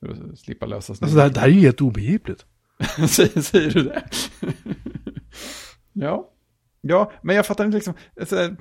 [0.00, 2.46] För att slippa lösa Alltså det, här, det här är ju helt obegripligt.
[3.08, 4.02] säger, säger du det?
[5.92, 6.28] ja.
[6.80, 7.94] Ja, men jag fattar inte liksom.
[8.20, 8.56] Alltså,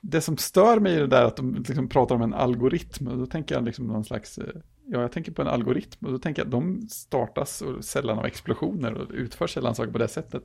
[0.00, 3.08] det som stör mig i det där att de liksom pratar om en algoritm.
[3.08, 4.38] Och då tänker jag liksom någon slags.
[4.86, 6.06] Eh, Ja, jag tänker på en algoritm.
[6.06, 8.92] Och då tänker jag att de startas och sällan av explosioner.
[8.92, 10.44] Och utför sällan saker på det sättet.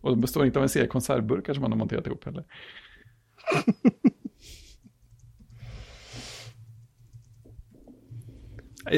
[0.00, 2.44] Och de består inte av en serie konservburkar som man har monterat ihop heller.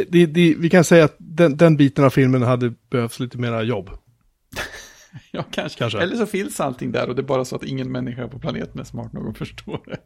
[0.08, 3.62] Det, det, vi kan säga att den, den biten av filmen hade behövts lite mera
[3.62, 3.90] jobb.
[5.30, 5.78] Ja, kanske.
[5.78, 6.02] Kanske.
[6.02, 8.80] Eller så finns allting där och det är bara så att ingen människa på planeten
[8.80, 9.98] är smart nog att förstå det.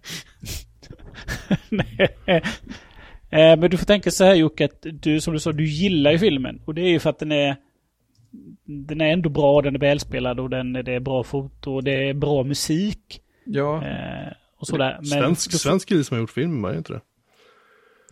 [1.68, 2.42] Nej.
[3.30, 6.12] Eh, Men du får tänka så här Jocke, att du som du sa, du gillar
[6.12, 6.62] ju filmen.
[6.64, 7.56] Och det är ju för att den är
[8.64, 12.08] den är ändå bra, den är välspelad och den, det är bra foto och det
[12.08, 13.20] är bra musik.
[13.44, 14.96] Ja, Eh, och sådär.
[14.96, 17.00] Men Svensk, får, svensk kille som har gjort filmen, var det inte det?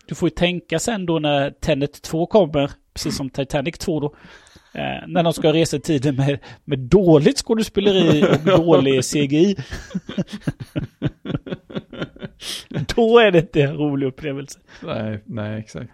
[0.07, 4.15] du får ju tänka sen då när Tenet 2 kommer, precis som Titanic 2 då.
[4.73, 9.55] Eh, när de ska resa i tiden med, med dåligt skådespeleri och dålig CGI.
[12.95, 14.59] då är det inte en rolig upplevelse.
[14.83, 15.91] Nej, nej, exakt.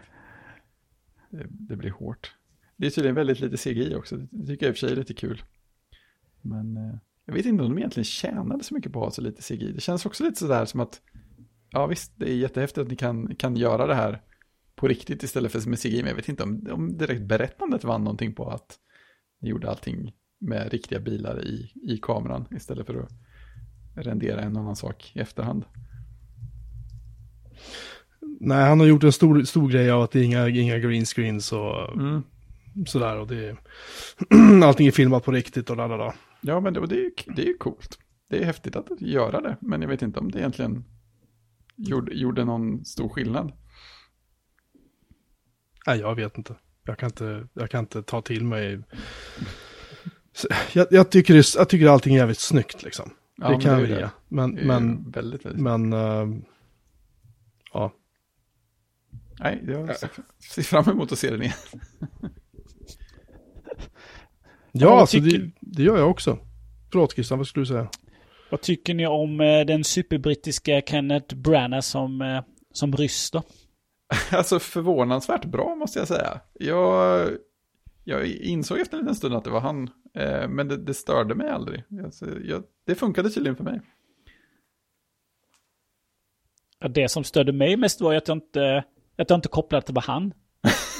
[1.29, 2.35] Det, det blir hårt.
[2.75, 4.17] Det är tydligen väldigt lite CGI också.
[4.17, 5.43] Det tycker jag i och för sig är lite kul.
[6.41, 6.95] Men eh,
[7.25, 9.71] jag vet inte om de egentligen tjänade så mycket på att ha så lite CGI.
[9.71, 11.01] Det känns också lite sådär som att,
[11.69, 14.21] ja visst, det är jättehäftigt att ni kan, kan göra det här
[14.75, 15.97] på riktigt istället för med CGI.
[16.01, 18.79] Men jag vet inte om, om direkt berättandet vann någonting på att
[19.41, 23.11] ni gjorde allting med riktiga bilar i, i kameran istället för att
[23.95, 25.65] rendera en annan sak i efterhand.
[28.39, 31.05] Nej, han har gjort en stor, stor grej av att det är inga, inga green
[31.05, 32.23] screens och Mm.
[32.87, 33.17] sådär.
[33.19, 33.57] Och det är,
[34.63, 36.13] allting är filmat på riktigt och lalala.
[36.41, 37.99] Ja, men det, det, är, ju- det är ju coolt.
[38.29, 40.83] Det är häftigt att göra det, men jag vet inte om det egentligen
[41.75, 43.51] gjorde, gjorde någon stor skillnad.
[45.87, 46.55] Nej, jag vet inte.
[46.85, 48.79] Jag kan inte, jag kan inte ta till mig.
[50.73, 53.09] Jag, jag, tycker det, jag tycker allting är jävligt snyggt liksom.
[53.35, 54.11] Ja, det kan jag det.
[54.27, 55.61] Men, Det men, väldigt, väldigt.
[55.61, 56.37] men, uh.
[59.39, 59.89] Nej, jag
[60.53, 61.53] ser fram emot att se den igen.
[64.75, 66.37] Ja, alltså det, tycker- det gör jag också.
[66.91, 67.89] Förlåt Christian, vad skulle du säga?
[68.51, 72.41] Vad tycker ni om eh, den superbrittiska Kenneth Branagh som, eh,
[72.71, 73.43] som ryss då?
[74.31, 76.39] Alltså förvånansvärt bra måste jag säga.
[76.53, 77.29] Jag,
[78.03, 81.35] jag insåg efter en liten stund att det var han, eh, men det, det störde
[81.35, 81.83] mig aldrig.
[82.03, 83.81] Alltså, jag, det funkade tydligen för mig.
[86.79, 88.83] Ja, det som stödde mig mest var ju att jag inte,
[89.17, 90.33] att jag inte kopplade att det var han.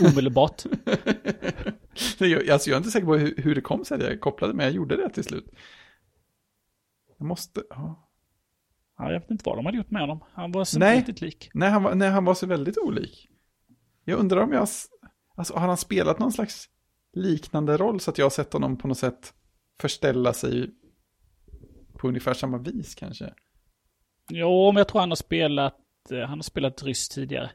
[0.01, 0.63] Omedelbart.
[2.19, 4.53] Jag, alltså, jag är inte säker på hur, hur det kom sig att jag kopplade,
[4.53, 5.45] men jag gjorde det till slut.
[7.17, 8.09] Jag måste, ja.
[8.97, 10.23] Ja, jag vet inte vad de hade gjort med honom.
[10.33, 10.97] Han var så Nej.
[10.97, 11.49] riktigt lik.
[11.53, 13.29] Nej, han var, nej, han var så väldigt olik.
[14.03, 14.67] Jag undrar om jag...
[15.35, 16.69] Alltså, har han spelat någon slags
[17.13, 19.33] liknande roll så att jag har sett honom på något sätt
[19.79, 20.69] förställa sig
[21.97, 23.33] på ungefär samma vis kanske?
[24.29, 27.51] Jo, men jag tror han har spelat, eh, han har spelat ryss tidigare.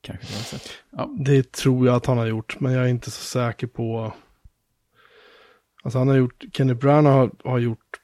[0.00, 0.70] Kanske jag har sett.
[0.90, 4.12] Ja, Det tror jag att han har gjort, men jag är inte så säker på.
[5.82, 8.00] Alltså han har gjort, Kenny Branagh har, har gjort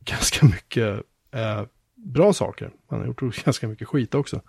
[0.00, 1.62] ganska mycket eh,
[1.94, 2.70] bra saker.
[2.88, 4.40] Han har gjort ganska mycket skit också.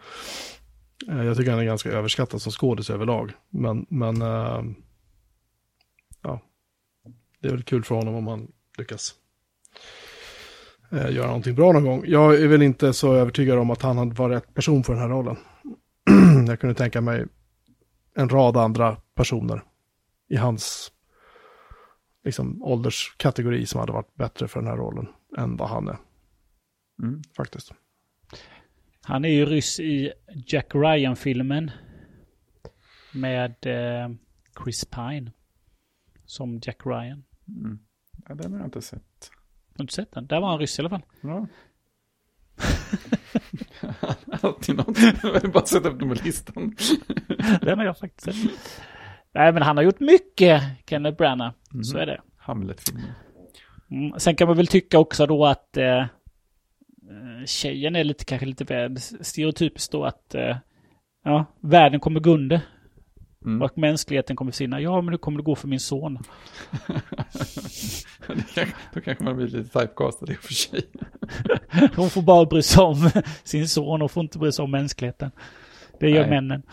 [1.07, 3.33] Eh, jag tycker han är ganska överskattad som skådis överlag.
[3.49, 4.63] Men, men eh,
[6.21, 6.41] ja,
[7.41, 9.15] det är väl kul för honom om han lyckas
[10.91, 12.03] eh, göra någonting bra någon gång.
[12.07, 15.01] Jag är väl inte så övertygad om att han hade varit rätt person för den
[15.01, 15.35] här rollen.
[16.47, 17.25] jag kunde tänka mig
[18.15, 19.63] en rad andra personer
[20.27, 20.91] i hans
[22.23, 25.07] liksom, ålderskategori som hade varit bättre för den här rollen
[25.37, 25.97] än vad han är
[27.03, 27.21] mm.
[27.37, 27.71] faktiskt.
[29.01, 30.13] Han är ju ryss i
[30.47, 31.71] Jack Ryan-filmen.
[33.13, 34.09] Med eh,
[34.63, 35.31] Chris Pine.
[36.25, 37.23] Som Jack Ryan.
[37.47, 37.79] Mm.
[38.27, 39.31] Ja, den har jag inte sett.
[39.67, 40.27] Har du inte sett den?
[40.27, 41.03] Där var han ryss i alla fall.
[41.21, 41.47] Ja.
[44.41, 44.97] Alltid något.
[45.53, 46.75] Bara sätta upp den på listan.
[47.61, 48.81] Den har jag faktiskt sett.
[49.33, 51.55] Nej, men han har gjort mycket, Kenneth Branagh.
[51.73, 51.83] Mm.
[51.83, 52.21] Så är det.
[52.37, 53.11] Hamlet-filmen.
[53.91, 54.19] Mm.
[54.19, 56.05] Sen kan man väl tycka också då att eh, eh,
[57.45, 60.57] tjejen är lite kanske lite väl stereotypiskt då att eh,
[61.23, 62.61] ja, världen kommer gå under
[63.45, 63.61] Mm.
[63.61, 64.81] och mänskligheten kommer försvinna.
[64.81, 66.17] Ja, men hur kommer det gå för min son?
[68.27, 70.81] Kanske- Då kanske man blir lite typecastad i och för sig.
[71.95, 73.09] Hon får bara bry sig om
[73.43, 75.31] sin son och får inte bry sig om mänskligheten.
[75.99, 76.29] Det gör Nej.
[76.29, 76.63] männen.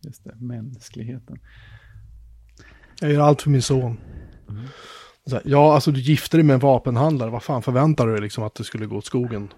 [0.00, 1.38] Just det, mänskligheten.
[3.00, 4.00] Jag gör allt för min son.
[5.30, 7.30] Här, ja, alltså du gifte dig med en vapenhandlare.
[7.30, 9.48] Vad fan förväntar du dig liksom att det skulle gå åt skogen?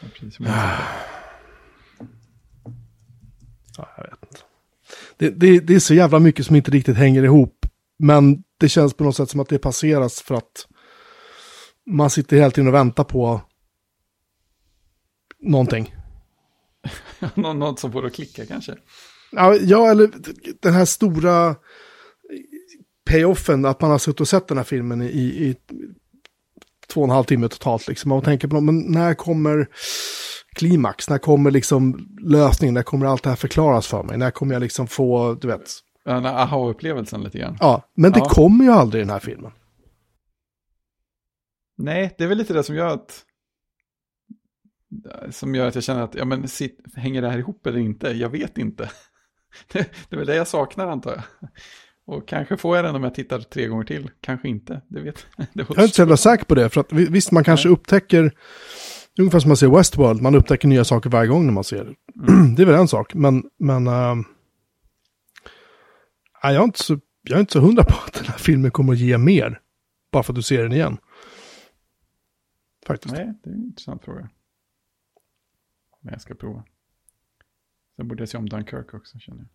[0.00, 0.38] Ja, Precis.
[3.78, 4.40] Ja, jag vet inte.
[5.16, 7.66] Det, det, det är så jävla mycket som inte riktigt hänger ihop.
[7.98, 10.66] Men det känns på något sätt som att det passeras för att
[11.86, 13.40] man sitter hela tiden och väntar på
[15.40, 15.94] någonting.
[17.34, 18.76] Nå- Något som får att klicka kanske.
[19.32, 20.10] Ja, ja, eller
[20.60, 21.56] den här stora
[23.10, 25.56] payoffen att man har suttit och sett den här filmen i, i
[26.88, 27.88] två och en halv timme totalt.
[27.88, 28.08] Liksom.
[28.08, 29.68] Man tänker på, men när kommer
[30.58, 31.10] klimax?
[31.10, 32.74] När kommer liksom lösningen?
[32.74, 34.18] När kommer allt det här förklaras för mig?
[34.18, 35.70] När kommer jag liksom få, du vet.
[36.04, 37.56] Den aha-upplevelsen lite grann.
[37.60, 38.28] Ja, men det Ja.
[38.28, 39.52] kommer ju aldrig i den här filmen.
[41.78, 43.24] Nej, det är väl lite det som gör att
[45.30, 48.08] som gör att jag känner att, ja men sitt, hänger det här ihop eller inte?
[48.10, 48.90] Jag vet inte.
[49.72, 49.78] Det,
[50.08, 51.22] det är väl det jag saknar antar jag.
[52.06, 54.10] Och kanske får jag den om jag tittar tre gånger till.
[54.20, 56.92] Kanske inte, det vet det Jag är inte så jävla säker på det, för att
[56.92, 58.32] vi- visst man kanske upptäcker,
[59.18, 61.94] ungefär som man ser Westworld, man upptäcker nya saker varje gång när man ser det.
[62.56, 64.24] det är väl en sak, men, men nej,
[66.42, 68.92] jag, är inte så, jag är inte så hundra på att den här filmen kommer
[68.92, 69.60] att ge mer,
[70.12, 70.98] bara för att du ser den igen.
[72.86, 73.14] Faktiskt.
[73.14, 74.28] Nej, det är en intressant fråga.
[76.00, 76.64] Men jag ska prova.
[77.96, 79.48] Sen borde jag se om Dunkirk också känner jag.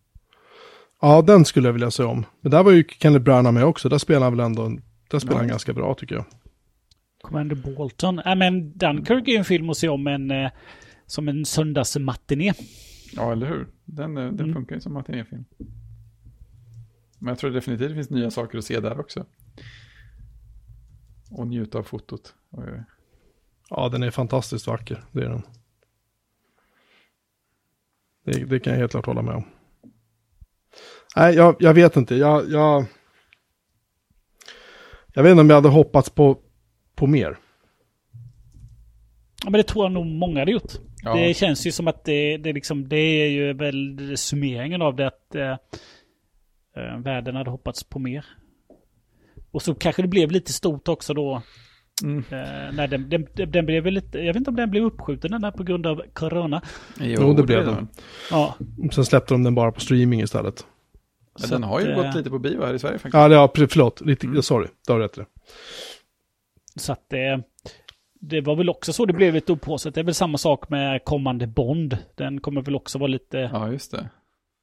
[1.00, 2.26] Ja, den skulle jag vilja se om.
[2.40, 4.78] Men där var ju Kenneth Branagh med också, där spelar han väl ändå,
[5.10, 6.24] där spelar han ganska bra tycker jag.
[7.24, 8.20] Commander Bolton.
[8.24, 10.50] Nej, men Dunkirk är ju en film att se om en, eh,
[11.06, 12.52] som en söndagsmatiné.
[13.12, 13.66] Ja, eller hur?
[13.84, 14.54] Den, eh, den Mm.
[14.54, 15.44] funkar ju som matinéfilm.
[17.18, 19.26] Men jag tror definitivt det finns nya saker att se där också.
[21.30, 22.34] Och njuta av fotot.
[22.50, 22.84] Oj.
[23.70, 25.42] Ja, den är fantastiskt vacker, det är den.
[28.24, 29.44] Det, det kan jag helt klart hålla med om.
[31.16, 32.14] Nej, jag, jag vet inte.
[32.16, 32.84] Jag, jag,
[35.12, 36.38] jag vet inte om jag hade hoppats på,
[36.94, 37.36] på mer.
[39.44, 40.72] Ja, men det tror jag nog många hade gjort.
[41.02, 44.96] Ja, Det känns ju som att det, det, liksom, det är ju väl summeringen av
[44.96, 45.50] det att eh,
[46.76, 48.26] eh, världen hade hoppats på mer.
[49.50, 51.42] Och så kanske det blev lite stort också då.
[52.02, 52.18] Mm.
[52.18, 55.30] Eh, när den, den, den blev väl lite, jag vet inte om den blev uppskjuten
[55.30, 56.62] den där på grund av corona.
[57.00, 57.88] Jo, det blev den.
[58.30, 58.54] Ja,
[58.92, 60.66] Sen släppte de den bara på streaming istället.
[61.38, 63.14] Men så den har ju att, eh, gått lite på bio här i Sverige faktiskt.
[63.14, 64.00] Ja, det, ja förlåt.
[64.00, 64.42] Lite, Mm.
[64.42, 65.26] Sorry, du har rätt i det.
[66.76, 67.42] Så att det,
[68.20, 69.94] det var väl också så det blev lite upphaussat.
[69.94, 71.98] Det är väl samma sak med kommande Bond.
[72.14, 74.08] Den kommer väl också vara lite, Ja, just det.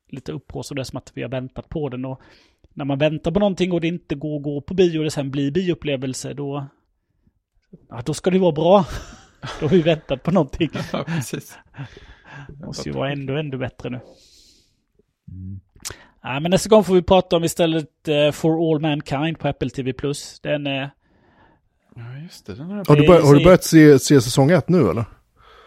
[0.09, 0.77] lite upphaussad.
[0.77, 2.05] Det är som att vi har väntat på den.
[2.05, 2.21] Och
[2.73, 5.11] när man väntar på någonting och det inte går att gå på bio och det
[5.11, 6.65] sen blir bioupplevelse då,
[7.89, 8.85] ja, då ska det vara bra.
[9.59, 10.69] då har vi väntat på någonting.
[10.93, 11.57] Ja, precis.
[12.49, 13.99] Det måste ju vara ändå, ändå bättre nu.
[16.23, 19.69] Ja, men nästa gång får vi prata om istället eh, For All Mankind på Apple
[19.69, 19.93] TV+.
[20.41, 20.89] Den är...
[21.95, 22.53] Ja, just det.
[22.55, 25.05] Den har Har du, Det bör, har du börjat se, se säsong ett nu eller?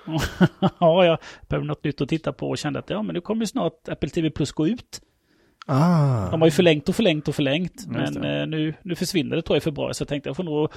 [0.81, 1.19] ja, jag
[1.49, 3.89] behöver något nytt att titta på och kände att ja, men nu kommer ju snart
[3.89, 5.01] Apple TV Plus gå ut.
[5.67, 6.31] Ah.
[6.31, 7.73] De har ju förlängt och förlängt och förlängt.
[7.87, 9.95] Ja, men eh, nu, nu försvinner det tror jag i februari.
[9.95, 10.71] Så jag tänkte jag får nog,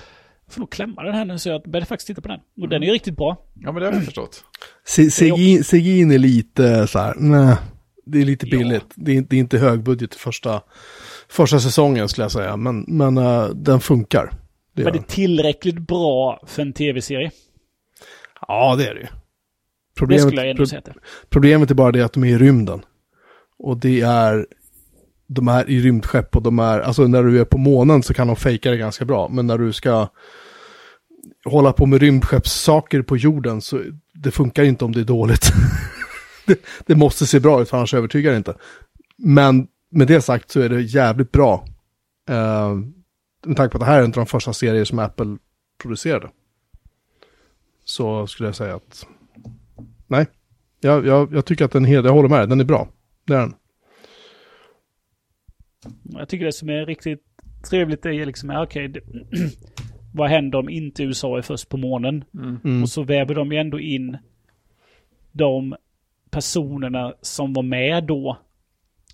[0.50, 1.40] får nog klämma den här nu.
[1.40, 2.40] Så jag började faktiskt titta på den.
[2.62, 3.38] Och den är ju riktigt bra.
[3.54, 4.44] Ja, men det har jag förstått.
[4.86, 7.56] Se- CGI CGI är lite så här, nej,
[8.06, 8.58] det är lite Ja.
[8.58, 8.86] billigt.
[8.96, 10.62] Det, är, det är inte högbudget första,
[11.30, 14.32] första säsongen skulle jag säga, men, men eh, den funkar.
[14.78, 17.32] Det Men det tillräckligt bra för en tv-serie.
[18.48, 19.06] Ja, det är det ju.
[19.06, 19.12] Det
[19.96, 20.94] Problemet, skulle jag ändå säga det
[21.30, 22.86] problemet är bara det att de är i rymden.
[23.60, 24.48] Och det är,
[25.28, 28.28] de är i rymdskepp och de är, alltså när du är på månen så kan
[28.28, 30.08] de fejka det ganska bra, men när du ska
[31.46, 33.82] hålla på med rymdskeppssaker på jorden så
[34.14, 35.52] det funkar inte om det är dåligt.
[36.46, 38.54] det, det måste se bra ut för annars övertygar det inte.
[39.18, 41.66] Men med det sagt så är det jävligt bra.
[42.30, 42.97] Uh,
[43.46, 45.38] med tanke på att det här är en av de första serier som Apple
[45.82, 46.30] producerade.
[47.84, 49.08] så skulle jag säga att
[50.08, 50.26] nej,
[50.80, 52.88] jag, jag, jag tycker att den, jag håller med, den är bra.
[53.26, 53.54] Det är den.
[56.04, 57.24] Jag tycker det som är riktigt
[57.70, 59.02] trevligt är liksom, okej, det-
[60.14, 62.24] vad händer om inte USA är först på månen?
[62.64, 62.84] Mm.
[62.84, 64.18] Och så väver de ju ändå in
[65.32, 65.76] de
[66.30, 68.38] personerna som var med då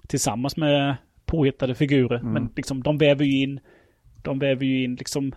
[0.07, 0.95] tillsammans med
[1.25, 2.21] påhittade figurer.
[2.21, 3.59] Men liksom de väver ju in,
[4.23, 5.31] de väver ju in liksom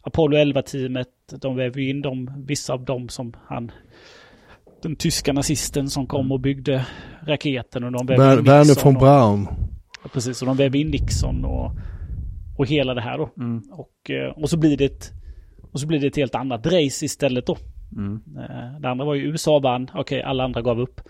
[0.00, 1.06] Apollo 11-teamet,
[1.40, 3.70] de väver ju in de, vissa av dem som han,
[4.82, 6.86] den tyska nazisten som kom och byggde
[7.26, 9.48] raketen och de väver Ver, in Werner Nixon von och- Braun.
[10.04, 11.70] Ja, Precis, och de väver in Nixon och,
[12.58, 13.30] och hela det här då.
[13.72, 15.10] Och, eh, och, så blir det ett,
[15.72, 17.52] och så blir det ett helt annat race istället då.
[17.52, 21.00] Eh, Det andra var ju USA vann, okej alla andra gav upp.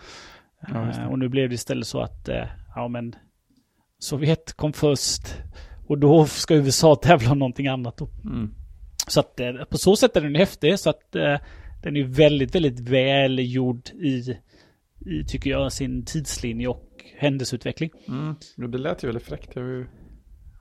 [0.72, 0.90] Ja.
[0.90, 2.28] Eh, och nu blev det istället så att,
[2.74, 3.14] ja men
[3.98, 5.22] Sovjet kom först.
[5.86, 8.08] Och då ska USA tävla om någonting annat då.
[8.24, 8.54] Mm.
[9.06, 10.78] Så att eh, på så sätt är den häftig.
[10.78, 11.36] Så att eh,
[11.82, 14.38] den är väldigt, väldigt välgjord i,
[15.06, 17.90] i, tycker jag, sin tidslinje och händelseutveckling.
[18.08, 18.34] Mm.
[18.56, 19.50] Det lät ju väldigt fräckt.
[19.54, 19.86] Jag har ju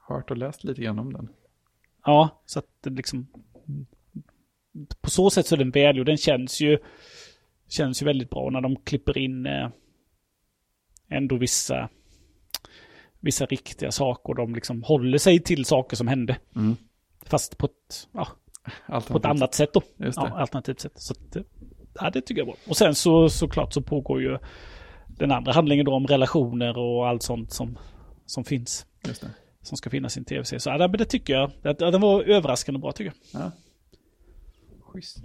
[0.08, 1.30] hört och läst lite grann om den.
[2.06, 3.28] Ja, så att det liksom...
[5.02, 6.06] På så sätt så är den välgjord.
[6.06, 6.78] Den känns ju,
[7.68, 9.70] känns ju väldigt bra när de klipper in eh,
[11.10, 11.90] ändå vissa,
[13.22, 14.34] vissa riktiga saker.
[14.34, 16.38] De liksom håller sig till saker som hände.
[16.56, 16.76] Mm.
[17.26, 18.28] Fast på ett, ja,
[19.08, 19.82] på ett annat sätt då.
[19.98, 20.32] Just Ja, det.
[20.34, 20.92] alternativt sätt.
[20.96, 21.38] Så att,
[21.94, 22.56] ja, det tycker jag är bra.
[22.70, 24.38] Och sen så såklart så pågår ju
[25.08, 27.78] den andra handlingen då om relationer och allt sånt som,
[28.26, 28.86] som finns.
[29.08, 29.30] Just det.
[29.62, 30.60] Som ska finnas i en tv-serie.
[30.60, 31.52] Så ja, det tycker jag.
[31.62, 33.42] Det, den var överraskande bra tycker jag.
[33.42, 33.52] Ja.
[34.82, 35.18] Schysst.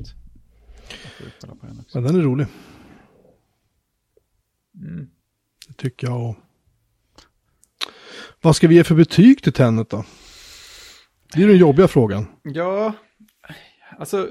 [0.88, 2.00] Jag får kolla på den också.
[2.00, 2.46] Men den är rolig.
[4.74, 5.10] Mm.
[5.68, 6.30] Det tycker jag.
[6.30, 6.36] och-
[8.42, 10.04] vad ska vi ge för betyg till Tenet då?
[11.34, 12.26] Det är den jobbiga frågan.
[12.42, 12.94] Ja,
[13.98, 14.30] alltså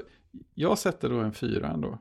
[0.54, 1.98] jag sätter då en fyra ändå.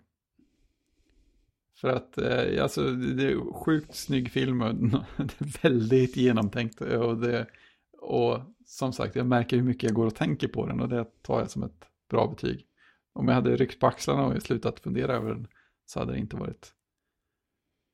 [1.75, 4.75] För att eh, alltså, det är sjukt snygg film och
[5.17, 6.81] det är väldigt genomtänkt.
[6.81, 7.47] Och, det,
[8.01, 11.05] och som sagt, jag märker hur mycket jag går och tänker på den och det
[11.21, 12.65] tar jag som ett bra betyg.
[13.13, 15.47] Om jag hade ryckt på axlarna och slutat fundera över den
[15.85, 16.73] så hade det inte varit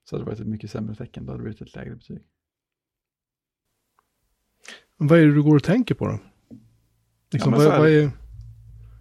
[0.03, 1.25] så hade det varit ett mycket sämre tecken.
[1.25, 2.21] Då hade det blivit ett lägre betyg.
[5.03, 6.19] Vad är det du går och tänker på då?
[7.31, 8.11] Liksom, Ja, vad, här- vad är...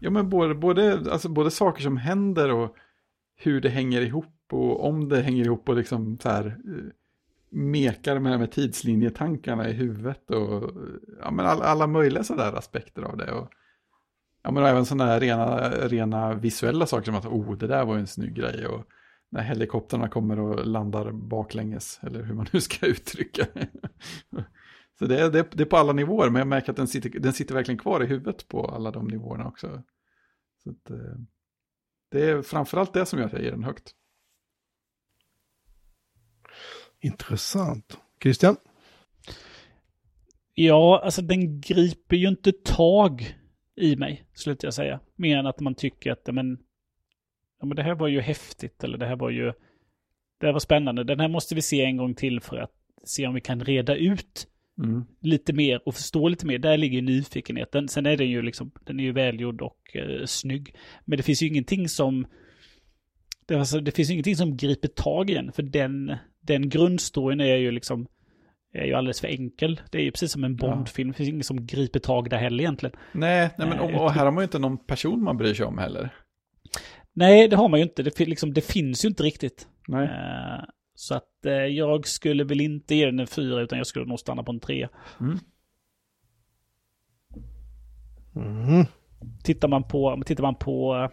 [0.00, 2.76] Ja, men både, både, alltså både saker som händer och
[3.36, 6.84] hur det hänger ihop och om det hänger ihop och liksom så här eh,
[7.50, 10.70] mekar med, med tidslinjetankarna i huvudet och
[11.20, 13.32] ja, men alla, alla möjliga sådär aspekter av det.
[13.32, 13.48] Och,
[14.42, 17.94] ja, men även sådana här rena, rena visuella saker som att oh, det där var
[17.94, 18.84] ju en snygg grej och
[19.30, 23.68] när helikoptrarna kommer och landar baklänges eller hur man nu ska uttrycka det.
[25.00, 26.88] Så det är, det, är, det är på alla nivåer, men jag märker att den
[26.88, 29.82] sitter, den sitter verkligen kvar i huvudet på alla de nivåerna också.
[30.64, 31.16] Så att, eh,
[32.10, 33.94] det är framförallt det som gör att jag ger den högt.
[37.00, 37.98] Intressant.
[38.22, 38.56] Christian?
[40.54, 43.36] Ja, alltså den griper ju inte tag
[43.76, 45.00] i mig, skulle jag säga.
[45.16, 46.58] Mer än att man tycker att, men,
[47.60, 49.52] ja, men det här var ju häftigt, eller det här var ju,
[50.38, 51.04] det här var spännande.
[51.04, 52.72] Den här måste vi se en gång till för att
[53.04, 54.46] se om vi kan reda ut
[54.80, 55.04] Mm.
[55.20, 56.58] lite mer och förstå lite mer.
[56.58, 57.88] Där ligger ju nyfikenheten.
[57.88, 60.74] Sen är den ju liksom, den är ju välgjord och eh, snygg.
[61.04, 62.26] Men det finns ju ingenting som,
[63.46, 65.52] det, alltså, det finns ingenting som griper tag i en.
[65.52, 68.06] För den, den grundstoryn är ju liksom,
[68.72, 69.80] är ju alldeles för enkel.
[69.90, 71.10] Det är ju precis som en Bondfilm.
[71.10, 72.96] Det finns inget som griper tag där heller egentligen.
[73.12, 75.66] Nej, nej men, och, och här har man ju inte någon person man bryr sig
[75.66, 76.14] om heller.
[77.12, 78.02] Nej, det har man ju inte.
[78.02, 79.68] Det, liksom, det finns ju inte riktigt.
[79.88, 80.04] Nej.
[80.04, 84.06] Eh, så att eh, jag skulle väl inte ge den en fyra utan jag skulle
[84.06, 84.88] nog stanna på en tre.
[88.36, 88.84] Mm.
[89.42, 91.10] Tittar man på, tittar man på eh,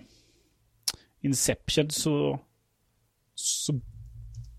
[1.22, 2.40] Inception så,
[3.36, 3.74] så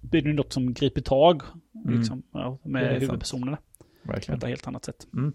[0.00, 1.42] blir det något som griper tag
[1.84, 3.02] liksom, ja, Det är med sant.
[3.02, 3.56] huvudpersonerna
[4.02, 4.38] på Verkligen.
[4.38, 5.06] ett helt annat sätt.
[5.12, 5.32] Mm.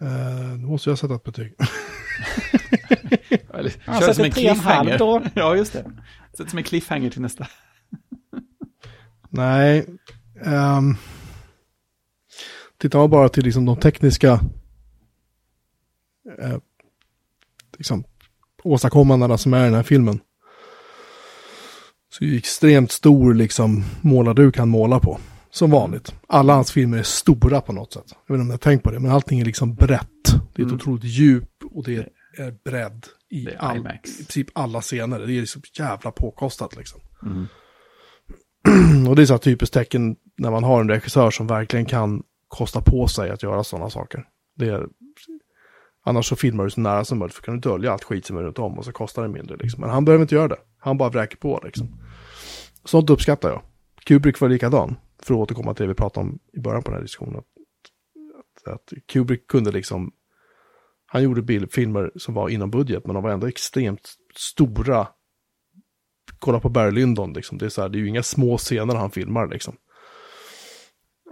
[0.00, 1.54] Eh, då måste jag sätta ett betyg.
[3.54, 4.98] Eller, Ja, kör så som en cliffhanger.
[4.98, 5.22] då.
[5.34, 5.84] ja, just det.
[6.36, 7.46] Sätt som en cliffhanger till nästa.
[9.30, 9.86] Nej.
[10.44, 10.96] Um,
[12.78, 14.40] tittar man bara till liksom de tekniska
[16.38, 16.56] eh,
[17.78, 18.04] liksom,
[18.62, 20.20] åstadkommandena som är i den här filmen.
[22.10, 25.18] Så är det extremt stor liksom målarduk han målar på.
[25.50, 26.14] Som vanligt.
[26.28, 28.04] Alla hans filmer är stora på något sätt.
[28.26, 30.08] Jag vet inte om ni har tänkt på det, men allting är liksom brett.
[30.24, 30.32] Det
[30.62, 30.74] är ett Mm.
[30.74, 34.10] otroligt djup och det är, är bredd i, all, IMAX.
[34.10, 35.18] i princip alla scener.
[35.18, 37.00] Det är liksom jävla påkostat liksom.
[37.22, 37.46] Mm.
[39.08, 42.22] Och det är så här typiskt tecken när man har en regissör som verkligen kan
[42.48, 44.24] kosta på sig att göra sådana saker.
[44.56, 44.86] Det är,
[46.08, 48.36] Annars så filmar du så nära som möjligt för kan du dölja allt skit som
[48.36, 49.56] är runt om och så kostar det mindre.
[49.56, 49.80] Liksom.
[49.80, 50.58] Men han behöver inte göra det.
[50.78, 51.88] Han bara vräker på liksom.
[52.84, 53.62] Sånt uppskattar jag.
[54.04, 54.96] Kubrick var likadan.
[55.22, 57.36] För att återkomma till det vi pratade om i början på den här diskussionen.
[57.36, 60.12] Att, att Kubrick kunde liksom...
[61.10, 65.08] Han gjorde bild, filmer som var inom budget men de var ändå extremt stora.
[66.38, 67.58] Kolla på Barry Lyndon liksom.
[67.58, 69.76] Det är, så här, det är ju inga små scener han filmar liksom.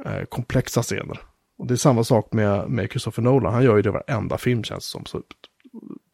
[0.05, 1.21] Eh, komplexa scener.
[1.59, 3.55] Och det är samma sak med, med Christopher Nolan.
[3.55, 5.05] Han gör ju det varenda film känns det som.
[5.05, 5.23] Så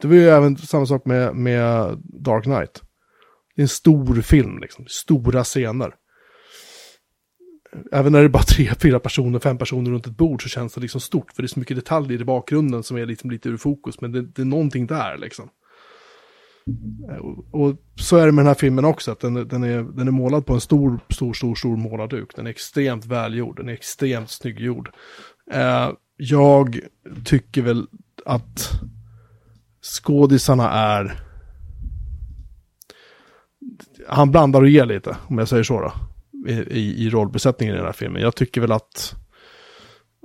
[0.00, 2.82] det var ju även samma sak med, med Dark Knight.
[3.56, 4.86] Det är en stor film, liksom.
[4.88, 5.94] Stora scener.
[7.92, 10.74] Även när det är bara tre, fyra personer, fem personer runt ett bord så känns
[10.74, 11.32] det liksom stort.
[11.32, 14.00] För det är så mycket detaljer i bakgrunden som är liksom lite ur fokus.
[14.00, 15.48] Men det, det är någonting där liksom.
[17.10, 19.12] Eh, och, och, så är det med den här filmen också.
[19.12, 22.36] Att den, den, är, den är målad på en stor, stor, stor, stor målarduk.
[22.36, 23.56] Den är extremt välgjord.
[23.56, 24.90] Den är extremt snygggjord.
[25.52, 26.80] Eh, jag
[27.24, 27.86] tycker väl
[28.24, 28.70] att
[29.82, 31.20] skådisarna är...
[34.08, 35.92] Han blandar och ger lite, om jag säger så då.
[36.46, 38.22] I, i rollbesättningen i den här filmen.
[38.22, 39.14] Jag tycker väl att,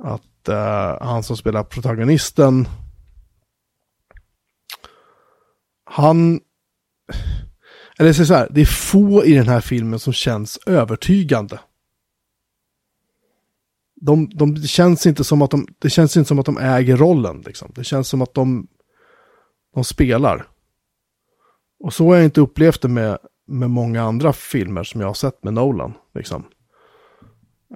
[0.04, 2.68] att uh, han som spelar protagonisten,
[5.90, 6.40] han,
[8.00, 11.60] eller så här, det är få i den här filmen som känns övertygande.
[14.02, 16.98] De, de, det känns inte som att de, det känns inte som att de äger
[16.98, 17.72] rollen liksom.
[17.76, 18.68] Det känns som att de,
[19.74, 20.48] de spelar.
[21.80, 23.18] Och så har jag inte upplevt det med,
[23.48, 25.94] med många andra filmer som jag har sett med Nolan.
[26.14, 26.46] Liksom.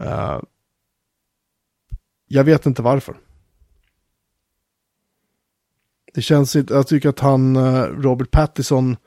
[0.01, 0.41] Uh,
[2.27, 3.15] jag vet inte varför.
[6.13, 8.97] Det känns inte, jag tycker att han, eh, Robert Pattison,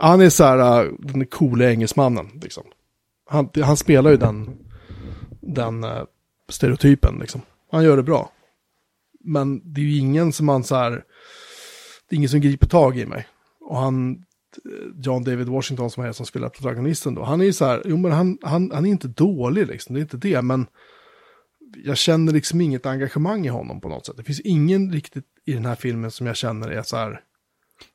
[0.00, 2.40] han är så här, eh, den coola engelsmannen.
[2.42, 2.64] Liksom.
[3.26, 4.58] Han, han spelar ju den,
[5.40, 5.86] den
[6.48, 7.18] stereotypen.
[7.20, 7.40] Liksom.
[7.70, 8.32] Han gör det bra.
[9.20, 10.90] Men det är ju ingen som man så här,
[12.08, 13.26] det är ingen som griper tag i mig.
[13.60, 14.24] Och han,
[14.64, 17.82] Eh, John David Washington som är som spelar protagonisten då, han är ju så här,
[17.84, 20.66] jo men han, han, han är inte dålig liksom, det är inte det, men
[21.84, 24.16] jag känner liksom inget engagemang i honom på något sätt.
[24.16, 27.20] Det finns ingen riktigt i den här filmen som jag känner är så här.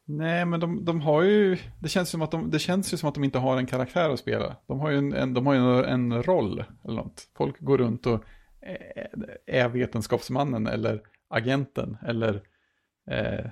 [0.05, 3.09] Nej, men de, de har ju, det känns, som att de, det känns ju som
[3.09, 4.55] att de inte har en karaktär att spela.
[4.67, 7.29] De har ju en, en de har ju en, en roll eller något.
[7.37, 8.23] Folk går runt och
[9.45, 12.41] är vetenskapsmannen eller agenten eller
[13.11, 13.45] eh,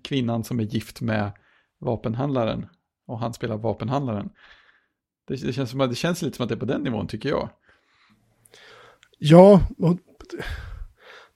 [0.04, 1.32] kvinnan som är gift med
[1.78, 2.66] vapenhandlaren
[3.06, 4.30] och han spelar vapenhandlaren.
[5.28, 7.28] Det, det, känns som, det känns lite som att det är på den nivån tycker
[7.28, 7.48] jag.
[9.18, 9.60] Ja,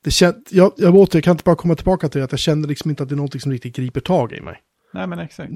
[0.05, 2.69] det kän, jag, jag, åter, jag kan inte bara komma tillbaka till att jag känner
[2.69, 4.63] liksom inte att det är någonting som riktigt griper tag i mig.
[4.93, 5.53] Nej, men exakt.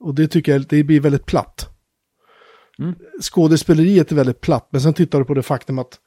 [0.00, 1.68] Och det tycker jag, det blir väldigt platt.
[2.78, 2.94] Mm.
[3.22, 5.98] Skådespeleriet är väldigt platt, men sen tittar du på det faktum att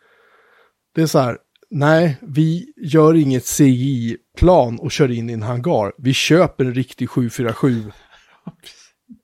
[0.96, 1.38] det är så här,
[1.70, 5.94] nej, vi gör inget CI-plan och kör in i en hangar.
[5.98, 7.92] Vi köper en riktig 747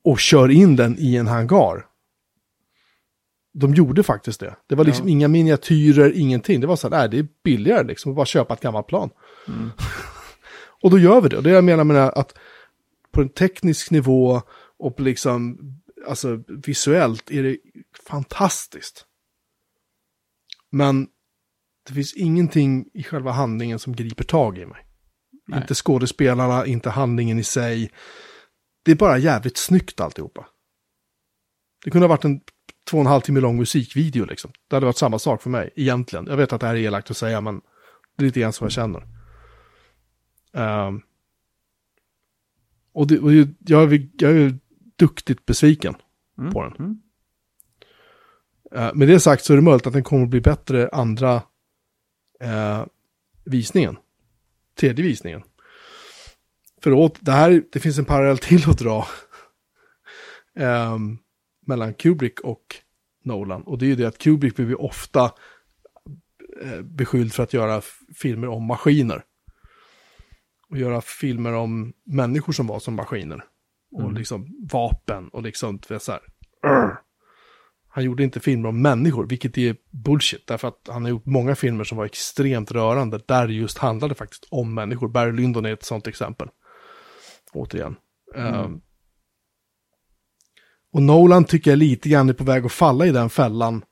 [0.04, 1.86] och kör in den i en hangar.
[3.54, 4.56] De gjorde faktiskt det.
[4.68, 5.12] Det var liksom ja.
[5.12, 6.62] inga miniatyrer, ingenting.
[6.62, 9.10] Det var så här, nej, det är billigare liksom att bara köpa ett gammalt plan.
[9.48, 9.70] Mm.
[10.82, 11.38] och då gör vi det.
[11.38, 12.38] Och det jag menar med att
[13.12, 14.42] på en teknisk nivå
[14.80, 15.60] och liksom,
[16.08, 17.58] alltså visuellt är det
[18.08, 19.06] fantastiskt.
[20.72, 21.08] Men
[21.88, 24.86] det finns ingenting i själva handlingen som griper tag i mig.
[25.48, 25.62] Nej.
[25.62, 27.92] Inte skådespelarna, inte handlingen i sig.
[28.84, 30.48] Det är bara jävligt snyggt alltihopa.
[31.84, 32.42] Det kunde ha varit en
[32.90, 34.52] två och en halv timme lång musikvideo liksom.
[34.68, 36.26] Det hade varit samma sak för mig, egentligen.
[36.26, 37.62] Jag vet att det här är elakt att säga, men
[38.18, 39.04] det är lite grann så jag känner.
[40.52, 41.02] Um,
[42.92, 44.58] och, det, och jag, är, jag är
[44.96, 45.96] duktigt besviken
[46.38, 46.54] mm.
[46.54, 46.74] på den.
[46.80, 47.02] Mm.
[48.76, 51.36] Uh, med det sagt så är det möjligt att den kommer att bli bättre andra
[52.44, 52.86] uh,
[53.44, 53.98] visningen.
[54.76, 55.44] Tredje visningen.
[56.82, 59.08] För åt, det här, det finns en parallell till att dra.
[60.56, 61.18] um,
[61.66, 62.76] mellan Kubrick och
[63.24, 63.62] Nolan.
[63.62, 65.32] Och det är ju det att Kubrick blir ofta
[66.62, 67.82] eh, beskylld för att göra
[68.16, 69.24] filmer om maskiner.
[70.70, 73.44] Och göra filmer om människor som var som maskiner.
[73.92, 74.16] Och mm.
[74.16, 76.22] liksom vapen och liksom, så här.
[76.64, 77.00] Urr.
[77.92, 80.48] Han gjorde inte filmer om människor, vilket är bullshit.
[80.48, 84.48] Därför att han har gjort många filmer som var extremt rörande, där just handlade faktiskt
[84.50, 85.08] om människor.
[85.08, 86.48] Barry Lyndon är ett sånt exempel.
[87.54, 87.96] Återigen.
[88.36, 88.56] Mm.
[88.56, 88.82] Um,
[90.92, 93.86] och Nolan tycker jag lite grann är på väg att falla i den fällan.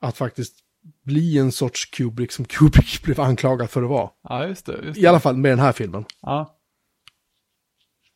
[0.00, 0.56] Att faktiskt
[1.04, 4.10] bli en sorts Kubrick som Kubrick blev anklagad för att vara.
[4.22, 4.72] Ja, just det.
[4.82, 5.00] Just det.
[5.00, 6.04] I alla fall med den här filmen.
[6.20, 6.58] Ja.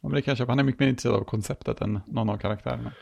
[0.02, 2.92] ja men det kanske, han är mycket mer intresserad av konceptet än någon av karaktärerna.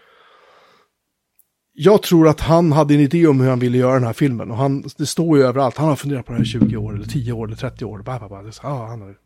[1.79, 4.51] Jag tror att han hade en idé om hur han ville göra den här filmen.
[4.51, 5.77] Och han, det står ju överallt.
[5.77, 8.03] Han har funderat på det här i 20 år, eller 10 år, eller 30 år.
[8.03, 8.53] Bah, bah, bah.
[8.63, 9.17] Ah, han har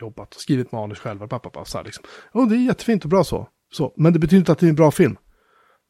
[0.00, 1.18] jobbat och skrivit manus själv.
[1.18, 2.04] Bah, bah, bah, så här, liksom.
[2.32, 3.48] oh, det är jättefint och bra så.
[3.72, 3.94] så.
[3.96, 5.16] Men det betyder inte att det är en bra film.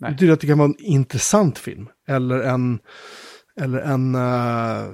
[0.00, 0.10] Nej.
[0.10, 1.88] Det betyder att det kan vara en intressant film.
[2.08, 2.78] Eller en,
[3.60, 4.90] eller en eh,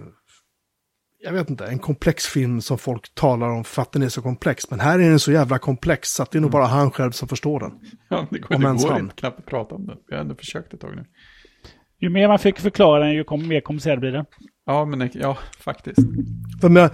[1.29, 4.23] jag vet inte, en komplex film som folk talar om för att den är så
[4.23, 4.71] komplex.
[4.71, 7.11] Men här är den så jävla komplex så att det är nog bara han själv
[7.11, 7.73] som förstår den.
[8.09, 9.97] Ja, det går, Om det går inte knappt att prata om det.
[10.09, 11.05] Jag har ändå försökt ett tag nu.
[12.01, 14.25] Ju mer man fick förklara den, ju kom, mer komplicerad blir den.
[14.67, 15.99] Ja, men ja, faktiskt.
[16.61, 16.91] För med,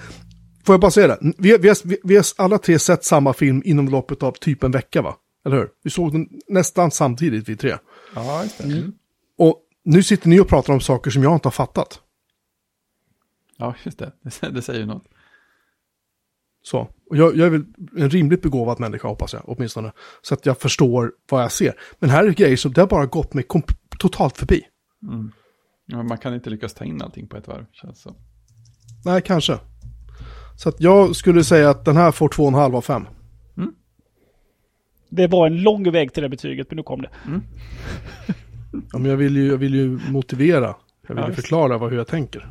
[0.66, 1.18] får jag bara säga det?
[1.38, 4.62] Vi, vi, har- vi, vi har alla tre sett samma film inom loppet av typ
[4.62, 5.14] en vecka va?
[5.46, 5.68] Eller hur?
[5.84, 7.74] Vi såg den nästan samtidigt vi tre.
[8.14, 8.64] Ja, just det.
[8.64, 8.92] Mm.
[9.38, 12.00] Och nu sitter ni och pratar om saker som jag inte har fattat.
[13.56, 14.12] Ja, just det.
[14.40, 15.04] Det, det säger ju något.
[16.62, 16.78] Så.
[17.10, 17.64] Och jag, jag är väl
[17.96, 19.92] en rimligt begåvad människa hoppas jag, åtminstone.
[20.22, 21.74] Så att jag förstår vad jag ser.
[21.98, 23.44] Men här är grejer som det har bara gått mig
[23.98, 24.62] totalt förbi.
[25.02, 25.32] Mm.
[25.86, 28.16] Ja, man kan inte lyckas ta in allting på ett varv, känns så.
[29.04, 29.58] Nej, kanske.
[30.56, 33.06] Så att jag skulle säga att den här får två och en halv av fem.
[35.08, 37.10] Det var en lång väg till det betyget, men nu kom det.
[38.92, 40.74] Ja, men jag vill ju, jag vill ju motivera.
[41.08, 42.48] Jag vill Ja, ju just förklara vad, hur jag tänker.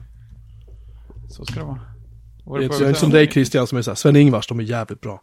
[1.34, 1.76] Så ska det vara.
[1.78, 1.86] Det
[2.44, 3.20] är får inte jag som säga?
[3.24, 5.22] dig Christian som är så här, Sven-Ingvars, de är jävligt bra.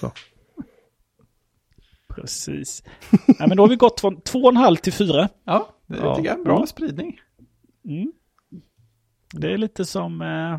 [0.00, 0.12] Så.
[2.14, 2.82] Precis.
[3.26, 5.28] Nej, men då har vi gått från två och en halv till fyra.
[5.44, 6.16] Ja, det Ja.
[6.16, 6.66] tycker jag är bra Mm.
[6.66, 7.20] spridning.
[7.84, 8.12] Mm.
[9.32, 10.58] Det är lite som, eh,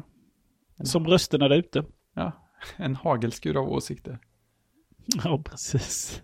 [0.86, 1.84] som rösterna där ute.
[2.16, 2.32] Ja,
[2.78, 4.20] en hagelskur av åsikter.
[5.24, 6.22] Ja, precis.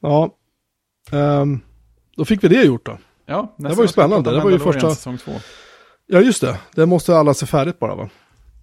[0.00, 0.36] Ja,
[1.12, 1.60] ehm,
[2.16, 2.98] då fick vi det gjort då.
[3.26, 4.30] Ja, nästa var ju spännande.
[4.32, 5.32] Det var ju första- säsong två.
[6.06, 6.58] Ja, just det.
[6.74, 8.10] Det måste alla se färdigt bara va?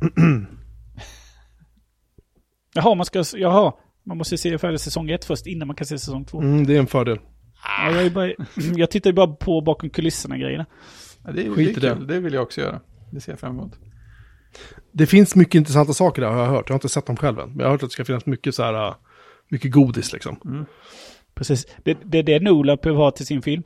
[2.73, 3.73] Jaha, man ska, jaha,
[4.05, 6.41] man måste se färdig säsong ett först innan man kan se säsong två.
[6.41, 7.19] Mm, det är en fördel.
[7.63, 8.31] Ja, jag, är bara,
[8.76, 10.65] jag tittar ju bara på bakom kulisserna grejerna.
[11.26, 11.95] Ja, det, är, Skit det är det.
[11.95, 12.81] kul, det vill jag också göra.
[13.11, 13.72] Det ser jag fram emot.
[14.91, 16.69] Det finns mycket intressanta saker där har jag hört.
[16.69, 17.49] Jag har inte sett dem själv än.
[17.49, 18.95] Men jag har hört att det ska finnas mycket så här, äh,
[19.49, 20.65] mycket godis liksom.
[21.34, 21.68] Precis.
[21.84, 23.63] Det, det är det Nolan behöver ha till sin film.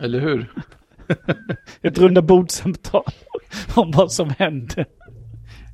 [0.00, 0.52] Eller hur?
[1.82, 3.04] Ett runda bordsamtal
[3.74, 4.84] om vad som hände.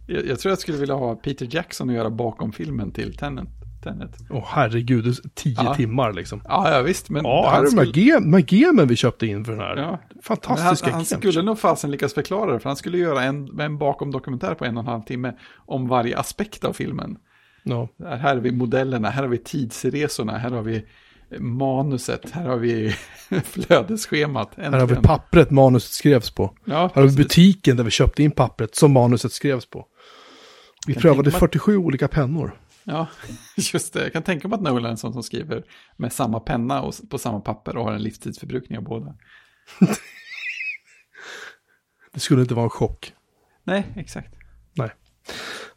[0.07, 3.48] Jag, jag tror jag skulle vilja ha Peter Jackson och göra bakom filmen till Tenet.
[3.85, 4.16] Tenet.
[4.31, 5.74] Åh herregud, det är tio Ja.
[5.74, 6.40] timmar liksom.
[6.44, 9.52] Ja, ja visst, men Ja, här är skulle, de här gemen vi köpte in för
[9.52, 9.77] den här.
[9.77, 13.23] ja, men han, Fantastiska han skulle nog fasen lyckas förklara det, för han skulle göra
[13.23, 17.16] en, en bakom dokumentär på en och en halv timme om varje aspekt av filmen.
[18.05, 20.85] Här här har vi modellerna, här har vi tidsresorna, här har vi
[21.39, 22.90] manuset, här har vi
[23.44, 24.51] flödesschemat.
[24.57, 25.02] Här har vi Äntligen.
[25.02, 26.55] pappret manuset skrevs på.
[26.65, 29.86] Ja, Här har vi butiken där vi köpte in pappret som manuset skrevs på.
[30.86, 32.61] Vi Kan prövade mig- 47 olika pennor.
[32.85, 33.07] Ja,
[33.73, 34.02] just det.
[34.02, 35.62] Jag kan tänka mig att Nolan är en sån som skriver
[35.97, 39.15] med samma penna och på samma papper och har en livstidsförbrukning av båda.
[42.12, 43.12] Det skulle inte vara en chock.
[43.65, 44.35] Nej, exakt.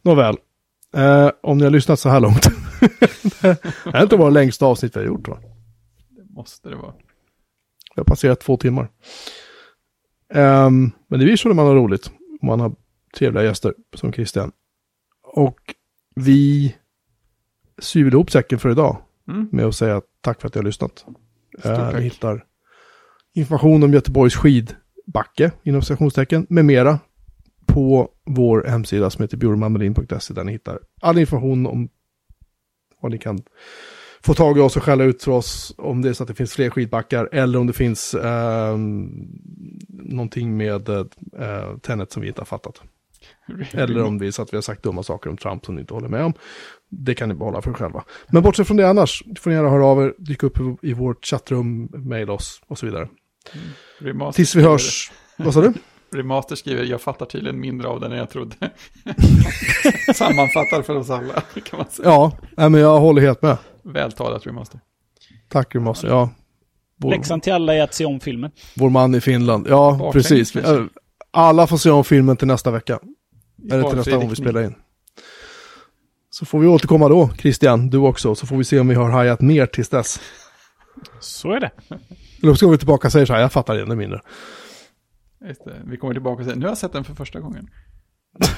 [0.02, 0.36] Nåväl.
[0.94, 2.42] Eh, om ni har lyssnat så här långt.
[3.40, 5.38] det här är inte våra längsta avsnitt vi har gjort va?
[6.10, 6.92] Det måste det vara.
[7.94, 8.88] Det har passerat två timmar.
[10.34, 12.10] Ehm, men det blir så när man har roligt.
[12.40, 12.74] Om man har
[13.16, 14.52] trevliga gäster som Christian.
[15.22, 15.74] Och
[16.14, 16.74] vi
[17.78, 18.96] syr ihop säcken för idag.
[19.28, 19.48] Mm.
[19.52, 21.06] Med att säga tack för att ni har lyssnat.
[21.94, 22.44] Ni hittar
[23.34, 26.98] information om Göteborgs skidbacke inom citationstecken med mera
[27.66, 31.88] på vår hemsida som heter bjurmanmelin.se där ni hittar all information om
[33.00, 33.38] vad ni kan
[34.22, 36.34] få tag i oss och skälla ut för oss om det är så att det
[36.34, 38.76] finns fler skidbackar eller om det finns eh,
[39.88, 41.04] någonting med eh,
[41.82, 42.82] Tenet som vi inte har fattat.
[43.72, 45.80] Eller om det är så att vi har sagt dumma saker om Trump som ni
[45.80, 46.32] inte håller med om.
[46.88, 48.04] Det kan ni behålla för er själva.
[48.28, 51.24] Men bortsett från det annars, får ni gärna höra av er, dyka upp i- vårt
[51.26, 53.08] chattrum, mejla oss och så vidare.
[53.98, 55.72] Remaster Tills vi hörs, vad sa du?
[56.14, 58.56] Remaster skriver, jag fattar tydligen mindre av det än jag trodde.
[60.14, 62.08] Sammanfattar för oss alla, kan man säga.
[62.08, 63.56] Ja, nej, men jag håller helt med.
[63.82, 64.80] Vältalat Remaster.
[65.48, 66.30] Tack Remaster, ja.
[66.96, 68.50] Vår, Läxan till alla är att se om filmen.
[68.76, 70.50] vår man i Finland, ja Baklänges precis.
[70.52, 70.88] kanske.
[71.30, 72.98] Alla får se om filmen till nästa vecka.
[73.62, 74.46] I Eller till nästa gång vi riktning.
[74.46, 74.74] spelar in.
[76.30, 78.34] Så får vi återkomma då, Christian, du också.
[78.34, 80.20] Så får vi se om vi har hajat mer tills dess.
[81.20, 81.70] Så är det.
[82.42, 84.20] Eller så går vi tillbaka och säger så här, jag fattar ännu mindre.
[85.48, 85.82] Just det.
[85.84, 87.70] Vi kommer tillbaka och säger, nu har jag sett den för första gången.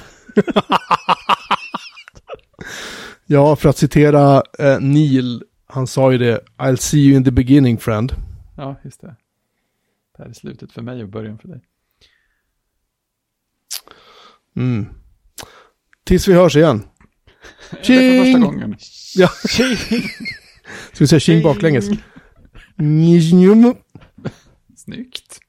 [3.28, 7.30] Ja, för att citera eh, Neil, han sa ju det, I'll see you in the
[7.30, 8.12] beginning friend.
[8.56, 9.16] Ja, just det.
[10.16, 11.60] Det här är slutet för mig och början för dig.
[14.56, 14.86] Mm.
[16.04, 16.82] Tills vi hörs igen.
[17.70, 18.40] För första Tjing!
[18.40, 18.76] gången.
[19.16, 19.64] Ja, ska
[20.98, 21.86] vi säga tjing baklänges?
[24.76, 25.40] Snyggt.